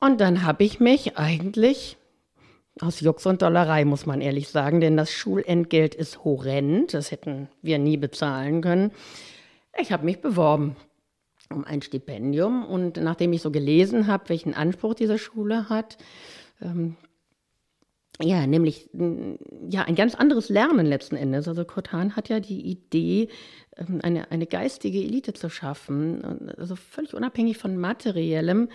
Und 0.00 0.20
dann 0.20 0.44
habe 0.44 0.62
ich 0.62 0.78
mich 0.78 1.18
eigentlich 1.18 1.96
aus 2.80 3.00
Jux 3.00 3.26
und 3.26 3.42
Dollerei, 3.42 3.84
muss 3.84 4.06
man 4.06 4.20
ehrlich 4.20 4.48
sagen, 4.48 4.80
denn 4.80 4.96
das 4.96 5.10
Schulentgelt 5.10 5.96
ist 5.96 6.22
horrend. 6.22 6.94
Das 6.94 7.10
hätten 7.10 7.48
wir 7.60 7.80
nie 7.80 7.96
bezahlen 7.96 8.60
können. 8.60 8.92
Ich 9.76 9.90
habe 9.90 10.04
mich 10.04 10.20
beworben 10.20 10.76
um 11.50 11.64
ein 11.64 11.82
Stipendium 11.82 12.64
und 12.64 12.98
nachdem 12.98 13.32
ich 13.32 13.42
so 13.42 13.50
gelesen 13.50 14.06
habe, 14.06 14.28
welchen 14.28 14.54
Anspruch 14.54 14.94
diese 14.94 15.18
Schule 15.18 15.68
hat, 15.68 15.96
ähm, 16.60 16.96
ja, 18.20 18.46
nämlich 18.46 18.90
ja, 18.92 19.82
ein 19.82 19.94
ganz 19.94 20.14
anderes 20.14 20.48
Lernen 20.48 20.86
letzten 20.86 21.16
Endes. 21.16 21.46
Also 21.46 21.64
Kotan 21.64 22.16
hat 22.16 22.28
ja 22.28 22.40
die 22.40 22.60
Idee, 22.62 23.28
ähm, 23.76 24.00
eine, 24.02 24.30
eine 24.30 24.46
geistige 24.46 24.98
Elite 24.98 25.34
zu 25.34 25.48
schaffen, 25.48 26.50
also 26.56 26.74
völlig 26.74 27.14
unabhängig 27.14 27.58
von 27.58 27.76
materiellem 27.76 28.68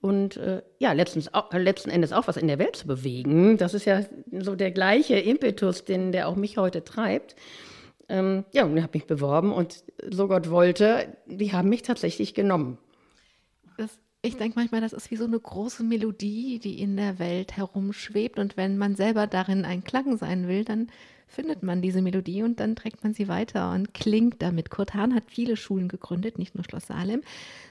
und 0.00 0.36
äh, 0.38 0.62
ja, 0.78 0.92
letztens 0.92 1.32
auch, 1.34 1.52
letzten 1.52 1.90
Endes 1.90 2.12
auch 2.12 2.26
was 2.28 2.36
in 2.36 2.48
der 2.48 2.58
Welt 2.58 2.76
zu 2.76 2.86
bewegen. 2.86 3.58
Das 3.58 3.74
ist 3.74 3.84
ja 3.84 4.02
so 4.38 4.54
der 4.54 4.70
gleiche 4.70 5.16
Impetus, 5.16 5.84
den 5.84 6.12
der 6.12 6.28
auch 6.28 6.36
mich 6.36 6.56
heute 6.56 6.84
treibt. 6.84 7.36
Ähm, 8.08 8.44
ja, 8.52 8.64
und 8.64 8.76
ich 8.76 8.82
habe 8.82 8.96
mich 8.96 9.06
beworben 9.06 9.52
und 9.52 9.84
so 10.10 10.28
Gott 10.28 10.48
wollte, 10.48 11.16
die 11.26 11.52
haben 11.52 11.68
mich 11.68 11.82
tatsächlich 11.82 12.34
genommen. 12.34 12.78
Ich 14.26 14.36
denke 14.36 14.58
manchmal, 14.58 14.80
das 14.80 14.92
ist 14.92 15.12
wie 15.12 15.16
so 15.16 15.24
eine 15.24 15.38
große 15.38 15.84
Melodie, 15.84 16.58
die 16.58 16.80
in 16.80 16.96
der 16.96 17.20
Welt 17.20 17.56
herumschwebt. 17.56 18.40
Und 18.40 18.56
wenn 18.56 18.76
man 18.76 18.96
selber 18.96 19.28
darin 19.28 19.64
ein 19.64 19.84
Klang 19.84 20.16
sein 20.18 20.48
will, 20.48 20.64
dann 20.64 20.88
findet 21.28 21.62
man 21.62 21.80
diese 21.80 22.02
Melodie 22.02 22.42
und 22.42 22.58
dann 22.58 22.74
trägt 22.74 23.04
man 23.04 23.14
sie 23.14 23.28
weiter 23.28 23.72
und 23.72 23.94
klingt 23.94 24.42
damit. 24.42 24.70
Kurt 24.70 24.94
Hahn 24.94 25.14
hat 25.14 25.24
viele 25.28 25.56
Schulen 25.56 25.88
gegründet, 25.88 26.38
nicht 26.38 26.56
nur 26.56 26.64
Schloss 26.64 26.86
Salem. 26.86 27.22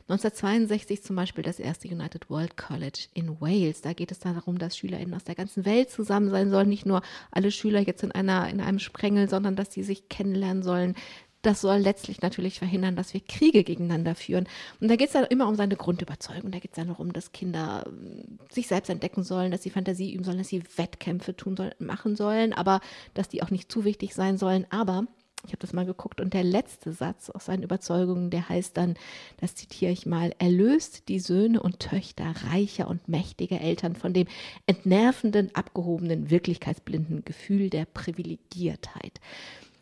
1962 0.08 1.04
zum 1.04 1.16
Beispiel 1.16 1.44
das 1.44 1.60
erste 1.60 1.88
United 1.88 2.30
World 2.30 2.58
College 2.58 3.08
in 3.14 3.42
Wales. 3.42 3.82
Da 3.82 3.94
geht 3.94 4.12
es 4.12 4.20
darum, 4.20 4.58
dass 4.58 4.78
SchülerInnen 4.78 5.14
aus 5.14 5.24
der 5.24 5.36
ganzen 5.36 5.66
Welt 5.66 5.90
zusammen 5.90 6.30
sein 6.30 6.52
sollen. 6.52 6.70
Nicht 6.70 6.86
nur 6.86 7.02
alle 7.32 7.52
Schüler 7.52 7.80
jetzt 7.80 8.04
in, 8.04 8.12
einer, 8.12 8.48
in 8.50 8.62
einem 8.62 8.80
Sprengel, 8.80 9.30
sondern 9.30 9.56
dass 9.56 9.74
sie 9.74 9.84
sich 9.84 10.10
kennenlernen 10.10 10.64
sollen, 10.64 10.96
das 11.46 11.62
soll 11.62 11.78
letztlich 11.78 12.22
natürlich 12.22 12.60
verhindern, 12.60 12.96
dass 12.96 13.14
wir 13.14 13.22
Kriege 13.22 13.64
gegeneinander 13.64 14.16
führen. 14.16 14.48
Und 14.80 14.90
da 14.90 14.96
geht 14.96 15.08
es 15.08 15.14
dann 15.14 15.26
immer 15.26 15.48
um 15.48 15.56
seine 15.56 15.76
Grundüberzeugung. 15.76 16.52
Da 16.52 16.60
geht 16.60 16.72
es 16.72 16.78
dann 16.78 16.88
darum, 16.88 17.14
dass 17.14 17.32
Kinder 17.32 17.84
ähm, 17.88 18.40
sich 18.50 18.68
selbst 18.68 18.90
entdecken 18.90 19.24
sollen, 19.24 19.52
dass 19.52 19.64
sie 19.64 19.70
Fantasie 19.70 20.14
üben 20.14 20.24
sollen, 20.24 20.40
dass 20.40 20.48
sie 20.48 20.64
Wettkämpfe 20.76 21.36
tun 21.36 21.56
sollen, 21.56 21.74
machen 21.80 22.16
sollen, 22.16 22.54
aber 22.54 22.82
dass 23.14 23.30
die 23.30 23.44
auch 23.44 23.52
nicht 23.52 23.72
zu 23.72 23.86
wichtig 23.86 24.16
sein 24.16 24.38
sollen. 24.38 24.66
Aber 24.70 25.06
ich 25.46 25.52
habe 25.52 25.62
das 25.62 25.74
mal 25.74 25.86
geguckt 25.86 26.20
und 26.22 26.34
der 26.34 26.44
letzte 26.44 26.92
Satz 26.92 27.30
aus 27.30 27.46
seinen 27.46 27.62
Überzeugungen, 27.62 28.32
der 28.32 28.50
heißt 28.50 28.76
dann, 28.76 28.96
das 29.40 29.54
zitiere 29.54 29.92
ich 29.92 30.08
mal, 30.08 30.34
erlöst 30.40 31.08
die 31.08 31.20
Söhne 31.20 31.62
und 31.62 31.80
Töchter 31.80 32.34
reicher 32.50 32.88
und 32.88 33.08
mächtiger 33.08 33.62
Eltern 33.62 33.96
von 33.96 34.14
dem 34.14 34.28
entnervenden, 34.66 35.54
abgehobenen, 35.54 36.32
wirklichkeitsblinden 36.32 37.24
Gefühl 37.26 37.70
der 37.70 37.86
Privilegiertheit. 37.86 39.22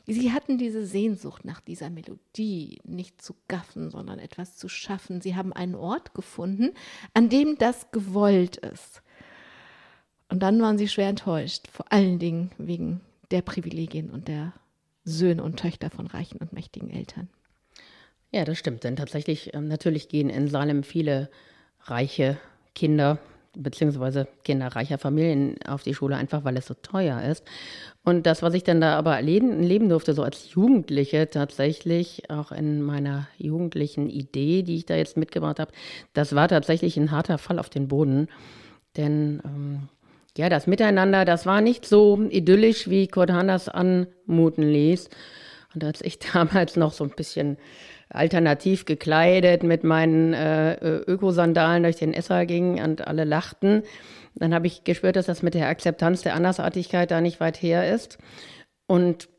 Sie 0.06 0.34
hatten 0.34 0.58
diese 0.58 0.86
Sehnsucht 0.86 1.46
nach 1.46 1.62
dieser 1.62 1.90
Melodie, 1.90 2.82
nicht 2.84 3.22
zu 3.22 3.36
gaffen, 3.48 3.90
sondern 3.90 4.20
etwas 4.20 4.58
zu 4.58 4.68
schaffen. 4.68 5.22
Sie 5.22 5.36
haben 5.36 5.54
einen 5.54 5.76
Ort 5.76 6.14
gefunden, 6.14 6.72
an 7.14 7.30
dem 7.30 7.58
das 7.58 7.90
gewollt 7.92 8.58
ist. 8.58 9.02
Und 10.28 10.40
dann 10.40 10.62
waren 10.62 10.78
sie 10.78 10.90
schwer 10.90 11.08
enttäuscht, 11.10 11.68
vor 11.72 11.92
allen 11.92 12.20
Dingen 12.20 12.52
wegen 12.58 13.02
der 13.32 13.42
Privilegien 13.42 14.10
und 14.10 14.28
der 14.28 14.54
Söhne 15.06 15.44
und 15.44 15.58
Töchter 15.58 15.90
von 15.90 16.08
reichen 16.08 16.38
und 16.38 16.54
mächtigen 16.54 16.90
Eltern. 16.90 17.30
Ja, 18.32 18.46
das 18.46 18.58
stimmt, 18.58 18.84
denn 18.84 18.96
tatsächlich, 18.96 19.54
ähm, 19.54 19.68
natürlich 19.68 20.10
gehen 20.10 20.30
in 20.30 20.48
Salem 20.48 20.84
viele 20.84 21.30
reiche 21.82 22.38
Kinder 22.74 23.20
beziehungsweise 23.56 24.28
Kinder 24.44 24.68
reicher 24.68 24.98
Familien 24.98 25.56
auf 25.68 25.84
die 25.84 25.94
Schule, 25.94 26.16
einfach 26.16 26.44
weil 26.44 26.58
es 26.58 26.66
so 26.66 26.74
teuer 26.74 27.22
ist. 27.22 27.44
Und 28.04 28.26
das, 28.26 28.42
was 28.42 28.54
ich 28.54 28.64
dann 28.64 28.82
da 28.82 28.98
aber 28.98 29.16
erleben, 29.16 29.62
leben 29.62 29.90
durfte, 29.90 30.14
so 30.14 30.24
als 30.24 30.54
Jugendliche 30.54 31.30
tatsächlich, 31.30 32.30
auch 32.30 32.52
in 32.52 32.82
meiner 32.82 33.28
jugendlichen 33.38 34.10
Idee, 34.10 34.64
die 34.64 34.78
ich 34.78 34.86
da 34.86 34.96
jetzt 34.96 35.18
mitgebracht 35.18 35.60
habe, 35.60 35.72
das 36.14 36.36
war 36.36 36.48
tatsächlich 36.48 36.98
ein 36.98 37.12
harter 37.12 37.38
Fall 37.38 37.60
auf 37.60 37.70
den 37.70 37.88
Boden. 37.88 38.28
Denn 38.98 39.42
ähm, 39.46 39.90
ja, 40.38 40.50
das 40.50 40.68
Miteinander, 40.68 41.26
das 41.26 41.46
war 41.46 41.62
nicht 41.62 41.86
so 41.86 42.20
idyllisch, 42.30 42.90
wie 42.90 43.08
Kurt 43.08 43.32
Hahn 43.32 43.48
das 43.48 43.70
anmuten 43.70 44.64
ließ. 44.64 45.10
Und 45.74 45.84
als 45.84 46.02
ich 46.02 46.20
damals 46.34 46.76
noch 46.76 46.92
so 46.92 47.04
ein 47.04 47.12
bisschen 47.12 47.58
alternativ 48.10 48.86
gekleidet 48.86 49.64
mit 49.64 49.84
meinen 49.84 50.34
äh, 50.34 50.76
Ökosandalen 50.78 51.84
durch 51.84 51.96
den 51.96 52.14
Esser 52.14 52.46
ging 52.46 52.82
und 52.84 53.08
alle 53.08 53.24
lachten. 53.24 53.84
Dann 54.36 54.54
habe 54.54 54.68
ich 54.68 54.84
gespürt, 54.84 55.16
dass 55.16 55.28
das 55.28 55.44
mit 55.44 55.54
der 55.54 55.68
Akzeptanz 55.68 56.22
der 56.22 56.36
Andersartigkeit 56.36 57.12
da 57.12 57.22
nicht 57.22 57.40
weit 57.40 57.62
her 57.62 57.94
ist. 57.94 58.18
Und 58.88 59.30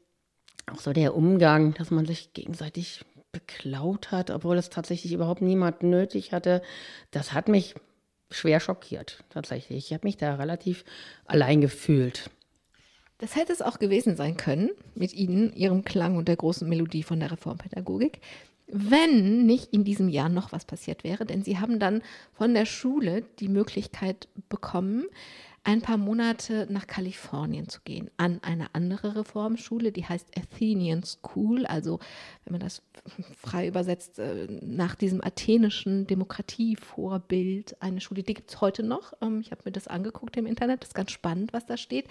auch 0.70 0.80
so 0.80 0.92
der 0.92 1.14
Umgang, 1.14 1.74
dass 1.74 1.90
man 1.90 2.06
sich 2.06 2.32
gegenseitig 2.32 3.04
beklaut 3.32 4.12
hat, 4.12 4.30
obwohl 4.30 4.56
es 4.56 4.70
tatsächlich 4.70 5.12
überhaupt 5.12 5.42
niemand 5.42 5.82
nötig 5.82 6.32
hatte, 6.32 6.62
das 7.10 7.32
hat 7.32 7.48
mich 7.48 7.74
schwer 8.30 8.60
schockiert, 8.60 9.24
tatsächlich. 9.30 9.86
Ich 9.86 9.92
habe 9.92 10.06
mich 10.06 10.16
da 10.16 10.36
relativ 10.36 10.84
allein 11.26 11.60
gefühlt. 11.60 12.30
Das 13.18 13.36
hätte 13.36 13.52
es 13.52 13.62
auch 13.62 13.78
gewesen 13.78 14.16
sein 14.16 14.36
können 14.36 14.70
mit 14.94 15.12
Ihnen, 15.12 15.52
Ihrem 15.54 15.84
Klang 15.84 16.16
und 16.16 16.28
der 16.28 16.36
großen 16.36 16.68
Melodie 16.68 17.02
von 17.02 17.20
der 17.20 17.30
Reformpädagogik 17.30 18.20
wenn 18.66 19.46
nicht 19.46 19.72
in 19.72 19.84
diesem 19.84 20.08
Jahr 20.08 20.28
noch 20.28 20.52
was 20.52 20.64
passiert 20.64 21.04
wäre, 21.04 21.26
denn 21.26 21.42
sie 21.42 21.58
haben 21.58 21.78
dann 21.78 22.02
von 22.32 22.54
der 22.54 22.66
Schule 22.66 23.22
die 23.38 23.48
Möglichkeit 23.48 24.28
bekommen, 24.48 25.06
ein 25.64 25.80
paar 25.80 25.96
Monate 25.96 26.66
nach 26.70 26.86
Kalifornien 26.86 27.68
zu 27.68 27.80
gehen, 27.84 28.10
an 28.18 28.38
eine 28.42 28.74
andere 28.74 29.16
Reformschule, 29.16 29.92
die 29.92 30.04
heißt 30.04 30.28
Athenian 30.36 31.02
School, 31.02 31.64
also 31.64 32.00
wenn 32.44 32.52
man 32.52 32.60
das 32.60 32.82
frei 33.36 33.68
übersetzt, 33.68 34.18
äh, 34.18 34.46
nach 34.60 34.94
diesem 34.94 35.24
athenischen 35.24 36.06
Demokratievorbild 36.06 37.80
eine 37.80 38.02
Schule, 38.02 38.22
die 38.22 38.34
gibt 38.34 38.50
es 38.50 38.60
heute 38.60 38.82
noch. 38.82 39.14
Ähm, 39.22 39.40
ich 39.40 39.52
habe 39.52 39.62
mir 39.64 39.72
das 39.72 39.88
angeguckt 39.88 40.36
im 40.36 40.46
Internet, 40.46 40.82
das 40.82 40.90
ist 40.90 40.94
ganz 40.94 41.10
spannend, 41.10 41.54
was 41.54 41.64
da 41.64 41.78
steht. 41.78 42.08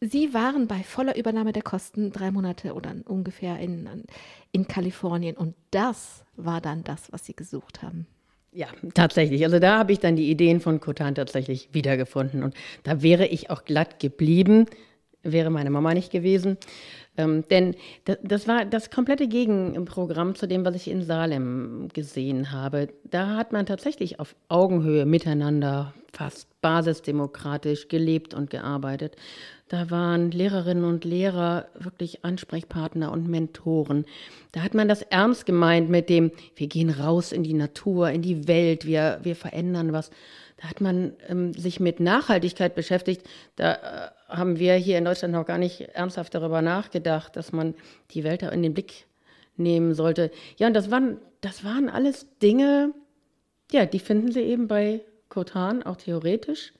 Sie 0.00 0.32
waren 0.32 0.68
bei 0.68 0.82
voller 0.84 1.16
Übernahme 1.16 1.52
der 1.52 1.62
Kosten 1.62 2.12
drei 2.12 2.30
Monate 2.30 2.74
oder 2.74 2.94
ungefähr 3.06 3.58
in, 3.58 4.04
in 4.52 4.68
Kalifornien 4.68 5.36
und 5.36 5.54
das 5.72 6.24
war 6.36 6.60
dann 6.60 6.84
das, 6.84 7.10
was 7.10 7.26
Sie 7.26 7.34
gesucht 7.34 7.82
haben. 7.82 8.06
Ja, 8.52 8.68
tatsächlich. 8.94 9.44
Also 9.44 9.58
da 9.58 9.78
habe 9.78 9.92
ich 9.92 9.98
dann 9.98 10.16
die 10.16 10.30
Ideen 10.30 10.60
von 10.60 10.80
Kotan 10.80 11.14
tatsächlich 11.14 11.68
wiedergefunden 11.72 12.42
und 12.42 12.54
da 12.84 13.02
wäre 13.02 13.26
ich 13.26 13.50
auch 13.50 13.64
glatt 13.64 13.98
geblieben, 13.98 14.66
wäre 15.32 15.50
meine 15.50 15.70
Mama 15.70 15.94
nicht 15.94 16.10
gewesen. 16.10 16.58
Ähm, 17.16 17.44
denn 17.50 17.74
das, 18.22 18.46
war 18.46 18.64
das 18.64 18.90
komplette 18.90 19.26
Gegenprogramm 19.26 20.36
zu 20.36 20.46
dem, 20.46 20.64
was 20.64 20.76
ich 20.76 20.88
in 20.88 21.02
Salem 21.02 21.88
gesehen 21.92 22.52
habe. 22.52 22.88
Da 23.04 23.36
hat 23.36 23.52
man 23.52 23.66
tatsächlich 23.66 24.20
auf 24.20 24.36
Augenhöhe 24.48 25.04
miteinander 25.04 25.92
fast 26.12 26.48
basisdemokratisch 26.60 27.88
gelebt 27.88 28.34
und 28.34 28.50
gearbeitet. 28.50 29.16
Da 29.68 29.90
waren 29.90 30.30
Lehrerinnen 30.30 30.84
und 30.84 31.04
Lehrer 31.04 31.66
wirklich 31.78 32.24
Ansprechpartner 32.24 33.12
und 33.12 33.28
Mentoren. 33.28 34.06
Da 34.52 34.62
hat 34.62 34.74
man 34.74 34.88
das 34.88 35.02
ernst 35.02 35.44
gemeint 35.44 35.90
mit 35.90 36.08
dem, 36.08 36.30
wir 36.56 36.68
gehen 36.68 36.88
raus 36.88 37.32
in 37.32 37.42
die 37.42 37.52
Natur, 37.52 38.10
in 38.10 38.22
die 38.22 38.48
Welt, 38.48 38.86
wir, 38.86 39.20
wir 39.22 39.36
verändern 39.36 39.92
was. 39.92 40.10
Da 40.60 40.68
hat 40.68 40.80
man 40.80 41.14
ähm, 41.28 41.54
sich 41.54 41.80
mit 41.80 42.00
Nachhaltigkeit 42.00 42.74
beschäftigt. 42.74 43.22
Da 43.56 43.74
äh, 43.74 44.10
haben 44.28 44.58
wir 44.58 44.74
hier 44.74 44.98
in 44.98 45.04
Deutschland 45.04 45.32
noch 45.32 45.46
gar 45.46 45.58
nicht 45.58 45.80
ernsthaft 45.80 46.34
darüber 46.34 46.62
nachgedacht, 46.62 47.36
dass 47.36 47.52
man 47.52 47.74
die 48.10 48.24
Welt 48.24 48.42
da 48.42 48.50
in 48.50 48.62
den 48.62 48.74
Blick 48.74 49.06
nehmen 49.56 49.94
sollte. 49.94 50.30
Ja, 50.56 50.66
und 50.66 50.74
das 50.74 50.90
waren, 50.90 51.18
das 51.40 51.64
waren 51.64 51.88
alles 51.88 52.26
Dinge, 52.40 52.92
ja, 53.70 53.86
die 53.86 53.98
finden 53.98 54.32
Sie 54.32 54.40
eben 54.40 54.66
bei 54.66 55.00
Kotan, 55.28 55.82
auch 55.82 55.96
theoretisch. 55.96 56.72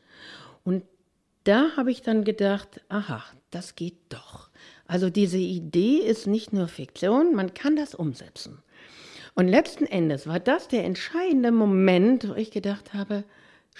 Und 0.65 0.83
da 1.45 1.77
habe 1.77 1.91
ich 1.91 2.03
dann 2.03 2.25
gedacht, 2.25 2.81
aha, 2.89 3.23
das 3.51 3.77
geht 3.77 3.97
doch. 4.09 4.51
Also 4.87 5.11
diese 5.11 5.39
Idee 5.39 5.99
ist 5.99 6.27
nicht 6.27 6.53
nur 6.53 6.67
Fiktion, 6.67 7.35
man 7.35 7.55
kann 7.55 7.77
das 7.77 7.95
umsetzen. 7.95 8.63
Und 9.35 9.47
letzten 9.47 9.85
Endes 9.85 10.27
war 10.27 10.41
das 10.41 10.67
der 10.69 10.85
entscheidende 10.85 11.53
Moment, 11.53 12.29
wo 12.29 12.35
ich 12.35 12.51
gedacht 12.51 12.95
habe, 12.95 13.25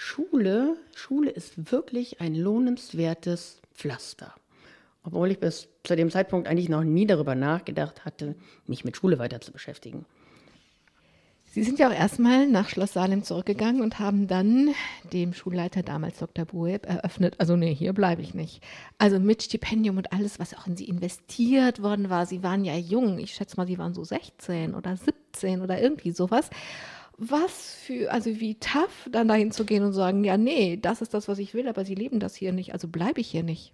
Schule, 0.01 0.77
Schule 0.95 1.29
ist 1.29 1.73
wirklich 1.73 2.21
ein 2.21 2.33
lohnenswertes 2.33 3.61
Pflaster. 3.73 4.33
Obwohl 5.03 5.29
ich 5.29 5.39
bis 5.39 5.67
zu 5.83 5.93
dem 5.97 6.09
Zeitpunkt 6.09 6.47
eigentlich 6.47 6.69
noch 6.69 6.85
nie 6.85 7.05
darüber 7.05 7.35
nachgedacht 7.35 8.05
hatte, 8.05 8.35
mich 8.65 8.85
mit 8.85 8.95
Schule 8.95 9.19
weiter 9.19 9.41
zu 9.41 9.51
beschäftigen. 9.51 10.05
Sie 11.51 11.63
sind 11.63 11.79
ja 11.79 11.89
auch 11.89 11.93
erstmal 11.93 12.47
nach 12.47 12.69
Schloss 12.69 12.93
Salem 12.93 13.23
zurückgegangen 13.23 13.81
und 13.81 13.99
haben 13.99 14.27
dann 14.27 14.73
dem 15.11 15.33
Schulleiter 15.33 15.83
damals 15.83 16.19
Dr. 16.19 16.45
Bueb 16.45 16.85
eröffnet, 16.87 17.35
also 17.37 17.57
nee, 17.57 17.75
hier 17.75 17.91
bleibe 17.91 18.21
ich 18.21 18.33
nicht. 18.33 18.63
Also 18.99 19.19
mit 19.19 19.43
Stipendium 19.43 19.97
und 19.97 20.13
alles, 20.13 20.39
was 20.39 20.53
auch 20.53 20.65
in 20.65 20.77
Sie 20.77 20.87
investiert 20.87 21.83
worden 21.83 22.09
war. 22.09 22.25
Sie 22.25 22.41
waren 22.41 22.63
ja 22.63 22.77
jung, 22.77 23.19
ich 23.19 23.33
schätze 23.33 23.57
mal, 23.57 23.67
Sie 23.67 23.77
waren 23.77 23.93
so 23.93 24.05
16 24.05 24.75
oder 24.75 24.95
17 24.95 25.61
oder 25.61 25.81
irgendwie 25.81 26.11
sowas 26.11 26.49
was 27.19 27.75
für, 27.75 28.11
also 28.11 28.39
wie 28.39 28.55
tough, 28.55 29.09
dann 29.11 29.27
dahin 29.27 29.51
zu 29.51 29.65
gehen 29.65 29.83
und 29.83 29.93
sagen, 29.93 30.23
ja, 30.23 30.37
nee, 30.37 30.77
das 30.77 31.01
ist 31.01 31.13
das, 31.13 31.27
was 31.27 31.37
ich 31.37 31.53
will, 31.53 31.67
aber 31.67 31.83
sie 31.85 31.95
leben 31.95 32.19
das 32.19 32.35
hier 32.35 32.53
nicht, 32.53 32.73
also 32.73 32.87
bleibe 32.87 33.19
ich 33.19 33.29
hier 33.29 33.43
nicht. 33.43 33.73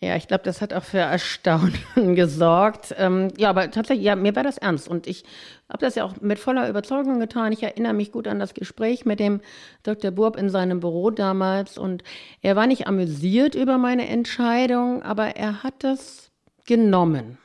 Ja, 0.00 0.14
ich 0.14 0.28
glaube, 0.28 0.44
das 0.44 0.60
hat 0.60 0.72
auch 0.72 0.84
für 0.84 0.98
Erstaunen 0.98 1.74
gesorgt. 2.14 2.94
Ähm, 2.96 3.32
ja, 3.36 3.50
aber 3.50 3.68
tatsächlich, 3.72 4.06
ja, 4.06 4.14
mir 4.14 4.36
war 4.36 4.44
das 4.44 4.56
ernst 4.56 4.86
und 4.86 5.08
ich 5.08 5.24
habe 5.68 5.84
das 5.84 5.96
ja 5.96 6.04
auch 6.04 6.20
mit 6.20 6.38
voller 6.38 6.68
Überzeugung 6.68 7.18
getan. 7.18 7.50
Ich 7.52 7.64
erinnere 7.64 7.94
mich 7.94 8.12
gut 8.12 8.28
an 8.28 8.38
das 8.38 8.54
Gespräch 8.54 9.04
mit 9.06 9.18
dem 9.18 9.40
Dr. 9.82 10.12
Burb 10.12 10.36
in 10.36 10.50
seinem 10.50 10.78
Büro 10.78 11.10
damals 11.10 11.78
und 11.78 12.04
er 12.42 12.54
war 12.54 12.68
nicht 12.68 12.86
amüsiert 12.86 13.56
über 13.56 13.76
meine 13.76 14.06
Entscheidung, 14.06 15.02
aber 15.02 15.34
er 15.34 15.64
hat 15.64 15.82
das 15.82 16.30
genommen. 16.64 17.38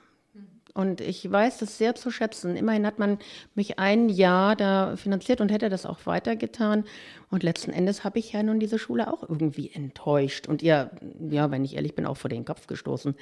Und 0.74 1.02
ich 1.02 1.30
weiß 1.30 1.60
das 1.60 1.78
sehr 1.78 1.94
zu 1.94 2.10
schätzen. 2.10 2.56
Immerhin 2.56 2.88
hat 2.88 2.98
man 2.98 3.20
mich 3.54 3.78
ein 3.78 4.10
Jahr 4.10 4.56
da 4.56 4.96
finanziert 4.96 5.40
und 5.40 5.52
hätte 5.52 5.70
das 5.70 5.86
auch 5.86 6.06
weitergetan. 6.06 6.86
Und 7.30 7.44
letzten 7.44 7.72
Endes 7.72 8.04
habe 8.04 8.18
ich 8.18 8.32
ja 8.34 8.42
nun 8.42 8.60
diese 8.60 8.80
Schule 8.80 9.14
auch 9.14 9.22
irgendwie 9.22 9.72
enttäuscht. 9.72 10.48
Und 10.48 10.64
ihr, 10.64 10.90
ja, 11.30 11.52
wenn 11.52 11.64
ich 11.64 11.76
ehrlich 11.76 11.94
bin, 11.94 12.08
auch 12.08 12.18
vor 12.18 12.30
den 12.30 12.44
Kopf 12.44 12.66
gestoßen. 12.66 13.14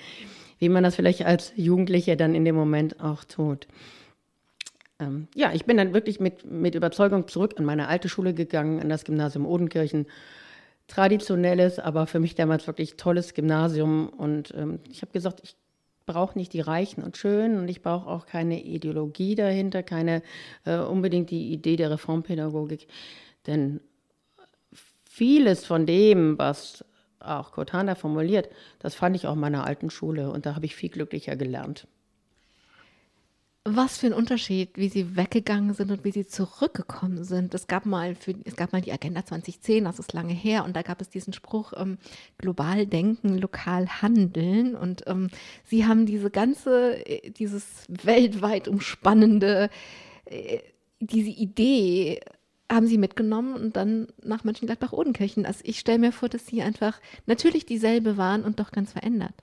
Wie 0.60 0.70
man 0.70 0.84
das 0.84 0.96
vielleicht 0.96 1.26
als 1.26 1.52
Jugendliche 1.58 2.16
dann 2.16 2.36
in 2.36 2.46
dem 2.46 2.56
Moment 2.56 3.02
auch 3.02 3.26
tut. 3.26 3.68
Ähm, 5.00 5.28
ja, 5.36 5.52
ich 5.52 5.66
bin 5.66 5.76
dann 5.76 5.94
wirklich 5.94 6.22
mit, 6.22 6.46
mit 6.50 6.76
Überzeugung 6.76 7.28
zurück 7.28 7.56
an 7.58 7.66
meine 7.66 7.90
alte 7.90 8.08
Schule 8.08 8.34
gegangen, 8.34 8.80
an 8.80 8.88
das 8.88 9.04
Gymnasium 9.04 9.46
Odenkirchen 9.46 10.06
traditionelles, 10.88 11.80
aber 11.80 12.08
für 12.08 12.20
mich 12.20 12.36
damals 12.36 12.68
wirklich 12.68 12.96
tolles 12.96 13.34
Gymnasium. 13.34 14.08
Und 14.08 14.54
ähm, 14.56 14.80
ich 14.90 15.02
habe 15.02 15.12
gesagt, 15.12 15.42
ich 15.44 15.56
brauche 16.06 16.38
nicht 16.38 16.54
die 16.54 16.62
Reichen 16.62 17.04
und 17.04 17.18
Schönen 17.18 17.58
und 17.58 17.68
ich 17.68 17.82
brauche 17.82 18.10
auch 18.10 18.26
keine 18.26 18.62
Ideologie 18.64 19.36
dahinter, 19.36 19.84
keine 19.84 20.22
äh, 20.66 20.78
unbedingt 20.78 21.30
die 21.30 21.52
Idee 21.52 21.76
der 21.76 21.92
Reformpädagogik. 21.92 22.88
Denn 23.48 23.82
vieles 25.10 25.66
von 25.66 25.86
dem, 25.86 26.38
was 26.38 26.86
auch 27.20 27.52
Cortana 27.52 27.96
formuliert, 27.96 28.50
das 28.80 28.96
fand 28.96 29.16
ich 29.16 29.28
auch 29.28 29.34
in 29.34 29.40
meiner 29.40 29.66
alten 29.66 29.90
Schule 29.90 30.32
und 30.32 30.46
da 30.46 30.56
habe 30.56 30.66
ich 30.66 30.76
viel 30.76 30.90
glücklicher 30.90 31.36
gelernt. 31.36 31.88
Was 33.64 34.00
für 34.00 34.08
ein 34.08 34.14
Unterschied, 34.14 34.76
wie 34.76 34.90
sie 34.90 35.16
weggegangen 35.16 35.76
sind 35.76 35.92
und 35.92 36.04
wie 36.04 36.12
sie 36.12 36.26
zurückgekommen 36.26 37.24
sind. 37.24 37.54
Es 37.54 37.68
gab 37.68 37.86
mal 37.86 38.16
für, 38.16 38.34
es 38.44 38.56
gab 38.56 38.74
mal 38.74 38.82
die 38.82 38.92
Agenda 38.92 39.24
2010, 39.24 39.84
das 39.84 40.00
ist 40.00 40.14
lange 40.14 40.34
her, 40.34 40.66
und 40.66 40.76
da 40.76 40.82
gab 40.82 41.00
es 41.00 41.10
diesen 41.10 41.32
Spruch 41.32 41.72
ähm, 41.76 42.00
global 42.40 42.88
denken, 42.88 43.38
lokal 43.38 44.02
handeln. 44.02 44.76
Und 44.76 45.04
ähm, 45.06 45.30
sie 45.64 45.86
haben 45.86 46.08
diese 46.08 46.32
ganze, 46.32 47.06
äh, 47.06 47.30
dieses 47.30 47.86
weltweit 47.88 48.68
umspannende, 48.68 49.70
äh, 50.26 50.58
diese 51.00 51.30
Idee 51.30 52.20
haben 52.68 52.88
sie 52.88 52.98
mitgenommen 52.98 53.54
und 53.54 53.76
dann 53.76 54.08
nach 54.24 54.44
Mönchengladbach-Odenkirchen. 54.44 55.46
Also 55.46 55.62
ich 55.66 55.80
stelle 55.80 56.00
mir 56.00 56.12
vor, 56.12 56.30
dass 56.30 56.48
sie 56.48 56.64
einfach 56.64 57.00
natürlich 57.28 57.68
dieselbe 57.68 58.18
waren 58.18 58.44
und 58.44 58.60
doch 58.60 58.72
ganz 58.72 58.94
verändert. 58.94 59.36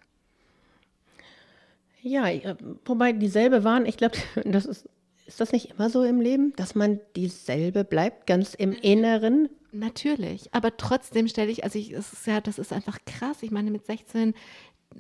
Ja, 2.08 2.26
äh, 2.26 2.56
wobei 2.86 3.12
dieselbe 3.12 3.64
waren, 3.64 3.84
ich 3.84 3.98
glaube, 3.98 4.16
das 4.44 4.64
ist, 4.64 4.88
ist 5.26 5.40
das 5.40 5.52
nicht 5.52 5.70
immer 5.72 5.90
so 5.90 6.02
im 6.02 6.20
Leben, 6.20 6.54
dass 6.56 6.74
man 6.74 7.00
dieselbe 7.16 7.84
bleibt, 7.84 8.26
ganz 8.26 8.54
im 8.54 8.72
Inneren? 8.72 9.50
Natürlich, 9.72 10.48
aber 10.54 10.78
trotzdem 10.78 11.28
stelle 11.28 11.50
ich, 11.50 11.64
also 11.64 11.78
ich, 11.78 11.92
es 11.92 12.14
ist 12.14 12.26
ja, 12.26 12.40
das 12.40 12.58
ist 12.58 12.72
einfach 12.72 12.98
krass. 13.04 13.42
Ich 13.42 13.50
meine, 13.50 13.70
mit 13.70 13.84
16, 13.84 14.32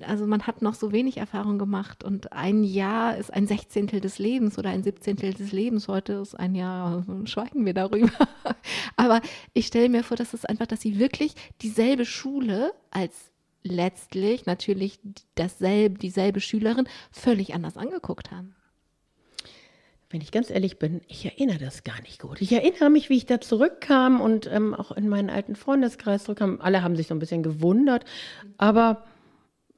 also 0.02 0.26
man 0.26 0.46
hat 0.46 0.60
noch 0.60 0.74
so 0.74 0.92
wenig 0.92 1.16
Erfahrung 1.16 1.58
gemacht 1.58 2.04
und 2.04 2.34
ein 2.34 2.62
Jahr 2.62 3.16
ist 3.16 3.32
ein 3.32 3.46
Sechzehntel 3.46 4.02
des 4.02 4.18
Lebens 4.18 4.58
oder 4.58 4.68
ein 4.68 4.82
Siebzehntel 4.82 5.32
des 5.32 5.52
Lebens. 5.52 5.88
Heute 5.88 6.12
ist 6.14 6.34
ein 6.34 6.54
Jahr, 6.54 7.06
schweigen 7.24 7.64
wir 7.64 7.72
darüber. 7.72 8.12
Aber 8.96 9.22
ich 9.54 9.68
stelle 9.68 9.88
mir 9.88 10.04
vor, 10.04 10.18
dass 10.18 10.34
es 10.34 10.44
einfach, 10.44 10.66
dass 10.66 10.82
sie 10.82 10.98
wirklich 10.98 11.32
dieselbe 11.62 12.04
Schule 12.04 12.74
als 12.90 13.32
letztlich 13.62 14.46
natürlich 14.46 15.00
dasselbe, 15.34 15.98
dieselbe 15.98 16.40
Schülerin 16.40 16.88
völlig 17.10 17.54
anders 17.54 17.76
angeguckt 17.76 18.30
haben. 18.30 18.54
Wenn 20.10 20.22
ich 20.22 20.32
ganz 20.32 20.48
ehrlich 20.48 20.78
bin, 20.78 21.02
ich 21.06 21.26
erinnere 21.26 21.58
das 21.58 21.84
gar 21.84 22.00
nicht 22.00 22.20
gut. 22.20 22.40
Ich 22.40 22.50
erinnere 22.52 22.88
mich, 22.88 23.10
wie 23.10 23.16
ich 23.18 23.26
da 23.26 23.42
zurückkam 23.42 24.22
und 24.22 24.46
ähm, 24.50 24.74
auch 24.74 24.90
in 24.92 25.06
meinen 25.06 25.28
alten 25.28 25.54
Freundeskreis 25.54 26.24
zurückkam. 26.24 26.62
Alle 26.62 26.82
haben 26.82 26.96
sich 26.96 27.08
so 27.08 27.14
ein 27.14 27.18
bisschen 27.18 27.42
gewundert, 27.42 28.06
aber 28.56 29.04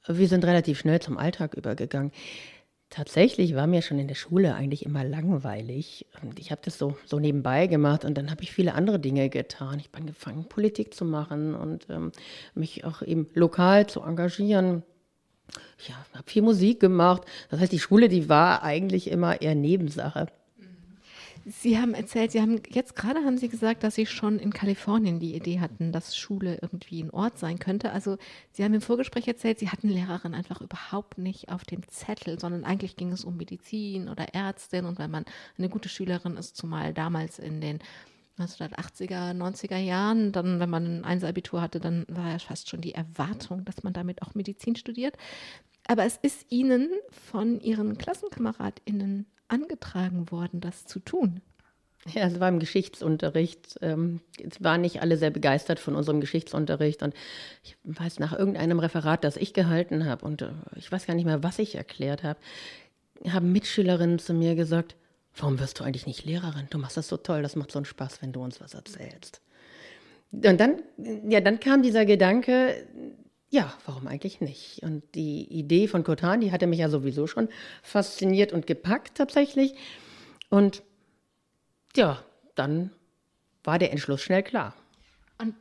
wir 0.06 0.28
sind 0.28 0.44
relativ 0.44 0.78
schnell 0.78 1.00
zum 1.00 1.18
Alltag 1.18 1.54
übergegangen. 1.54 2.12
Tatsächlich 2.90 3.54
war 3.54 3.68
mir 3.68 3.82
schon 3.82 4.00
in 4.00 4.08
der 4.08 4.16
Schule 4.16 4.56
eigentlich 4.56 4.84
immer 4.84 5.04
langweilig. 5.04 6.06
Und 6.22 6.40
ich 6.40 6.50
habe 6.50 6.60
das 6.64 6.76
so, 6.76 6.96
so 7.06 7.20
nebenbei 7.20 7.68
gemacht 7.68 8.04
und 8.04 8.18
dann 8.18 8.32
habe 8.32 8.42
ich 8.42 8.50
viele 8.50 8.74
andere 8.74 8.98
Dinge 8.98 9.28
getan. 9.30 9.78
Ich 9.78 9.90
bin 9.90 10.02
angefangen, 10.02 10.48
Politik 10.48 10.92
zu 10.92 11.04
machen 11.04 11.54
und 11.54 11.86
ähm, 11.88 12.10
mich 12.54 12.84
auch 12.84 13.02
eben 13.02 13.28
lokal 13.34 13.86
zu 13.86 14.02
engagieren. 14.02 14.82
Ich 15.78 15.92
habe 15.92 16.28
viel 16.28 16.42
Musik 16.42 16.80
gemacht. 16.80 17.22
Das 17.48 17.60
heißt, 17.60 17.70
die 17.70 17.78
Schule, 17.78 18.08
die 18.08 18.28
war 18.28 18.64
eigentlich 18.64 19.08
immer 19.08 19.40
eher 19.40 19.54
Nebensache. 19.54 20.26
Sie 21.46 21.78
haben 21.78 21.94
erzählt, 21.94 22.32
Sie 22.32 22.40
haben 22.40 22.60
jetzt 22.68 22.94
gerade 22.94 23.20
haben 23.20 23.38
Sie 23.38 23.48
gesagt, 23.48 23.82
dass 23.82 23.94
Sie 23.94 24.06
schon 24.06 24.38
in 24.38 24.52
Kalifornien 24.52 25.20
die 25.20 25.34
Idee 25.34 25.60
hatten, 25.60 25.90
dass 25.90 26.16
Schule 26.16 26.58
irgendwie 26.60 27.02
ein 27.02 27.10
Ort 27.10 27.38
sein 27.38 27.58
könnte. 27.58 27.92
Also 27.92 28.18
Sie 28.52 28.62
haben 28.62 28.74
im 28.74 28.80
Vorgespräch 28.80 29.26
erzählt, 29.26 29.58
Sie 29.58 29.70
hatten 29.70 29.88
Lehrerin 29.88 30.34
einfach 30.34 30.60
überhaupt 30.60 31.18
nicht 31.18 31.48
auf 31.48 31.64
dem 31.64 31.86
Zettel, 31.88 32.38
sondern 32.38 32.64
eigentlich 32.64 32.96
ging 32.96 33.10
es 33.12 33.24
um 33.24 33.36
Medizin 33.36 34.08
oder 34.08 34.34
Ärztin 34.34 34.84
und 34.84 34.98
wenn 34.98 35.10
man 35.10 35.24
eine 35.56 35.68
gute 35.68 35.88
Schülerin 35.88 36.36
ist, 36.36 36.56
zumal 36.56 36.92
damals 36.92 37.38
in 37.38 37.60
den 37.60 37.78
1980er, 38.38 39.32
90er 39.32 39.78
Jahren, 39.78 40.32
dann, 40.32 40.60
wenn 40.60 40.70
man 40.70 41.00
ein 41.00 41.04
Einser-Abitur 41.04 41.60
hatte, 41.60 41.80
dann 41.80 42.04
war 42.08 42.30
ja 42.30 42.38
fast 42.38 42.68
schon 42.68 42.80
die 42.80 42.94
Erwartung, 42.94 43.64
dass 43.64 43.82
man 43.82 43.92
damit 43.92 44.22
auch 44.22 44.34
Medizin 44.34 44.76
studiert. 44.76 45.16
Aber 45.86 46.04
es 46.04 46.16
ist 46.16 46.46
Ihnen 46.50 46.90
von 47.10 47.60
Ihren 47.60 47.98
KlassenkameradInnen 47.98 49.26
angetragen 49.50 50.30
worden, 50.30 50.60
das 50.60 50.84
zu 50.86 51.00
tun? 51.00 51.40
Ja, 52.06 52.26
es 52.26 52.40
war 52.40 52.48
im 52.48 52.60
Geschichtsunterricht. 52.60 53.78
Ähm, 53.82 54.20
es 54.42 54.62
waren 54.64 54.80
nicht 54.80 55.02
alle 55.02 55.18
sehr 55.18 55.30
begeistert 55.30 55.78
von 55.78 55.94
unserem 55.94 56.20
Geschichtsunterricht. 56.20 57.02
Und 57.02 57.14
ich 57.62 57.76
weiß, 57.84 58.20
nach 58.20 58.32
irgendeinem 58.32 58.78
Referat, 58.78 59.22
das 59.22 59.36
ich 59.36 59.52
gehalten 59.52 60.06
habe, 60.06 60.24
und 60.24 60.42
äh, 60.42 60.50
ich 60.76 60.90
weiß 60.90 61.06
gar 61.06 61.14
nicht 61.14 61.26
mehr, 61.26 61.42
was 61.42 61.58
ich 61.58 61.74
erklärt 61.74 62.22
habe, 62.22 62.38
haben 63.28 63.52
Mitschülerinnen 63.52 64.18
zu 64.18 64.32
mir 64.32 64.54
gesagt, 64.54 64.96
warum 65.36 65.58
wirst 65.58 65.78
du 65.78 65.84
eigentlich 65.84 66.06
nicht 66.06 66.24
Lehrerin? 66.24 66.68
Du 66.70 66.78
machst 66.78 66.96
das 66.96 67.08
so 67.08 67.18
toll, 67.18 67.42
das 67.42 67.54
macht 67.54 67.70
so 67.70 67.78
einen 67.78 67.84
Spaß, 67.84 68.22
wenn 68.22 68.32
du 68.32 68.42
uns 68.42 68.60
was 68.62 68.72
erzählst. 68.72 69.42
Und 70.32 70.58
dann, 70.58 70.80
ja, 71.28 71.40
dann 71.40 71.60
kam 71.60 71.82
dieser 71.82 72.06
Gedanke, 72.06 72.86
ja, 73.50 73.74
warum 73.84 74.06
eigentlich 74.06 74.40
nicht? 74.40 74.82
Und 74.82 75.02
die 75.14 75.42
Idee 75.52 75.88
von 75.88 76.04
Kotan, 76.04 76.40
die 76.40 76.52
hatte 76.52 76.68
mich 76.68 76.78
ja 76.78 76.88
sowieso 76.88 77.26
schon 77.26 77.48
fasziniert 77.82 78.52
und 78.52 78.66
gepackt 78.66 79.16
tatsächlich. 79.16 79.74
Und 80.48 80.82
ja, 81.96 82.22
dann 82.54 82.92
war 83.64 83.78
der 83.78 83.90
Entschluss 83.90 84.22
schnell 84.22 84.44
klar. 84.44 84.74
Und 85.38 85.54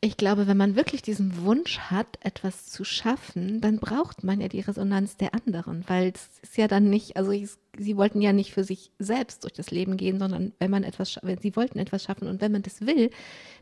ich 0.00 0.16
glaube, 0.16 0.46
wenn 0.46 0.56
man 0.56 0.76
wirklich 0.76 1.02
diesen 1.02 1.44
Wunsch 1.44 1.78
hat, 1.78 2.18
etwas 2.20 2.66
zu 2.66 2.84
schaffen, 2.84 3.60
dann 3.60 3.78
braucht 3.78 4.22
man 4.22 4.40
ja 4.40 4.48
die 4.48 4.60
Resonanz 4.60 5.16
der 5.16 5.34
anderen, 5.34 5.82
weil 5.88 6.12
es 6.14 6.28
ist 6.42 6.56
ja 6.58 6.68
dann 6.68 6.90
nicht, 6.90 7.16
also 7.16 7.30
ich, 7.30 7.48
sie 7.78 7.96
wollten 7.96 8.20
ja 8.20 8.32
nicht 8.32 8.52
für 8.52 8.64
sich 8.64 8.92
selbst 8.98 9.44
durch 9.44 9.54
das 9.54 9.70
Leben 9.70 9.96
gehen, 9.96 10.18
sondern 10.18 10.52
wenn 10.58 10.70
man 10.70 10.84
etwas, 10.84 11.18
wenn 11.22 11.38
sie 11.38 11.56
wollten 11.56 11.78
etwas 11.78 12.04
schaffen 12.04 12.28
und 12.28 12.42
wenn 12.42 12.52
man 12.52 12.62
das 12.62 12.82
will, 12.82 13.10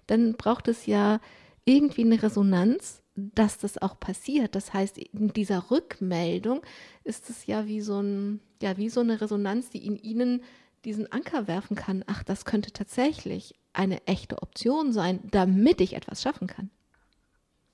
dann 0.08 0.32
braucht 0.32 0.66
es 0.66 0.86
ja 0.86 1.20
irgendwie 1.64 2.02
eine 2.02 2.20
Resonanz, 2.20 3.01
dass 3.34 3.58
das 3.58 3.80
auch 3.80 3.98
passiert. 3.98 4.54
Das 4.54 4.72
heißt, 4.72 4.98
in 4.98 5.32
dieser 5.32 5.70
Rückmeldung 5.70 6.62
ist 7.04 7.30
es 7.30 7.46
ja 7.46 7.66
wie 7.66 7.80
so 7.80 8.00
ein, 8.00 8.40
ja, 8.60 8.76
wie 8.76 8.88
so 8.88 9.00
eine 9.00 9.20
Resonanz, 9.20 9.70
die 9.70 9.86
in 9.86 9.96
ihnen 9.96 10.42
diesen 10.84 11.10
Anker 11.12 11.46
werfen 11.46 11.76
kann, 11.76 12.04
ach, 12.06 12.24
das 12.24 12.44
könnte 12.44 12.72
tatsächlich 12.72 13.54
eine 13.72 14.04
echte 14.06 14.42
Option 14.42 14.92
sein, 14.92 15.20
damit 15.30 15.80
ich 15.80 15.94
etwas 15.94 16.22
schaffen 16.22 16.46
kann. 16.48 16.70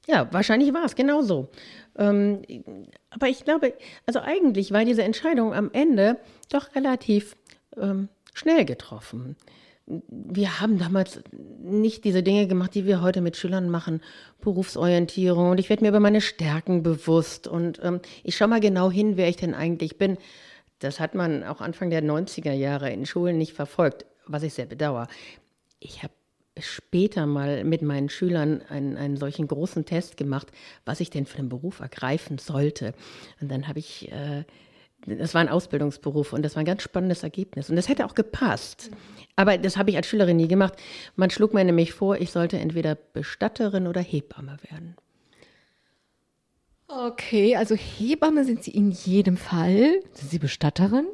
Ja, 0.07 0.33
wahrscheinlich 0.33 0.73
war 0.73 0.85
es 0.85 0.95
genau 0.95 1.23
so. 1.23 1.51
Ähm, 1.97 2.43
aber 3.11 3.29
ich 3.29 3.45
glaube, 3.45 3.75
also 4.07 4.21
eigentlich 4.21 4.73
war 4.73 4.85
diese 4.85 5.03
Entscheidung 5.03 5.53
am 5.53 5.71
Ende 5.73 6.19
doch 6.51 6.75
relativ 6.75 7.37
ähm, 7.77 8.09
schnell 8.33 8.65
getroffen. 8.65 9.37
Wir 10.09 10.61
haben 10.61 10.79
damals 10.79 11.21
nicht 11.63 12.05
diese 12.05 12.23
Dinge 12.23 12.47
gemacht, 12.47 12.75
die 12.75 12.85
wir 12.85 13.01
heute 13.01 13.21
mit 13.23 13.37
Schülern 13.37 13.71
machen, 13.71 14.03
Berufsorientierung. 14.41 15.51
Und 15.51 15.61
ich 15.61 15.71
werde 15.71 15.83
mir 15.83 15.89
über 15.89 16.01
meine 16.01 16.21
Stärken 16.21 16.83
bewusst. 16.83 17.49
Und 17.49 17.81
ähm, 17.83 18.01
ich 18.23 18.37
schaue 18.37 18.49
mal 18.49 18.61
genau 18.61 18.91
hin, 18.91 19.17
wer 19.17 19.29
ich 19.29 19.37
denn 19.37 19.55
eigentlich 19.55 19.97
bin. 19.97 20.19
Das 20.79 21.01
hat 21.01 21.15
man 21.15 21.43
auch 21.43 21.61
Anfang 21.61 21.91
der 21.91 22.03
90er 22.03 22.53
Jahre 22.53 22.91
in 22.91 23.07
Schulen 23.07 23.39
nicht 23.39 23.55
verfolgt, 23.55 24.05
was 24.27 24.43
ich 24.43 24.55
sehr 24.55 24.67
bedauere. 24.67 25.09
Ich 25.81 26.03
habe 26.03 26.13
später 26.61 27.27
mal 27.27 27.65
mit 27.65 27.83
meinen 27.83 28.09
Schülern 28.09 28.63
einen, 28.69 28.97
einen 28.97 29.17
solchen 29.17 29.47
großen 29.47 29.85
Test 29.85 30.17
gemacht, 30.17 30.49
was 30.85 31.01
ich 31.01 31.11
denn 31.11 31.27
für 31.27 31.39
einen 31.39 31.49
Beruf 31.49 31.81
ergreifen 31.81 32.39
sollte. 32.39 32.95
Und 33.41 33.51
dann 33.51 33.69
habe 33.69 33.79
ich, 33.79 34.11
äh, 34.13 34.45
das 35.09 35.35
war 35.35 35.41
ein 35.41 35.49
Ausbildungsberuf 35.49 36.33
und 36.33 36.43
das 36.43 36.55
war 36.55 36.63
ein 36.63 36.67
ganz 36.67 36.83
spannendes 36.83 37.23
Ergebnis. 37.23 37.71
Und 37.71 37.77
das 37.77 37.89
hätte 37.89 38.05
auch 38.05 38.15
gepasst. 38.15 38.91
Aber 39.37 39.57
das 39.57 39.77
habe 39.77 39.91
ich 39.91 39.97
als 39.97 40.07
Schülerin 40.07 40.37
nie 40.37 40.49
gemacht. 40.49 40.75
Man 41.17 41.31
schlug 41.31 41.55
mir 41.55 41.65
nämlich 41.65 41.93
vor, 41.93 42.17
ich 42.17 42.33
sollte 42.33 42.59
entweder 42.59 42.95
Bestatterin 42.95 43.87
oder 43.87 44.01
Hebamme 44.01 44.57
werden. 44.71 44.97
Okay, 46.89 47.55
also 47.55 47.75
Hebamme 47.75 48.45
sind 48.45 48.65
Sie 48.65 48.71
in 48.71 48.91
jedem 48.91 49.37
Fall. 49.37 50.01
Sind 50.13 50.31
Sie 50.31 50.39
Bestatterin? 50.39 51.07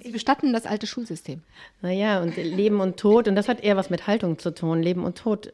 Sie 0.00 0.10
bestatten 0.10 0.52
das 0.52 0.66
alte 0.66 0.86
Schulsystem. 0.86 1.42
Naja, 1.80 2.22
und 2.22 2.36
Leben 2.36 2.80
und 2.80 2.98
Tod, 2.98 3.26
und 3.26 3.34
das 3.34 3.48
hat 3.48 3.64
eher 3.64 3.76
was 3.76 3.90
mit 3.90 4.06
Haltung 4.06 4.38
zu 4.38 4.54
tun. 4.54 4.82
Leben 4.82 5.02
und 5.02 5.18
Tod 5.18 5.52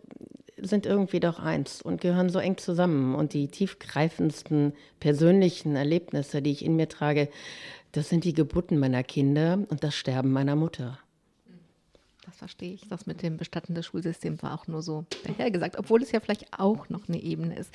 sind 0.64 0.86
irgendwie 0.86 1.20
doch 1.20 1.38
eins 1.38 1.82
und 1.82 2.00
gehören 2.00 2.30
so 2.30 2.38
eng 2.38 2.56
zusammen. 2.56 3.14
Und 3.14 3.32
die 3.32 3.48
tiefgreifendsten 3.48 4.72
persönlichen 5.00 5.76
Erlebnisse, 5.76 6.42
die 6.42 6.52
ich 6.52 6.64
in 6.64 6.76
mir 6.76 6.88
trage, 6.88 7.28
das 7.92 8.08
sind 8.08 8.24
die 8.24 8.32
Geburten 8.32 8.78
meiner 8.78 9.04
Kinder 9.04 9.58
und 9.68 9.84
das 9.84 9.94
Sterben 9.94 10.32
meiner 10.32 10.56
Mutter. 10.56 10.98
Das 12.24 12.36
verstehe 12.36 12.72
ich. 12.72 12.88
Das 12.88 13.06
mit 13.06 13.22
dem 13.22 13.36
Bestatten 13.36 13.74
des 13.74 13.86
Schulsystems 13.86 14.42
war 14.42 14.54
auch 14.54 14.66
nur 14.66 14.82
so 14.82 15.04
dahergesagt, 15.24 15.78
obwohl 15.78 16.02
es 16.02 16.10
ja 16.10 16.20
vielleicht 16.20 16.58
auch 16.58 16.88
noch 16.88 17.08
eine 17.08 17.22
Ebene 17.22 17.56
ist. 17.56 17.72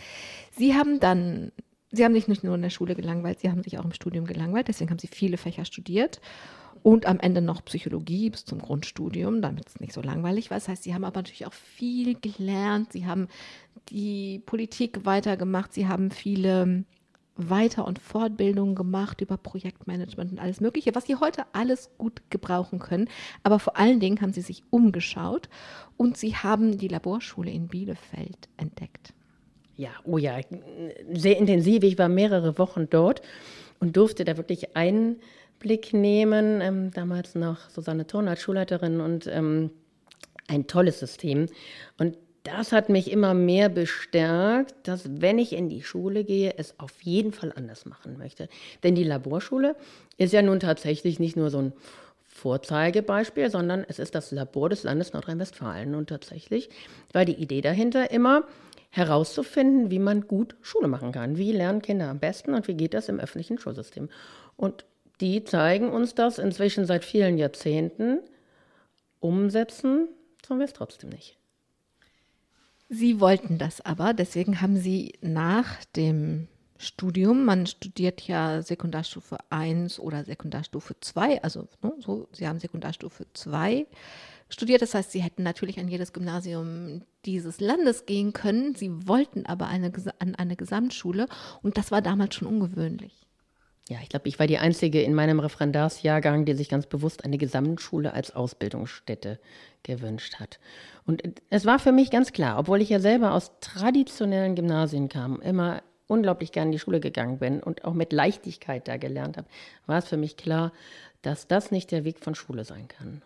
Sie 0.58 0.74
haben 0.74 1.00
dann, 1.00 1.52
Sie 1.92 2.06
haben 2.06 2.14
sich 2.14 2.28
nicht 2.28 2.44
nur 2.44 2.56
in 2.56 2.62
der 2.62 2.70
Schule 2.70 2.96
gelangweilt, 2.96 3.40
Sie 3.40 3.50
haben 3.50 3.64
sich 3.64 3.80
auch 3.80 3.86
im 3.86 3.94
Studium 3.94 4.26
gelangweilt, 4.26 4.68
deswegen 4.68 4.92
haben 4.92 5.00
Sie 5.00 5.08
viele 5.08 5.38
Fächer 5.38 5.66
studiert 5.66 6.22
und 6.84 7.06
am 7.06 7.20
Ende 7.20 7.42
noch 7.42 7.66
Psychologie 7.66 8.30
bis 8.30 8.46
zum 8.46 8.60
Grundstudium, 8.60 9.42
damit 9.42 9.68
es 9.68 9.80
nicht 9.80 9.94
so 9.94 10.02
langweilig 10.02 10.50
war. 10.50 10.58
Das 10.58 10.68
heißt, 10.68 10.84
Sie 10.84 10.94
haben 10.94 11.04
aber 11.04 11.20
natürlich 11.20 11.46
auch 11.46 11.54
viel 11.54 12.16
gelernt, 12.16 12.94
Sie 12.94 13.06
haben 13.06 13.28
die 13.90 14.42
Politik 14.46 15.06
weitergemacht, 15.06 15.74
Sie 15.74 15.88
haben 15.88 16.12
viele 16.12 16.86
weiter- 17.40 17.88
und 17.88 18.00
Fortbildungen 18.00 18.76
gemacht 18.76 19.22
über 19.22 19.38
Projektmanagement 19.38 20.34
und 20.34 20.40
alles 20.40 20.60
Mögliche, 20.60 20.94
was 20.94 21.06
sie 21.06 21.16
heute 21.16 21.46
alles 21.54 21.90
gut 21.98 22.22
gebrauchen 22.30 22.80
können. 22.80 23.08
Aber 23.44 23.60
vor 23.60 23.78
allen 23.78 24.00
Dingen 24.00 24.22
haben 24.22 24.34
sie 24.34 24.42
sich 24.42 24.64
umgeschaut 24.70 25.50
und 25.96 26.18
sie 26.18 26.36
haben 26.36 26.78
die 26.78 26.90
Laborschule 26.90 27.52
in 27.52 27.68
Bielefeld 27.68 28.50
entdeckt. 28.58 29.14
Ja, 29.80 29.92
oh 30.04 30.18
ja, 30.18 30.42
sehr 31.14 31.38
intensiv. 31.38 31.84
Ich 31.84 31.98
war 31.98 32.10
mehrere 32.10 32.58
Wochen 32.58 32.90
dort 32.90 33.22
und 33.80 33.96
durfte 33.96 34.26
da 34.26 34.36
wirklich 34.36 34.76
Einblick 34.76 35.94
nehmen. 35.94 36.60
Ähm, 36.60 36.92
damals 36.92 37.34
noch 37.34 37.70
Susanne 37.70 38.06
Thorn 38.06 38.28
als 38.28 38.42
Schulleiterin 38.42 39.00
und 39.00 39.28
ähm, 39.28 39.70
ein 40.50 40.68
tolles 40.68 41.00
System. 41.00 41.46
Und 41.98 42.18
das 42.44 42.74
hat 42.74 42.90
mich 42.90 43.10
immer 43.10 43.34
mehr 43.34 43.70
bestärkt, 43.70 44.76
dass 44.86 45.22
wenn 45.22 45.40
ich 45.40 45.54
in 45.54 45.70
die 45.70 45.82
Schule 45.82 46.26
gehe, 46.26 46.56
es 46.58 46.78
auf 46.78 47.02
jeden 47.02 47.32
Fall 47.32 47.54
anders 47.56 47.86
machen 47.86 48.18
möchte. 48.18 48.50
Denn 48.84 48.96
die 48.96 49.06
Laborschule 49.06 49.78
ist 50.18 50.34
ja 50.34 50.42
nun 50.42 50.60
tatsächlich 50.60 51.22
nicht 51.22 51.38
nur 51.38 51.50
so 51.50 51.60
ein 51.60 51.74
Vorzeigebeispiel, 52.28 53.50
sondern 53.50 53.86
es 53.88 53.98
ist 53.98 54.14
das 54.14 54.32
Labor 54.32 54.68
des 54.68 54.84
Landes 54.84 55.14
Nordrhein-Westfalen. 55.14 55.96
Und 55.96 56.10
tatsächlich 56.10 56.70
war 57.14 57.24
die 57.24 57.36
Idee 57.36 57.62
dahinter 57.62 58.12
immer 58.12 58.44
herauszufinden, 58.90 59.92
wie 59.92 60.00
man 60.00 60.28
gut 60.28 60.56
Schule 60.62 60.88
machen 60.88 61.12
kann. 61.12 61.38
Wie 61.38 61.52
lernen 61.52 61.82
Kinder 61.82 62.10
am 62.10 62.20
besten 62.20 62.54
und 62.54 62.68
wie 62.68 62.74
geht 62.74 62.94
das 62.94 63.10
im 63.10 63.20
öffentlichen 63.20 63.60
Schulsystem? 63.60 64.10
Und 64.56 64.86
die 65.22 65.44
zeigen 65.44 65.90
uns 65.90 66.16
das 66.16 66.40
inzwischen 66.40 66.86
seit 66.86 67.06
vielen 67.06 67.38
Jahrzehnten. 67.38 68.20
Umsetzen 69.20 70.08
tun 70.42 70.60
wir 70.60 70.66
es 70.66 70.74
trotzdem 70.74 71.10
nicht. 71.10 71.38
Sie 72.88 73.20
wollten 73.20 73.60
das 73.60 73.82
aber, 73.82 74.14
deswegen 74.14 74.62
haben 74.62 74.76
Sie 74.76 75.14
nach 75.22 75.84
dem 75.96 76.48
Studium, 76.80 77.46
man 77.46 77.68
studiert 77.68 78.22
ja 78.22 78.64
Sekundarstufe 78.64 79.38
1 79.50 80.00
oder 80.00 80.24
Sekundarstufe 80.24 80.96
2, 81.00 81.44
also 81.44 81.68
ne, 81.84 81.94
so, 82.00 82.28
Sie 82.32 82.48
haben 82.48 82.60
Sekundarstufe 82.60 83.28
2 83.34 83.86
studiert, 84.50 84.82
das 84.82 84.94
heißt, 84.94 85.12
Sie 85.12 85.22
hätten 85.22 85.44
natürlich 85.44 85.80
an 85.80 85.88
jedes 85.88 86.14
Gymnasium 86.14 87.04
dieses 87.26 87.60
Landes 87.60 88.06
gehen 88.06 88.34
können, 88.34 88.76
Sie 88.76 89.08
wollten 89.08 89.46
aber 89.46 89.68
eine, 89.68 89.92
an 90.20 90.36
eine 90.36 90.56
Gesamtschule 90.56 91.28
und 91.62 91.78
das 91.78 91.92
war 91.92 92.02
damals 92.02 92.36
schon 92.36 92.48
ungewöhnlich. 92.48 93.14
Ja, 93.90 93.98
ich 94.04 94.10
glaube, 94.10 94.28
ich 94.28 94.38
war 94.38 94.46
die 94.46 94.60
Einzige 94.60 95.02
in 95.02 95.16
meinem 95.16 95.40
Referendarsjahrgang, 95.40 96.46
die 96.46 96.54
sich 96.54 96.70
ganz 96.70 96.86
bewusst 96.86 97.26
eine 97.26 97.40
Gesamtschule 97.40 98.14
als 98.14 98.36
Ausbildungsstätte 98.36 99.40
gewünscht 99.82 100.36
hat. 100.40 100.60
Und 101.08 101.24
es 101.50 101.66
war 101.66 101.80
für 101.80 101.92
mich 101.92 102.12
ganz 102.12 102.32
klar, 102.32 102.60
obwohl 102.60 102.82
ich 102.82 102.90
ja 102.90 103.00
selber 103.00 103.34
aus 103.34 103.52
traditionellen 103.62 104.54
Gymnasien 104.54 105.10
kam, 105.10 105.42
immer 105.42 105.82
unglaublich 106.06 106.52
gern 106.52 106.68
in 106.68 106.72
die 106.74 106.80
Schule 106.80 107.00
gegangen 107.00 107.40
bin 107.40 107.64
und 107.64 107.84
auch 107.84 107.96
mit 107.96 108.14
Leichtigkeit 108.14 108.88
da 108.88 108.98
gelernt 108.98 109.38
habe, 109.38 109.48
war 109.88 109.98
es 109.98 110.08
für 110.08 110.18
mich 110.18 110.38
klar, 110.38 110.72
dass 111.24 111.48
das 111.48 111.72
nicht 111.72 111.90
der 111.92 112.04
Weg 112.04 112.20
von 112.20 112.36
Schule 112.36 112.66
sein 112.66 112.88
kann. 112.88 113.24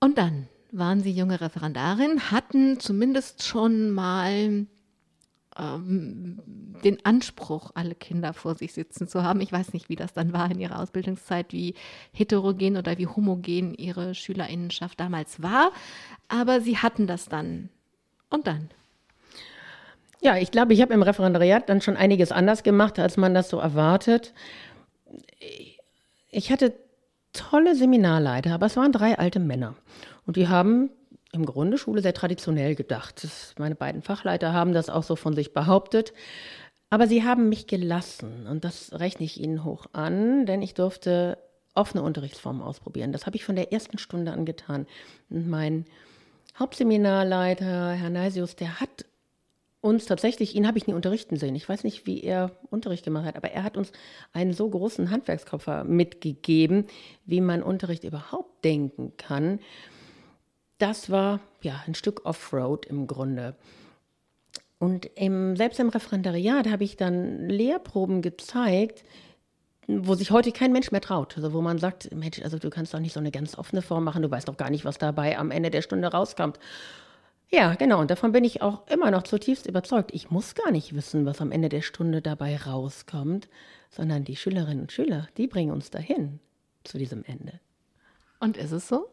Und 0.00 0.18
dann 0.18 0.48
waren 0.72 1.00
Sie 1.02 1.12
junge 1.12 1.40
Referendarin, 1.40 2.30
hatten 2.30 2.80
zumindest 2.80 3.42
schon 3.44 3.90
mal 3.90 4.66
ähm, 5.58 6.38
den 6.84 7.04
Anspruch, 7.04 7.72
alle 7.74 7.94
Kinder 7.94 8.32
vor 8.32 8.54
sich 8.54 8.72
sitzen 8.72 9.08
zu 9.08 9.22
haben. 9.22 9.40
Ich 9.40 9.52
weiß 9.52 9.72
nicht, 9.74 9.88
wie 9.88 9.96
das 9.96 10.12
dann 10.12 10.32
war 10.32 10.50
in 10.50 10.58
ihrer 10.58 10.78
Ausbildungszeit, 10.80 11.52
wie 11.52 11.74
heterogen 12.12 12.76
oder 12.76 12.98
wie 12.98 13.06
homogen 13.06 13.74
ihre 13.74 14.14
Schülerinnenschaft 14.14 14.98
damals 14.98 15.42
war. 15.42 15.72
Aber 16.28 16.60
sie 16.60 16.78
hatten 16.78 17.06
das 17.06 17.28
dann. 17.28 17.68
Und 18.30 18.46
dann? 18.46 18.70
Ja, 20.22 20.36
ich 20.36 20.50
glaube, 20.50 20.72
ich 20.72 20.80
habe 20.82 20.94
im 20.94 21.02
Referendariat 21.02 21.68
dann 21.68 21.80
schon 21.80 21.96
einiges 21.96 22.30
anders 22.30 22.62
gemacht, 22.62 22.98
als 22.98 23.16
man 23.16 23.34
das 23.34 23.50
so 23.50 23.58
erwartet. 23.58 24.32
Ich 26.30 26.52
hatte 26.52 26.74
tolle 27.32 27.74
Seminarleiter, 27.74 28.52
aber 28.52 28.66
es 28.66 28.76
waren 28.76 28.92
drei 28.92 29.18
alte 29.18 29.40
Männer. 29.40 29.74
Und 30.26 30.36
die 30.36 30.48
haben 30.48 30.90
im 31.32 31.46
Grunde 31.46 31.78
Schule 31.78 32.02
sehr 32.02 32.14
traditionell 32.14 32.74
gedacht. 32.74 33.22
Das, 33.22 33.54
meine 33.58 33.74
beiden 33.74 34.02
Fachleiter 34.02 34.52
haben 34.52 34.72
das 34.72 34.90
auch 34.90 35.04
so 35.04 35.16
von 35.16 35.34
sich 35.34 35.52
behauptet. 35.52 36.12
Aber 36.90 37.06
sie 37.06 37.24
haben 37.24 37.48
mich 37.48 37.68
gelassen 37.68 38.48
und 38.48 38.64
das 38.64 38.92
rechne 38.98 39.24
ich 39.24 39.40
ihnen 39.40 39.64
hoch 39.64 39.86
an, 39.92 40.44
denn 40.44 40.60
ich 40.60 40.74
durfte 40.74 41.38
offene 41.72 42.02
Unterrichtsformen 42.02 42.62
ausprobieren. 42.62 43.12
Das 43.12 43.26
habe 43.26 43.36
ich 43.36 43.44
von 43.44 43.54
der 43.54 43.72
ersten 43.72 43.98
Stunde 43.98 44.32
an 44.32 44.44
getan. 44.44 44.86
Und 45.28 45.48
mein 45.48 45.84
Hauptseminarleiter, 46.58 47.92
Herr 47.92 48.10
Neisius, 48.10 48.56
der 48.56 48.80
hat 48.80 49.04
uns 49.80 50.04
tatsächlich, 50.04 50.54
ihn 50.54 50.66
habe 50.66 50.78
ich 50.78 50.86
nie 50.86 50.92
unterrichten 50.92 51.36
sehen. 51.36 51.54
Ich 51.54 51.68
weiß 51.68 51.84
nicht, 51.84 52.06
wie 52.06 52.22
er 52.22 52.50
Unterricht 52.70 53.04
gemacht 53.04 53.24
hat, 53.24 53.36
aber 53.36 53.50
er 53.50 53.62
hat 53.62 53.76
uns 53.76 53.92
einen 54.32 54.52
so 54.52 54.68
großen 54.68 55.10
Handwerkskoffer 55.10 55.84
mitgegeben, 55.84 56.86
wie 57.24 57.40
man 57.40 57.62
Unterricht 57.62 58.04
überhaupt 58.04 58.64
denken 58.64 59.12
kann. 59.16 59.58
Das 60.78 61.10
war 61.10 61.40
ja 61.62 61.82
ein 61.86 61.94
Stück 61.94 62.24
Offroad 62.24 62.86
im 62.86 63.06
Grunde. 63.06 63.56
Und 64.78 65.10
im, 65.14 65.56
selbst 65.56 65.78
im 65.78 65.90
Referendariat 65.90 66.68
habe 66.70 66.84
ich 66.84 66.96
dann 66.96 67.48
Lehrproben 67.48 68.22
gezeigt, 68.22 69.04
wo 69.86 70.14
sich 70.14 70.30
heute 70.30 70.52
kein 70.52 70.72
Mensch 70.72 70.90
mehr 70.90 71.00
traut. 71.00 71.36
Also 71.36 71.52
wo 71.52 71.60
man 71.60 71.78
sagt, 71.78 72.14
Mensch, 72.14 72.40
also 72.40 72.58
du 72.58 72.70
kannst 72.70 72.94
doch 72.94 73.00
nicht 73.00 73.12
so 73.12 73.20
eine 73.20 73.30
ganz 73.30 73.58
offene 73.58 73.82
Form 73.82 74.04
machen, 74.04 74.22
du 74.22 74.30
weißt 74.30 74.48
doch 74.48 74.56
gar 74.56 74.70
nicht, 74.70 74.84
was 74.84 74.98
dabei 74.98 75.38
am 75.38 75.50
Ende 75.50 75.70
der 75.70 75.82
Stunde 75.82 76.08
rauskommt. 76.08 76.58
Ja, 77.52 77.74
genau, 77.74 78.00
und 78.00 78.10
davon 78.10 78.30
bin 78.30 78.44
ich 78.44 78.62
auch 78.62 78.86
immer 78.86 79.10
noch 79.10 79.24
zutiefst 79.24 79.66
überzeugt. 79.66 80.12
Ich 80.14 80.30
muss 80.30 80.54
gar 80.54 80.70
nicht 80.70 80.94
wissen, 80.94 81.26
was 81.26 81.40
am 81.40 81.50
Ende 81.50 81.68
der 81.68 81.82
Stunde 81.82 82.22
dabei 82.22 82.56
rauskommt, 82.56 83.48
sondern 83.90 84.22
die 84.24 84.36
Schülerinnen 84.36 84.82
und 84.82 84.92
Schüler, 84.92 85.28
die 85.36 85.48
bringen 85.48 85.72
uns 85.72 85.90
dahin 85.90 86.38
zu 86.84 86.96
diesem 86.96 87.24
Ende. 87.24 87.58
Und 88.38 88.56
ist 88.56 88.70
es 88.70 88.86
so? 88.86 89.10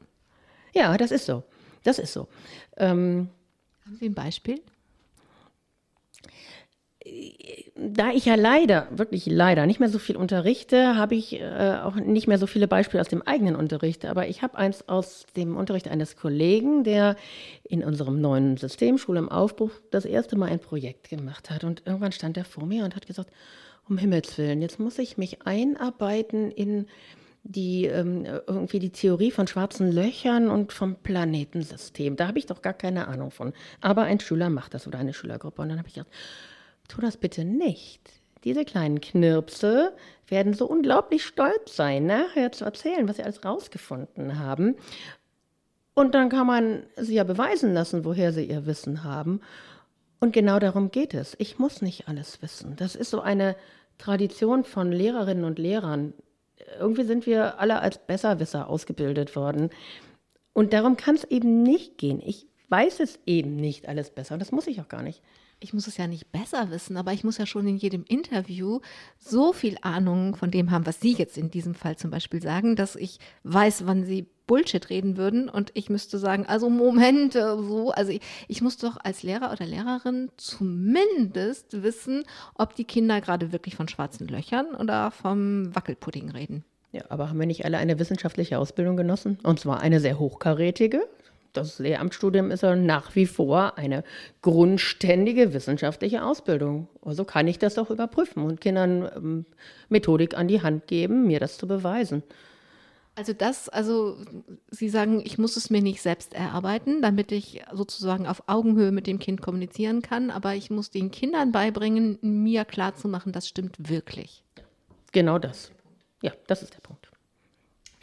Ja, 0.74 0.96
das 0.98 1.10
ist 1.12 1.26
so. 1.26 1.44
Das 1.84 1.98
ist 1.98 2.14
so. 2.14 2.28
Ähm, 2.78 3.30
Haben 3.86 3.98
Sie 3.98 4.06
ein 4.06 4.14
Beispiel? 4.14 4.62
Da 7.76 8.12
ich 8.12 8.26
ja 8.26 8.36
leider, 8.36 8.88
wirklich 8.92 9.28
leider 9.28 9.66
nicht 9.66 9.80
mehr 9.80 9.90
so 9.90 10.00
viel 10.00 10.18
unterrichte, 10.18 10.96
habe 10.96 11.16
ich 11.16 11.40
äh, 11.40 11.78
auch 11.84 11.96
nicht 11.96 12.28
mehr 12.28 12.38
so 12.38 12.48
viele 12.48 12.68
Beispiele 12.68 13.02
aus 13.02 13.08
dem 13.08 13.22
eigenen 13.22 13.56
Unterricht. 13.56 14.06
Aber 14.06 14.28
ich 14.28 14.42
habe 14.42 14.58
eins 14.58 14.88
aus 14.90 15.26
dem 15.36 15.56
Unterricht 15.56 15.88
eines 15.88 16.16
Kollegen, 16.16 16.84
der 16.84 17.16
in 17.64 17.84
unserem 17.84 18.20
neuen 18.20 18.58
System 18.58 18.98
Schule 18.98 19.20
im 19.20 19.30
Aufbruch 19.30 19.72
das 19.92 20.06
erste 20.06 20.36
Mal 20.36 20.50
ein 20.50 20.60
Projekt 20.60 21.10
gemacht 21.10 21.50
hat. 21.50 21.64
Und 21.64 21.84
irgendwann 21.86 22.12
stand 22.12 22.38
er 22.38 22.46
vor 22.46 22.66
mir 22.66 22.84
und 22.84 22.96
hat 22.96 23.06
gesagt, 23.06 23.30
um 23.88 23.98
Himmels 23.98 24.38
Willen, 24.38 24.62
jetzt 24.62 24.80
muss 24.80 24.98
ich 24.98 25.18
mich 25.18 25.46
einarbeiten 25.46 26.52
in 26.52 26.88
die 27.44 27.86
ähm, 27.86 28.26
irgendwie 28.26 28.80
die 28.80 28.90
Theorie 28.90 29.32
von 29.32 29.48
schwarzen 29.48 29.90
Löchern 29.92 30.50
und 30.50 30.74
vom 30.74 30.96
Planetensystem. 30.96 32.18
Da 32.18 32.28
habe 32.28 32.40
ich 32.40 32.46
doch 32.46 32.62
gar 32.62 32.74
keine 32.74 33.08
Ahnung 33.08 33.32
von. 33.32 33.54
Aber 33.80 34.04
ein 34.04 34.20
Schüler 34.20 34.50
macht 34.50 34.74
das 34.74 34.86
oder 34.86 35.00
eine 35.00 35.14
Schülergruppe. 35.14 35.62
Und 35.62 35.70
dann 35.70 35.78
habe 35.78 35.88
ich 35.88 35.94
gedacht, 35.94 36.12
tu 36.88 37.02
das 37.02 37.18
bitte 37.18 37.46
nicht. 37.46 38.02
Diese 38.44 38.66
kleinen 38.66 39.02
Knirpse 39.02 39.94
werden 40.28 40.54
so 40.54 40.68
unglaublich 40.68 41.26
stolz 41.26 41.76
sein, 41.76 42.06
nachher 42.06 42.52
zu 42.52 42.66
erzählen, 42.66 43.08
was 43.08 43.18
sie 43.18 43.24
alles 43.24 43.44
rausgefunden 43.44 44.40
haben. 44.40 44.76
Und 45.94 46.14
dann 46.14 46.30
kann 46.30 46.46
man 46.46 46.84
sie 46.96 47.16
ja 47.16 47.24
beweisen 47.24 47.74
lassen, 47.74 48.06
woher 48.06 48.32
sie 48.32 48.46
ihr 48.46 48.66
Wissen 48.66 49.04
haben. 49.04 49.42
Und 50.20 50.34
genau 50.34 50.60
darum 50.60 50.92
geht 50.92 51.14
es. 51.14 51.36
Ich 51.40 51.60
muss 51.60 51.82
nicht 51.82 52.08
alles 52.08 52.42
wissen. 52.42 52.76
Das 52.76 52.96
ist 52.96 53.10
so 53.10 53.22
eine 53.22 53.56
Tradition 53.98 54.64
von 54.64 54.92
Lehrerinnen 54.92 55.44
und 55.44 55.60
Lehrern. 55.60 56.14
Irgendwie 56.80 57.04
sind 57.04 57.26
wir 57.26 57.60
alle 57.60 57.80
als 57.80 57.98
Besserwisser 57.98 58.70
ausgebildet 58.70 59.36
worden. 59.36 59.70
Und 60.54 60.74
darum 60.74 60.98
kann 60.98 61.16
es 61.16 61.24
eben 61.24 61.64
nicht 61.64 61.98
gehen. 61.98 62.22
Ich 62.24 62.48
weiß 62.70 63.00
es 63.00 63.20
eben 63.26 63.56
nicht 63.56 63.88
alles 63.88 64.10
besser. 64.10 64.36
Und 64.36 64.40
das 64.40 64.52
muss 64.52 64.68
ich 64.68 64.82
auch 64.82 64.90
gar 64.90 65.02
nicht 65.02 65.22
ich 65.60 65.74
muss 65.74 65.88
es 65.88 65.98
ja 65.98 66.08
nicht 66.08 66.32
besser 66.32 66.70
wissen, 66.72 66.98
aber 66.98 67.14
ich 67.14 67.24
muss 67.24 67.38
ja 67.38 67.46
schon 67.46 67.68
in 67.68 67.78
jedem 67.78 68.04
Interview 68.06 68.80
so 69.18 69.54
viel 69.54 69.78
Ahnung 69.82 70.36
von 70.36 70.52
dem 70.52 70.72
haben, 70.72 70.86
was 70.86 71.02
Sie 71.02 71.14
jetzt 71.14 71.38
in 71.38 71.50
diesem 71.50 71.76
Fall 71.76 71.98
zum 71.98 72.12
Beispiel 72.12 72.42
sagen, 72.42 72.76
dass 72.76 72.96
ich 72.96 73.20
weiß, 73.44 73.86
wann 73.86 74.06
Sie 74.06 74.28
Bullshit 74.46 74.90
reden 74.90 75.18
würden 75.18 75.50
und 75.50 75.72
ich 75.74 75.90
müsste 75.90 76.18
sagen, 76.18 76.46
also 76.48 76.70
Moment, 76.70 77.36
äh, 77.36 77.58
so, 77.58 77.92
also 77.92 78.12
ich, 78.12 78.22
ich 78.48 78.62
muss 78.62 78.78
doch 78.78 78.98
als 79.04 79.22
Lehrer 79.22 79.52
oder 79.52 79.66
Lehrerin 79.66 80.30
zumindest 80.38 81.84
wissen, 81.84 82.24
ob 82.56 82.74
die 82.76 82.86
Kinder 82.86 83.20
gerade 83.20 83.52
wirklich 83.52 83.76
von 83.76 83.90
schwarzen 83.90 84.28
Löchern 84.28 84.74
oder 84.76 85.12
vom 85.12 85.76
Wackelpudding 85.76 86.32
reden. 86.32 86.64
Ja, 86.94 87.04
aber 87.10 87.30
haben 87.30 87.40
wir 87.40 87.46
nicht 87.46 87.66
alle 87.66 87.78
eine 87.78 88.00
wissenschaftliche 88.00 88.58
Ausbildung 88.58 88.96
genossen? 88.96 89.38
Und 89.44 89.60
zwar 89.60 89.82
eine 89.82 90.00
sehr 90.00 90.18
hochkarätige 90.18 91.06
das 91.58 91.80
Lehramtsstudium 91.80 92.52
ist 92.52 92.64
ja 92.64 92.76
nach 92.76 93.16
wie 93.16 93.26
vor 93.26 93.78
eine 93.78 94.04
grundständige 94.42 95.54
wissenschaftliche 95.54 96.24
Ausbildung. 96.24 96.88
Also 97.04 97.26
kann 97.26 97.48
ich 97.48 97.60
das 97.60 97.76
doch 97.76 97.90
überprüfen 97.90 98.44
und 98.44 98.62
Kindern 98.62 99.10
ähm, 99.16 99.46
Methodik 99.90 100.38
an 100.38 100.48
die 100.48 100.62
Hand 100.62 100.88
geben, 100.88 101.28
mir 101.28 101.40
das 101.40 101.58
zu 101.58 101.68
beweisen. 101.68 102.24
Also 103.16 103.34
das, 103.34 103.68
also 103.68 104.16
Sie 104.70 104.90
sagen, 104.90 105.22
ich 105.26 105.40
muss 105.40 105.58
es 105.58 105.72
mir 105.72 105.82
nicht 105.82 106.04
selbst 106.04 106.36
erarbeiten, 106.36 107.02
damit 107.02 107.32
ich 107.32 107.64
sozusagen 107.74 108.28
auf 108.28 108.44
Augenhöhe 108.46 108.92
mit 108.92 109.08
dem 109.08 109.18
Kind 109.18 109.42
kommunizieren 109.42 110.04
kann, 110.04 110.30
aber 110.30 110.54
ich 110.54 110.70
muss 110.70 110.92
den 110.92 111.10
Kindern 111.10 111.52
beibringen, 111.52 112.20
mir 112.22 112.64
klarzumachen, 112.64 113.32
das 113.32 113.48
stimmt 113.48 113.90
wirklich. 113.90 114.44
Genau 115.14 115.40
das. 115.40 115.72
Ja, 116.22 116.32
das 116.46 116.62
ist 116.62 116.76
der 116.76 116.82
Punkt. 116.82 117.10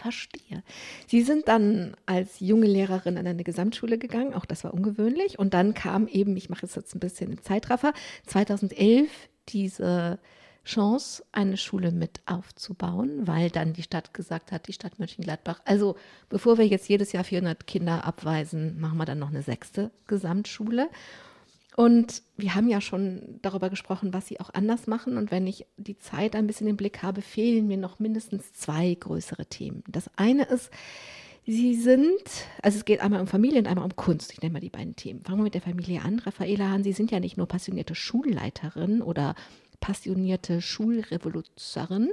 Verstehe. 0.05 0.63
Sie 1.07 1.23
sind 1.23 1.49
dann 1.49 1.97
als 2.05 2.39
junge 2.39 2.67
Lehrerin 2.67 3.17
an 3.17 3.27
eine 3.27 3.43
Gesamtschule 3.43 3.97
gegangen, 3.97 4.35
auch 4.35 4.45
das 4.45 4.63
war 4.63 4.75
ungewöhnlich. 4.75 5.39
Und 5.39 5.55
dann 5.55 5.73
kam 5.73 6.09
eben, 6.09 6.37
ich 6.37 6.51
mache 6.51 6.67
es 6.67 6.75
jetzt 6.75 6.95
ein 6.95 7.01
bisschen 7.01 7.33
im 7.33 7.43
Zeitraffer, 7.43 7.95
2011 8.27 9.09
diese 9.49 10.19
Chance, 10.67 11.25
eine 11.33 11.57
Schule 11.57 11.91
mit 11.91 12.21
aufzubauen, 12.27 13.27
weil 13.27 13.49
dann 13.49 13.73
die 13.73 13.83
Stadt 13.83 14.13
gesagt 14.13 14.53
hat, 14.53 14.69
die 14.69 14.75
Stadt 14.75 14.99
Mönchengladbach, 14.99 15.63
also 15.65 15.97
bevor 16.29 16.59
wir 16.59 16.67
jetzt 16.67 16.87
jedes 16.87 17.13
Jahr 17.13 17.25
400 17.25 17.67
Kinder 17.67 18.05
abweisen, 18.05 18.79
machen 18.79 18.99
wir 18.99 19.07
dann 19.07 19.19
noch 19.19 19.31
eine 19.31 19.43
sechste 19.43 19.91
Gesamtschule. 20.07 20.91
Und 21.77 22.23
wir 22.37 22.55
haben 22.55 22.69
ja 22.69 22.81
schon 22.81 23.41
darüber 23.43 23.69
gesprochen, 23.69 24.13
was 24.15 24.29
sie 24.29 24.39
auch 24.39 24.51
anders 24.55 24.87
machen. 24.87 25.17
Und 25.17 25.33
wenn 25.33 25.47
ich 25.47 25.67
die 25.77 25.99
Zeit 25.99 26.37
ein 26.37 26.47
bisschen 26.47 26.69
im 26.69 26.77
Blick 26.77 27.03
habe, 27.03 27.21
fehlen 27.21 27.67
mir 27.67 27.77
noch 27.77 27.99
mindestens 27.99 28.53
zwei 28.53 28.95
größere 28.95 29.47
Themen. 29.47 29.83
Das 29.89 30.09
eine 30.17 30.45
ist, 30.45 30.71
sie 31.47 31.75
sind, 31.75 32.23
also 32.63 32.79
es 32.79 32.85
geht 32.85 33.01
einmal 33.01 33.21
um 33.21 33.27
Familie 33.27 33.59
und 33.59 33.67
einmal 33.67 33.85
um 33.85 33.97
Kunst. 33.97 34.33
Ich 34.33 34.41
nenne 34.41 34.53
mal 34.53 34.61
die 34.61 34.71
beiden 34.71 34.95
Themen. 34.95 35.25
Fangen 35.25 35.39
wir 35.39 35.45
mit 35.45 35.55
der 35.55 35.63
Familie 35.63 36.03
an. 36.03 36.21
Raffaela 36.21 36.71
Hahn, 36.71 36.85
Sie 36.85 36.93
sind 36.93 37.11
ja 37.11 37.19
nicht 37.19 37.37
nur 37.37 37.49
passionierte 37.49 37.97
Schulleiterin 37.97 39.03
oder 39.03 39.35
passionierte 39.81 40.63
Schulrevoluzerin, 40.63 42.11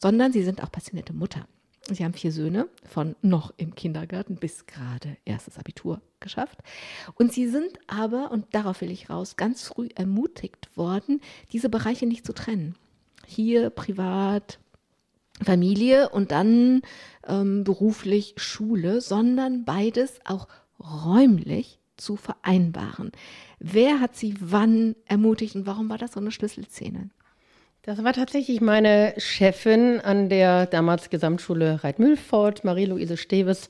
sondern 0.00 0.32
Sie 0.32 0.42
sind 0.42 0.64
auch 0.64 0.72
passionierte 0.72 1.12
Mutter. 1.12 1.46
Sie 1.88 2.04
haben 2.04 2.14
vier 2.14 2.32
Söhne 2.32 2.68
von 2.84 3.14
noch 3.22 3.54
im 3.56 3.76
Kindergarten 3.76 4.34
bis 4.34 4.66
gerade 4.66 5.16
erstes 5.24 5.58
Abitur 5.58 6.00
geschafft. 6.26 6.58
Und 7.14 7.32
sie 7.32 7.48
sind 7.48 7.78
aber, 7.86 8.30
und 8.32 8.54
darauf 8.54 8.80
will 8.80 8.90
ich 8.90 9.08
raus, 9.08 9.36
ganz 9.36 9.62
früh 9.62 9.88
ermutigt 9.94 10.76
worden, 10.76 11.20
diese 11.52 11.68
Bereiche 11.68 12.06
nicht 12.06 12.26
zu 12.26 12.34
trennen. 12.34 12.74
Hier 13.26 13.70
privat, 13.70 14.58
Familie 15.44 16.08
und 16.08 16.32
dann 16.32 16.82
ähm, 17.26 17.64
beruflich 17.64 18.34
Schule, 18.36 19.00
sondern 19.00 19.64
beides 19.64 20.20
auch 20.24 20.48
räumlich 20.80 21.78
zu 21.96 22.16
vereinbaren. 22.16 23.12
Wer 23.58 24.00
hat 24.00 24.16
sie 24.16 24.34
wann 24.40 24.96
ermutigt 25.06 25.54
und 25.54 25.66
warum 25.66 25.88
war 25.88 25.98
das 25.98 26.12
so 26.12 26.20
eine 26.20 26.30
Schlüsselszene? 26.30 27.10
Das 27.86 28.02
war 28.02 28.12
tatsächlich 28.12 28.60
meine 28.60 29.14
Chefin 29.16 30.00
an 30.00 30.28
der 30.28 30.66
damals 30.66 31.08
Gesamtschule 31.08 31.84
Reitmühlfort, 31.84 32.64
Marie-Louise 32.64 33.16
Steves, 33.16 33.68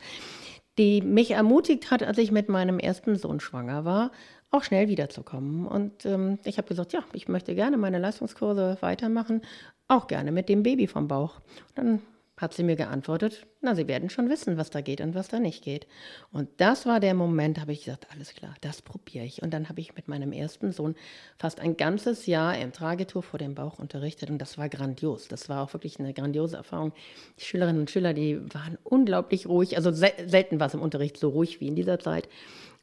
die 0.78 1.00
mich 1.00 1.30
ermutigt 1.32 1.90
hat, 1.90 2.02
als 2.02 2.18
ich 2.18 2.30
mit 2.30 2.48
meinem 2.48 2.78
ersten 2.78 3.16
Sohn 3.16 3.40
schwanger 3.40 3.84
war, 3.84 4.10
auch 4.50 4.62
schnell 4.62 4.88
wiederzukommen. 4.88 5.66
Und 5.66 6.06
ähm, 6.06 6.38
ich 6.44 6.58
habe 6.58 6.68
gesagt, 6.68 6.92
ja, 6.92 7.00
ich 7.12 7.28
möchte 7.28 7.54
gerne 7.54 7.76
meine 7.76 7.98
Leistungskurse 7.98 8.78
weitermachen, 8.80 9.42
auch 9.88 10.06
gerne 10.06 10.32
mit 10.32 10.48
dem 10.48 10.62
Baby 10.62 10.86
vom 10.86 11.08
Bauch. 11.08 11.36
Und 11.68 11.78
dann 11.78 12.02
hat 12.36 12.52
sie 12.52 12.62
mir 12.62 12.76
geantwortet, 12.76 13.46
na, 13.62 13.74
Sie 13.74 13.88
werden 13.88 14.10
schon 14.10 14.28
wissen, 14.28 14.58
was 14.58 14.68
da 14.68 14.82
geht 14.82 15.00
und 15.00 15.14
was 15.14 15.28
da 15.28 15.40
nicht 15.40 15.64
geht. 15.64 15.86
Und 16.30 16.48
das 16.58 16.84
war 16.84 17.00
der 17.00 17.14
Moment, 17.14 17.58
habe 17.58 17.72
ich 17.72 17.84
gesagt, 17.84 18.08
alles 18.12 18.34
klar, 18.34 18.54
das 18.60 18.82
probiere 18.82 19.24
ich. 19.24 19.42
Und 19.42 19.54
dann 19.54 19.70
habe 19.70 19.80
ich 19.80 19.96
mit 19.96 20.06
meinem 20.06 20.32
ersten 20.32 20.70
Sohn 20.70 20.94
fast 21.38 21.60
ein 21.60 21.76
ganzes 21.78 22.26
Jahr 22.26 22.58
im 22.58 22.72
Tragetuch 22.72 23.24
vor 23.24 23.38
dem 23.38 23.54
Bauch 23.54 23.78
unterrichtet 23.78 24.28
und 24.30 24.38
das 24.38 24.58
war 24.58 24.68
grandios. 24.68 25.28
Das 25.28 25.48
war 25.48 25.62
auch 25.62 25.72
wirklich 25.72 25.98
eine 25.98 26.12
grandiose 26.12 26.58
Erfahrung. 26.58 26.92
Die 27.38 27.44
Schülerinnen 27.44 27.80
und 27.80 27.90
Schüler, 27.90 28.12
die 28.12 28.38
waren 28.52 28.76
unglaublich 28.84 29.46
ruhig. 29.46 29.76
Also 29.76 29.90
selten 29.92 30.60
war 30.60 30.66
es 30.66 30.74
im 30.74 30.82
Unterricht 30.82 31.16
so 31.16 31.30
ruhig 31.30 31.60
wie 31.60 31.68
in 31.68 31.76
dieser 31.76 31.98
Zeit. 31.98 32.28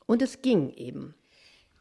Und 0.08 0.22
es 0.22 0.42
ging 0.42 0.72
eben. 0.72 1.14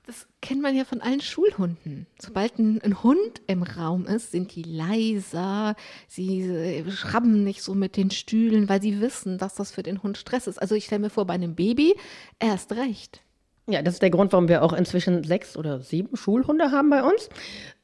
Das 0.06 0.26
kennt 0.40 0.62
man 0.62 0.74
ja 0.74 0.84
von 0.84 1.00
allen 1.00 1.20
Schulhunden. 1.20 2.06
Sobald 2.20 2.58
ein, 2.58 2.80
ein, 2.82 3.04
Hund 3.04 3.40
im 3.46 3.62
Raum 3.62 4.06
ist, 4.06 4.32
sind 4.32 4.54
die 4.56 4.64
leiser, 4.64 5.76
sie 6.08 6.42
äh, 6.42 6.90
schrabben 6.90 7.44
nicht 7.44 7.62
so 7.62 7.74
mit 7.74 7.96
den 7.96 8.10
Stühlen, 8.10 8.68
weil 8.68 8.82
sie 8.82 9.00
wissen, 9.00 9.38
dass 9.38 9.54
das 9.54 9.70
für 9.70 9.84
den 9.84 10.02
Hund 10.02 10.18
Stress 10.18 10.48
ist. 10.48 10.58
Also 10.58 10.74
ich 10.74 10.86
stelle 10.86 11.02
mir 11.02 11.10
vor, 11.10 11.26
bei 11.26 11.34
einem 11.34 11.54
Baby 11.54 11.94
erst 12.40 12.72
recht. 12.72 13.20
Ja, 13.68 13.80
das 13.80 13.94
ist 13.94 14.02
der 14.02 14.10
Grund, 14.10 14.32
warum 14.32 14.48
wir 14.48 14.64
auch 14.64 14.72
inzwischen 14.72 15.22
sechs 15.22 15.56
oder 15.56 15.80
sieben 15.80 16.16
Schulhunde 16.16 16.72
haben 16.72 16.90
bei 16.90 17.04
uns. 17.04 17.28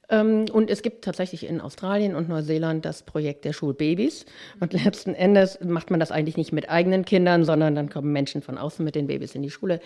Ähm, 0.09 0.47
und 0.53 0.71
es 0.71 0.83
gibt 0.83 1.05
tatsächlich 1.05 1.47
in 1.47 1.61
Australien 1.61 2.16
und 2.16 2.29
Neuseeland 2.29 2.85
das 2.85 3.05
Projekt 3.05 3.45
der 3.45 3.53
Schulbabys. 3.53 4.27
Und 4.59 4.73
letzten 4.73 5.14
Endes 5.14 5.59
macht 5.62 5.91
man 5.91 6.01
das 6.01 6.11
eigentlich 6.11 6.37
nicht 6.37 6.53
mit 6.53 6.69
eigenen 6.69 7.05
Kindern, 7.05 7.45
sondern 7.45 7.77
dann 7.77 7.91
kommen 7.91 8.12
Menschen 8.12 8.43
von 8.43 8.59
außen 8.59 8.85
mit 8.85 8.97
den 8.97 9.07
Babys 9.07 9.37
in 9.37 9.43
die 9.43 9.51
Schule. 9.51 9.81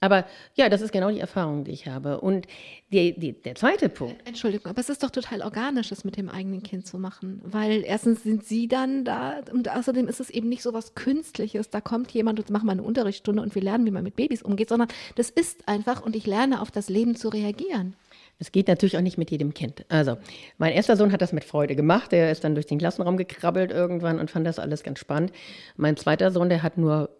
Aber 0.00 0.26
ja, 0.54 0.68
das 0.68 0.80
ist 0.80 0.92
genau 0.92 1.10
die 1.10 1.18
Erfahrung, 1.18 1.64
die 1.64 1.72
ich 1.72 1.88
habe. 1.88 2.20
Und 2.20 2.46
die, 2.92 3.18
die, 3.18 3.32
der 3.32 3.56
zweite 3.56 3.88
Punkt. 3.88 4.16
Entschuldigung, 4.26 4.70
aber 4.70 4.80
es 4.80 4.88
ist 4.88 5.02
doch 5.02 5.10
total 5.10 5.42
organisch, 5.42 5.88
das 5.88 6.04
mit 6.04 6.16
dem 6.16 6.28
eigenen 6.28 6.62
Kind 6.62 6.86
zu 6.86 6.98
machen. 6.98 7.40
Weil 7.44 7.82
erstens 7.84 8.22
sind 8.22 8.44
Sie 8.44 8.68
dann 8.68 9.04
da 9.04 9.40
und 9.52 9.68
außerdem 9.68 10.06
ist 10.06 10.20
es 10.20 10.30
eben 10.30 10.48
nicht 10.48 10.62
so 10.62 10.72
was 10.72 10.94
Künstliches. 10.94 11.70
Da 11.70 11.80
kommt 11.80 12.12
jemand 12.12 12.38
und 12.38 12.50
macht 12.50 12.64
mal 12.64 12.72
eine 12.72 12.82
Unterrichtsstunde 12.82 13.42
und 13.42 13.54
wir 13.54 13.62
lernen, 13.62 13.86
wie 13.86 13.90
man 13.90 14.04
mit 14.04 14.14
Babys 14.14 14.42
umgeht, 14.42 14.68
sondern 14.68 14.88
das 15.16 15.30
ist 15.30 15.66
einfach 15.66 16.00
und 16.00 16.14
ich 16.14 16.26
lerne 16.26 16.60
auf 16.62 16.70
das 16.70 16.88
Leben 16.88 17.16
zu 17.16 17.28
reagieren. 17.28 17.96
Es 18.38 18.52
geht 18.52 18.68
natürlich 18.68 18.96
auch 18.96 19.02
nicht 19.02 19.18
mit 19.18 19.32
jedem 19.32 19.52
Kind. 19.52 19.84
Also, 19.88 20.16
mein 20.58 20.72
erster 20.72 20.96
Sohn 20.96 21.10
hat 21.10 21.22
das 21.22 21.32
mit 21.32 21.42
Freude 21.42 21.74
gemacht. 21.74 22.12
Der 22.12 22.30
ist 22.30 22.44
dann 22.44 22.54
durch 22.54 22.66
den 22.66 22.78
Klassenraum 22.78 23.16
gekrabbelt 23.16 23.72
irgendwann 23.72 24.20
und 24.20 24.30
fand 24.30 24.46
das 24.46 24.60
alles 24.60 24.84
ganz 24.84 25.00
spannend. 25.00 25.32
Mein 25.76 25.96
zweiter 25.96 26.30
Sohn, 26.30 26.48
der 26.48 26.62
hat 26.62 26.78
nur 26.78 27.10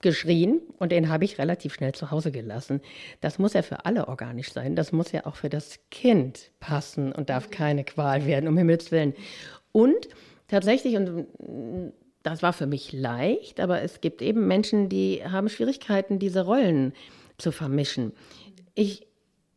geschrien 0.00 0.60
und 0.78 0.92
den 0.92 1.08
habe 1.08 1.24
ich 1.24 1.38
relativ 1.38 1.74
schnell 1.74 1.92
zu 1.92 2.10
Hause 2.10 2.32
gelassen. 2.32 2.80
Das 3.20 3.38
muss 3.38 3.52
ja 3.52 3.62
für 3.62 3.84
alle 3.84 4.08
organisch 4.08 4.52
sein. 4.52 4.76
Das 4.76 4.92
muss 4.92 5.12
ja 5.12 5.26
auch 5.26 5.36
für 5.36 5.48
das 5.50 5.78
Kind 5.90 6.50
passen 6.58 7.12
und 7.12 7.28
darf 7.28 7.50
keine 7.50 7.84
Qual 7.84 8.26
werden, 8.26 8.48
um 8.48 8.56
Himmels 8.56 8.90
Willen. 8.90 9.14
Und 9.72 10.08
tatsächlich, 10.48 10.96
und 10.96 11.26
das 12.22 12.42
war 12.42 12.52
für 12.52 12.66
mich 12.66 12.92
leicht, 12.92 13.60
aber 13.60 13.82
es 13.82 14.00
gibt 14.00 14.22
eben 14.22 14.46
Menschen, 14.46 14.88
die 14.88 15.22
haben 15.24 15.48
Schwierigkeiten, 15.48 16.18
diese 16.18 16.44
Rollen 16.44 16.92
zu 17.38 17.52
vermischen. 17.52 18.12
Ich, 18.74 19.06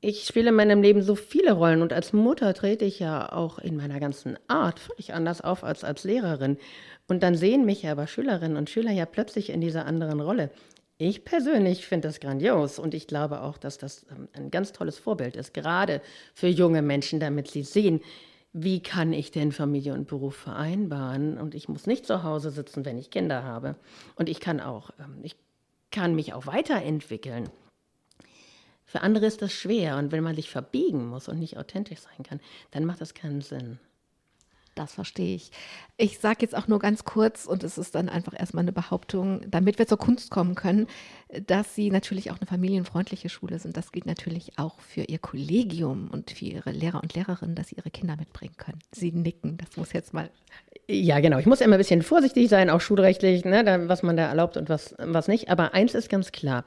ich 0.02 0.26
spiele 0.26 0.50
in 0.50 0.56
meinem 0.56 0.82
Leben 0.82 1.02
so 1.02 1.16
viele 1.16 1.54
Rollen 1.54 1.82
und 1.82 1.94
als 1.94 2.14
Mutter 2.14 2.54
trete 2.54 2.86
ich 2.86 3.00
ja 3.00 3.32
auch 3.32 3.60
in 3.60 3.76
meiner 3.76 4.00
ganzen 4.00 4.38
Art 4.48 4.80
völlig 4.80 5.14
anders 5.14 5.42
auf 5.42 5.64
als 5.64 5.84
als 5.84 6.04
Lehrerin. 6.04 6.58
Und 7.14 7.22
dann 7.22 7.36
sehen 7.36 7.64
mich 7.64 7.88
aber 7.88 8.08
Schülerinnen 8.08 8.58
und 8.58 8.72
Schüler 8.72 8.90
ja 8.90 9.06
plötzlich 9.06 9.52
in 9.52 9.62
dieser 9.62 9.86
anderen 9.86 10.20
Rolle. 10.20 10.50
Ich 10.98 11.24
persönlich 11.24 11.86
finde 11.86 12.08
das 12.08 12.20
grandios 12.20 12.80
und 12.80 12.96
ich 12.96 13.06
glaube 13.06 13.42
auch, 13.42 13.60
dass 13.60 13.78
das 13.78 14.08
ähm, 14.10 14.28
ein 14.34 14.50
ganz 14.50 14.72
tolles 14.72 14.98
Vorbild 14.98 15.36
ist, 15.36 15.54
gerade 15.54 16.02
für 16.34 16.48
junge 16.48 16.82
Menschen, 16.82 17.20
damit 17.20 17.52
sie 17.52 17.62
sehen, 17.62 18.02
wie 18.52 18.82
kann 18.82 19.14
ich 19.14 19.30
denn 19.30 19.52
Familie 19.52 19.94
und 19.94 20.08
Beruf 20.08 20.36
vereinbaren 20.36 21.38
und 21.38 21.54
ich 21.54 21.70
muss 21.70 21.86
nicht 21.86 22.08
zu 22.08 22.24
Hause 22.24 22.50
sitzen, 22.50 22.84
wenn 22.84 22.98
ich 22.98 23.12
Kinder 23.12 23.44
habe 23.44 23.76
und 24.16 24.28
ich 24.28 24.40
kann 24.40 24.60
auch, 24.60 24.90
ähm, 25.00 25.20
ich 25.22 25.36
kann 25.92 26.16
mich 26.16 26.34
auch 26.34 26.48
weiterentwickeln. 26.48 27.48
Für 28.86 29.02
andere 29.02 29.28
ist 29.28 29.44
das 29.44 29.54
schwer 29.54 29.98
und 29.98 30.12
wenn 30.12 30.24
man 30.24 30.36
sich 30.36 30.50
verbiegen 30.50 31.06
muss 31.06 31.28
und 31.28 31.38
nicht 31.38 31.60
authentisch 31.60 32.00
sein 32.00 32.24
kann, 32.24 32.40
dann 32.72 32.86
macht 32.86 33.02
das 33.02 33.14
keinen 33.14 33.42
Sinn. 33.42 33.78
Das 34.76 34.94
verstehe 34.94 35.36
ich. 35.36 35.52
Ich 35.98 36.20
sage 36.20 36.40
jetzt 36.42 36.56
auch 36.56 36.68
nur 36.68 36.80
ganz 36.80 37.04
kurz, 37.04 37.46
und 37.46 37.64
es 37.64 37.78
ist 37.78 37.94
dann 37.94 38.10
einfach 38.10 38.34
erstmal 38.38 38.64
eine 38.64 38.72
Behauptung, 38.72 39.42
damit 39.48 39.78
wir 39.78 39.86
zur 39.86 40.00
Kunst 40.00 40.32
kommen 40.32 40.56
können, 40.56 40.88
dass 41.48 41.76
Sie 41.76 41.92
natürlich 41.92 42.32
auch 42.32 42.38
eine 42.40 42.48
familienfreundliche 42.48 43.30
Schule 43.30 43.60
sind. 43.60 43.78
Das 43.78 43.92
gilt 43.92 44.06
natürlich 44.06 44.58
auch 44.58 44.80
für 44.80 45.02
Ihr 45.02 45.20
Kollegium 45.20 46.10
und 46.12 46.32
für 46.32 46.46
Ihre 46.46 46.72
Lehrer 46.72 47.02
und 47.04 47.14
Lehrerinnen, 47.14 47.56
dass 47.56 47.68
Sie 47.68 47.76
Ihre 47.76 47.92
Kinder 47.92 48.16
mitbringen 48.18 48.56
können. 48.58 48.80
Sie 48.92 49.12
nicken, 49.12 49.58
das 49.58 49.78
muss 49.78 49.94
jetzt 49.94 50.14
mal. 50.14 50.30
Ja, 50.88 51.20
genau. 51.20 51.38
Ich 51.38 51.46
muss 51.46 51.62
immer 51.62 51.76
ein 51.76 51.80
bisschen 51.80 52.02
vorsichtig 52.02 52.50
sein, 52.50 52.70
auch 52.70 52.82
schulrechtlich, 52.82 53.46
ne, 53.46 53.84
was 53.88 54.04
man 54.04 54.18
da 54.18 54.28
erlaubt 54.28 54.58
und 54.58 54.70
was, 54.70 54.96
was 54.98 55.28
nicht. 55.28 55.50
Aber 55.50 55.74
eins 55.74 55.94
ist 55.94 56.10
ganz 56.10 56.32
klar. 56.32 56.66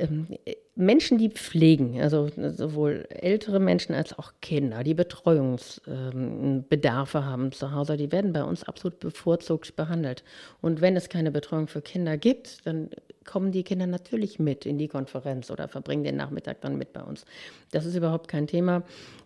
Ähm, 0.00 0.26
Menschen, 0.74 1.18
die 1.18 1.28
pflegen, 1.28 2.00
also 2.00 2.30
sowohl 2.52 3.06
ältere 3.10 3.60
Menschen 3.60 3.94
als 3.94 4.18
auch 4.18 4.32
Kinder, 4.40 4.82
die 4.82 4.94
Betreuungsbedarfe 4.94 7.18
ähm, 7.18 7.24
haben 7.24 7.52
zu 7.52 7.72
Hause, 7.72 7.98
die 7.98 8.10
werden 8.10 8.32
bei 8.32 8.42
uns 8.42 8.64
absolut 8.64 8.98
bevorzugt 8.98 9.76
behandelt. 9.76 10.24
Und 10.62 10.80
wenn 10.80 10.96
es 10.96 11.10
keine 11.10 11.30
Betreuung 11.30 11.68
für 11.68 11.82
Kinder 11.82 12.16
gibt, 12.16 12.66
dann 12.66 12.88
kommen 13.24 13.52
die 13.52 13.62
Kinder 13.62 13.86
natürlich 13.86 14.38
mit 14.38 14.64
in 14.64 14.78
die 14.78 14.88
Konferenz 14.88 15.50
oder 15.50 15.68
verbringen 15.68 16.04
den 16.04 16.16
Nachmittag 16.16 16.62
dann 16.62 16.78
mit 16.78 16.94
bei 16.94 17.02
uns. 17.02 17.26
Das 17.70 17.84
ist 17.84 17.94
überhaupt 17.94 18.28
kein 18.28 18.46
Thema. 18.46 18.82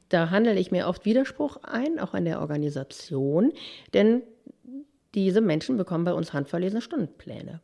Da 0.09 0.31
handle 0.31 0.59
ich 0.59 0.73
mir 0.73 0.89
oft 0.89 1.05
Widerspruch 1.05 1.59
ein, 1.63 2.01
auch 2.01 2.15
an 2.15 2.25
der 2.25 2.41
Organisation, 2.41 3.53
denn 3.95 4.23
diese 5.15 5.41
Menschen 5.41 5.77
bekommen 5.77 6.05
bei 6.05 6.13
uns 6.13 6.33
handverlesene 6.33 6.83
Stundenpläne. 6.83 7.61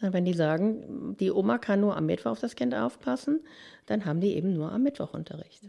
Wenn 0.00 0.24
die 0.24 0.34
sagen, 0.34 1.16
die 1.18 1.30
Oma 1.30 1.58
kann 1.58 1.80
nur 1.80 1.96
am 1.96 2.06
Mittwoch 2.06 2.32
auf 2.32 2.40
das 2.40 2.56
Kind 2.56 2.74
aufpassen, 2.74 3.40
dann 3.86 4.04
haben 4.04 4.20
die 4.20 4.34
eben 4.34 4.54
nur 4.54 4.72
am 4.72 4.82
Mittwoch 4.82 5.12
Unterricht. 5.12 5.62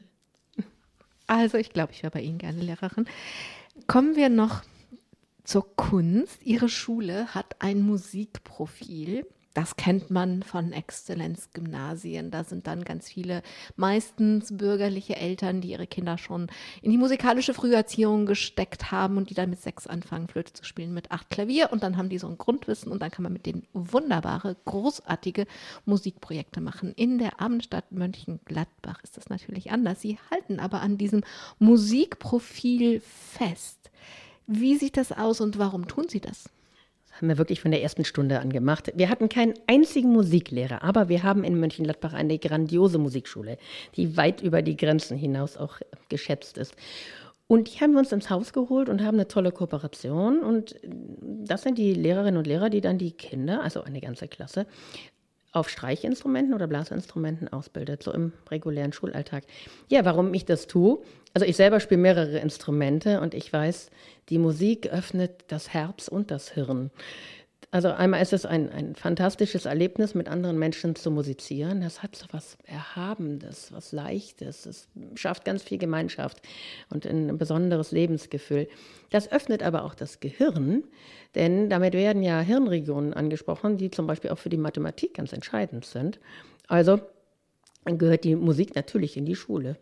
Also 1.27 1.57
ich 1.57 1.71
glaube, 1.71 1.93
ich 1.93 2.03
wäre 2.03 2.11
bei 2.11 2.21
Ihnen 2.21 2.37
gerne 2.37 2.61
Lehrerin. 2.61 3.05
Kommen 3.87 4.15
wir 4.15 4.29
noch 4.29 4.63
zur 5.43 5.75
Kunst. 5.75 6.45
Ihre 6.45 6.69
Schule 6.69 7.33
hat 7.33 7.55
ein 7.59 7.81
Musikprofil. 7.81 9.25
Das 9.53 9.75
kennt 9.75 10.09
man 10.09 10.43
von 10.43 10.71
Exzellenzgymnasien. 10.71 12.31
Da 12.31 12.45
sind 12.45 12.67
dann 12.67 12.85
ganz 12.85 13.09
viele, 13.09 13.43
meistens 13.75 14.55
bürgerliche 14.55 15.17
Eltern, 15.17 15.59
die 15.59 15.71
ihre 15.71 15.87
Kinder 15.87 16.17
schon 16.17 16.47
in 16.81 16.91
die 16.91 16.97
musikalische 16.97 17.53
Früherziehung 17.53 18.25
gesteckt 18.25 18.91
haben 18.91 19.17
und 19.17 19.29
die 19.29 19.33
dann 19.33 19.49
mit 19.49 19.61
sechs 19.61 19.87
anfangen, 19.87 20.29
Flöte 20.29 20.53
zu 20.53 20.63
spielen, 20.63 20.93
mit 20.93 21.11
acht 21.11 21.29
Klavier. 21.29 21.71
Und 21.71 21.83
dann 21.83 21.97
haben 21.97 22.07
die 22.07 22.17
so 22.17 22.27
ein 22.27 22.37
Grundwissen 22.37 22.91
und 22.91 23.01
dann 23.01 23.11
kann 23.11 23.23
man 23.23 23.33
mit 23.33 23.45
denen 23.45 23.67
wunderbare, 23.73 24.55
großartige 24.63 25.45
Musikprojekte 25.85 26.61
machen. 26.61 26.93
In 26.95 27.17
der 27.17 27.41
Abendstadt 27.41 27.91
Mönchengladbach 27.91 29.03
ist 29.03 29.17
das 29.17 29.29
natürlich 29.29 29.71
anders. 29.71 29.99
Sie 29.99 30.17
halten 30.31 30.59
aber 30.59 30.81
an 30.81 30.97
diesem 30.97 31.23
Musikprofil 31.59 33.01
fest. 33.01 33.91
Wie 34.47 34.77
sieht 34.77 34.95
das 34.95 35.11
aus 35.11 35.41
und 35.41 35.57
warum 35.57 35.87
tun 35.87 36.07
Sie 36.07 36.21
das? 36.21 36.49
Haben 37.21 37.29
wir 37.29 37.37
wirklich 37.37 37.61
von 37.61 37.69
der 37.69 37.83
ersten 37.83 38.03
Stunde 38.03 38.39
an 38.39 38.51
gemacht. 38.51 38.91
Wir 38.95 39.09
hatten 39.09 39.29
keinen 39.29 39.53
einzigen 39.67 40.11
Musiklehrer, 40.11 40.83
aber 40.83 41.07
wir 41.07 41.21
haben 41.21 41.43
in 41.43 41.59
Mönchengladbach 41.59 42.13
eine 42.13 42.39
grandiose 42.39 42.97
Musikschule, 42.97 43.59
die 43.95 44.17
weit 44.17 44.41
über 44.41 44.63
die 44.63 44.75
Grenzen 44.75 45.17
hinaus 45.17 45.55
auch 45.55 45.77
geschätzt 46.09 46.57
ist. 46.57 46.73
Und 47.45 47.71
die 47.71 47.79
haben 47.79 47.91
wir 47.91 47.99
uns 47.99 48.11
ins 48.11 48.31
Haus 48.31 48.53
geholt 48.53 48.89
und 48.89 49.03
haben 49.03 49.17
eine 49.17 49.27
tolle 49.27 49.51
Kooperation. 49.51 50.39
Und 50.39 50.75
das 50.81 51.61
sind 51.61 51.77
die 51.77 51.93
Lehrerinnen 51.93 52.37
und 52.37 52.47
Lehrer, 52.47 52.69
die 52.71 52.81
dann 52.81 52.97
die 52.97 53.11
Kinder, 53.11 53.61
also 53.61 53.83
eine 53.83 54.01
ganze 54.01 54.27
Klasse, 54.27 54.65
auf 55.51 55.69
Streichinstrumenten 55.69 56.53
oder 56.53 56.65
Blasinstrumenten 56.65 57.49
ausbildet, 57.49 58.03
so 58.03 58.13
im 58.13 58.31
regulären 58.49 58.93
Schulalltag. 58.93 59.43
Ja, 59.89 60.05
warum 60.05 60.33
ich 60.33 60.45
das 60.45 60.65
tue? 60.65 60.99
Also 61.33 61.45
ich 61.45 61.55
selber 61.55 61.79
spiele 61.79 62.01
mehrere 62.01 62.39
Instrumente 62.39 63.21
und 63.21 63.33
ich 63.33 63.51
weiß, 63.51 63.89
die 64.29 64.37
Musik 64.37 64.87
öffnet 64.87 65.45
das 65.47 65.73
Herz 65.73 66.07
und 66.07 66.31
das 66.31 66.51
Hirn. 66.51 66.91
Also 67.73 67.87
einmal 67.87 68.21
ist 68.21 68.33
es 68.33 68.45
ein, 68.45 68.69
ein 68.69 68.95
fantastisches 68.95 69.65
Erlebnis, 69.65 70.13
mit 70.13 70.27
anderen 70.27 70.59
Menschen 70.59 70.93
zu 70.95 71.09
musizieren. 71.09 71.79
Das 71.79 72.03
hat 72.03 72.17
so 72.17 72.25
was 72.31 72.57
Erhabendes, 72.65 73.71
was 73.71 73.93
Leichtes. 73.93 74.65
Es 74.65 74.89
schafft 75.15 75.45
ganz 75.45 75.63
viel 75.63 75.77
Gemeinschaft 75.77 76.41
und 76.89 77.05
ein 77.05 77.37
besonderes 77.37 77.93
Lebensgefühl. 77.93 78.67
Das 79.09 79.31
öffnet 79.31 79.63
aber 79.63 79.85
auch 79.85 79.95
das 79.95 80.19
Gehirn, 80.19 80.83
denn 81.35 81.69
damit 81.69 81.93
werden 81.93 82.23
ja 82.23 82.41
Hirnregionen 82.41 83.13
angesprochen, 83.13 83.77
die 83.77 83.89
zum 83.89 84.05
Beispiel 84.05 84.31
auch 84.31 84.39
für 84.39 84.49
die 84.49 84.57
Mathematik 84.57 85.13
ganz 85.13 85.31
entscheidend 85.31 85.85
sind. 85.85 86.19
Also 86.67 86.99
gehört 87.85 88.25
die 88.25 88.35
Musik 88.35 88.75
natürlich 88.75 89.15
in 89.15 89.25
die 89.25 89.35
Schule. 89.35 89.77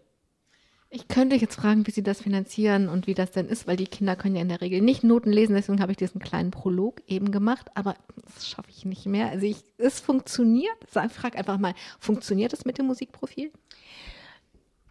Ich 0.92 1.08
könnte 1.08 1.36
jetzt 1.36 1.56
fragen, 1.56 1.86
wie 1.86 1.92
Sie 1.92 2.02
das 2.02 2.22
finanzieren 2.22 2.90
und 2.90 3.06
wie 3.06 3.14
das 3.14 3.32
denn 3.32 3.48
ist, 3.48 3.68
weil 3.68 3.78
die 3.78 3.86
Kinder 3.86 4.16
können 4.16 4.36
ja 4.36 4.42
in 4.42 4.50
der 4.50 4.62
Regel 4.62 4.82
nicht 4.82 5.04
Noten 5.04 5.32
lesen, 5.32 5.54
deswegen 5.54 5.82
habe 5.82 5.92
ich 5.92 6.00
diesen 6.00 6.20
kleinen 6.20 6.50
Prolog 6.50 7.04
eben 7.06 7.32
gemacht, 7.32 7.68
aber 7.76 7.96
das 8.26 8.50
schaffe 8.50 8.72
ich 8.72 8.86
nicht 8.86 9.06
mehr. 9.06 9.30
Also 9.30 9.46
ich, 9.46 9.58
es 9.78 10.00
funktioniert. 10.00 10.76
Ich 10.84 11.14
frage 11.14 11.38
einfach 11.38 11.60
mal, 11.60 11.76
funktioniert 12.00 12.54
es 12.54 12.66
mit 12.66 12.80
dem 12.80 12.88
Musikprofil? 12.88 13.52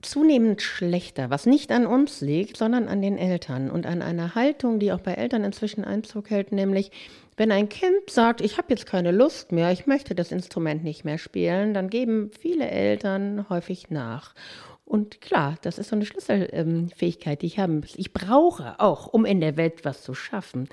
Zunehmend 0.01 0.63
schlechter, 0.63 1.31
was 1.31 1.47
nicht 1.47 1.73
an 1.73 1.85
uns 1.85 2.21
liegt, 2.21 2.57
sondern 2.57 2.87
an 2.87 3.03
den 3.03 3.19
Eltern 3.19 3.69
und 3.69 3.85
an 3.85 4.01
einer 4.01 4.37
Haltung, 4.37 4.79
die 4.79 4.93
auch 4.93 5.01
bei 5.01 5.15
Eltern 5.15 5.43
inzwischen 5.43 5.85
Einzug 5.85 6.31
hält, 6.31 6.53
nämlich 6.53 6.93
wenn 7.37 7.51
ein 7.51 7.69
Kind 7.69 8.09
sagt, 8.09 8.41
ich 8.41 8.59
habe 8.59 8.69
jetzt 8.71 8.87
keine 8.87 9.11
Lust 9.11 9.51
mehr, 9.51 9.73
ich 9.73 9.87
möchte 9.87 10.15
das 10.15 10.31
Instrument 10.31 10.85
nicht 10.85 11.05
mehr 11.05 11.19
spielen, 11.19 11.75
dann 11.75 11.91
geben 11.91 12.31
viele 12.39 12.69
Eltern 12.71 13.47
häufig 13.49 13.91
nach. 13.91 14.35
Und 14.89 15.21
klar, 15.21 15.57
das 15.61 15.79
ist 15.79 15.91
so 15.91 15.97
eine 15.97 16.07
Schlüsselfähigkeit, 16.07 17.43
die 17.43 17.47
ich 17.47 17.59
haben 17.59 17.81
muss. 17.81 17.95
Ich 17.97 18.15
brauche 18.15 18.81
auch, 18.81 19.07
um 19.07 19.27
in 19.27 19.41
der 19.41 19.59
Welt 19.59 19.85
was 19.85 20.03
zu 20.03 20.15
schaffen, 20.15 20.69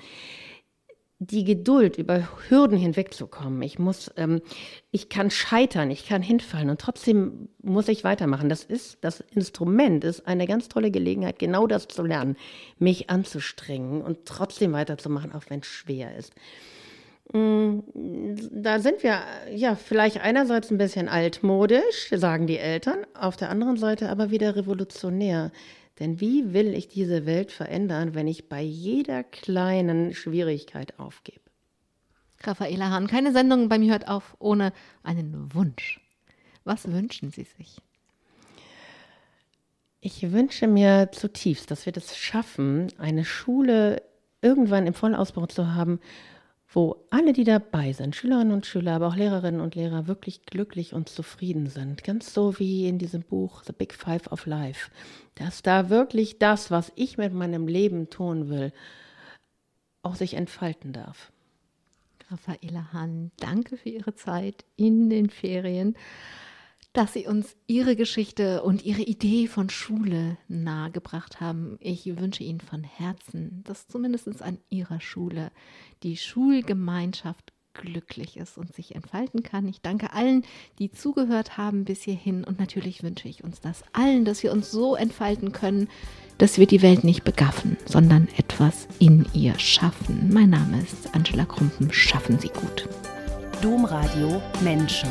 die 1.18 1.44
Geduld, 1.44 1.96
über 1.98 2.28
Hürden 2.48 2.78
hinwegzukommen. 2.78 3.62
Ich 3.62 3.78
muss, 3.78 4.10
ähm, 4.16 4.40
ich 4.90 5.08
kann 5.08 5.30
scheitern, 5.30 5.90
ich 5.90 6.06
kann 6.06 6.22
hinfallen 6.22 6.68
und 6.70 6.80
trotzdem 6.80 7.48
muss 7.62 7.88
ich 7.88 8.04
weitermachen. 8.04 8.48
Das 8.48 8.64
ist, 8.64 8.98
das 9.02 9.20
Instrument 9.20 10.04
ist 10.04 10.26
eine 10.26 10.46
ganz 10.46 10.68
tolle 10.68 10.90
Gelegenheit, 10.90 11.38
genau 11.38 11.66
das 11.66 11.88
zu 11.88 12.02
lernen, 12.02 12.36
mich 12.78 13.08
anzustrengen 13.10 14.02
und 14.02 14.26
trotzdem 14.26 14.72
weiterzumachen, 14.72 15.32
auch 15.32 15.44
wenn 15.48 15.60
es 15.60 15.66
schwer 15.66 16.16
ist. 16.16 16.34
Mm, 17.32 17.80
da 18.52 18.78
sind 18.78 19.02
wir 19.02 19.20
ja 19.52 19.74
vielleicht 19.74 20.20
einerseits 20.20 20.70
ein 20.70 20.78
bisschen 20.78 21.08
altmodisch, 21.08 22.10
sagen 22.12 22.46
die 22.46 22.58
Eltern, 22.58 23.06
auf 23.14 23.36
der 23.36 23.50
anderen 23.50 23.76
Seite 23.76 24.08
aber 24.08 24.30
wieder 24.30 24.56
revolutionär. 24.56 25.50
Denn 25.98 26.20
wie 26.20 26.52
will 26.52 26.74
ich 26.74 26.88
diese 26.88 27.26
Welt 27.26 27.52
verändern, 27.52 28.14
wenn 28.14 28.28
ich 28.28 28.48
bei 28.48 28.60
jeder 28.60 29.24
kleinen 29.24 30.14
Schwierigkeit 30.14 30.98
aufgebe? 30.98 31.40
Raffaela 32.42 32.90
Hahn, 32.90 33.06
keine 33.06 33.32
Sendung 33.32 33.68
bei 33.68 33.78
mir 33.78 33.92
hört 33.92 34.08
auf 34.08 34.36
ohne 34.38 34.72
einen 35.02 35.54
Wunsch. 35.54 36.00
Was 36.64 36.90
wünschen 36.92 37.30
Sie 37.30 37.44
sich? 37.44 37.78
Ich 40.00 40.30
wünsche 40.32 40.66
mir 40.66 41.10
zutiefst, 41.12 41.70
dass 41.70 41.86
wir 41.86 41.92
das 41.92 42.16
schaffen, 42.16 42.92
eine 42.98 43.24
Schule 43.24 44.02
irgendwann 44.42 44.86
im 44.86 44.94
Vollausbau 44.94 45.46
zu 45.46 45.74
haben, 45.74 45.98
wo 46.68 47.06
alle, 47.10 47.32
die 47.32 47.44
dabei 47.44 47.92
sind, 47.92 48.16
Schülerinnen 48.16 48.52
und 48.52 48.66
Schüler, 48.66 48.94
aber 48.94 49.08
auch 49.08 49.16
Lehrerinnen 49.16 49.60
und 49.60 49.74
Lehrer, 49.74 50.06
wirklich 50.06 50.42
glücklich 50.42 50.94
und 50.94 51.08
zufrieden 51.08 51.68
sind. 51.68 52.02
Ganz 52.02 52.34
so 52.34 52.58
wie 52.58 52.88
in 52.88 52.98
diesem 52.98 53.22
Buch 53.22 53.62
The 53.64 53.72
Big 53.72 53.94
Five 53.94 54.30
of 54.32 54.46
Life. 54.46 54.90
Dass 55.36 55.62
da 55.62 55.90
wirklich 55.90 56.38
das, 56.38 56.70
was 56.70 56.92
ich 56.96 57.18
mit 57.18 57.32
meinem 57.32 57.68
Leben 57.68 58.10
tun 58.10 58.48
will, 58.48 58.72
auch 60.02 60.16
sich 60.16 60.34
entfalten 60.34 60.92
darf. 60.92 61.32
Raffaela 62.30 62.92
Hahn, 62.92 63.30
danke 63.38 63.76
für 63.76 63.88
Ihre 63.88 64.14
Zeit 64.14 64.64
in 64.76 65.08
den 65.08 65.30
Ferien 65.30 65.96
dass 66.96 67.12
Sie 67.12 67.26
uns 67.26 67.56
Ihre 67.66 67.94
Geschichte 67.94 68.62
und 68.62 68.82
Ihre 68.82 69.02
Idee 69.02 69.48
von 69.48 69.68
Schule 69.68 70.38
nahegebracht 70.48 71.40
haben. 71.40 71.76
Ich 71.78 72.06
wünsche 72.06 72.42
Ihnen 72.42 72.60
von 72.60 72.84
Herzen, 72.84 73.62
dass 73.64 73.86
zumindest 73.86 74.40
an 74.40 74.58
Ihrer 74.70 75.00
Schule 75.00 75.50
die 76.02 76.16
Schulgemeinschaft 76.16 77.52
glücklich 77.74 78.38
ist 78.38 78.56
und 78.56 78.74
sich 78.74 78.94
entfalten 78.94 79.42
kann. 79.42 79.68
Ich 79.68 79.82
danke 79.82 80.14
allen, 80.14 80.42
die 80.78 80.90
zugehört 80.90 81.58
haben 81.58 81.84
bis 81.84 82.02
hierhin 82.02 82.44
und 82.44 82.58
natürlich 82.58 83.02
wünsche 83.02 83.28
ich 83.28 83.44
uns 83.44 83.60
das 83.60 83.84
allen, 83.92 84.24
dass 84.24 84.42
wir 84.42 84.50
uns 84.50 84.70
so 84.70 84.96
entfalten 84.96 85.52
können, 85.52 85.88
dass 86.38 86.56
wir 86.56 86.66
die 86.66 86.80
Welt 86.80 87.04
nicht 87.04 87.24
begaffen, 87.24 87.76
sondern 87.84 88.26
etwas 88.38 88.88
in 88.98 89.26
ihr 89.34 89.58
schaffen. 89.58 90.30
Mein 90.32 90.48
Name 90.48 90.80
ist 90.80 91.14
Angela 91.14 91.44
Krumpen. 91.44 91.92
Schaffen 91.92 92.38
Sie 92.38 92.48
gut. 92.48 92.88
Domradio 93.60 94.40
Menschen. 94.62 95.10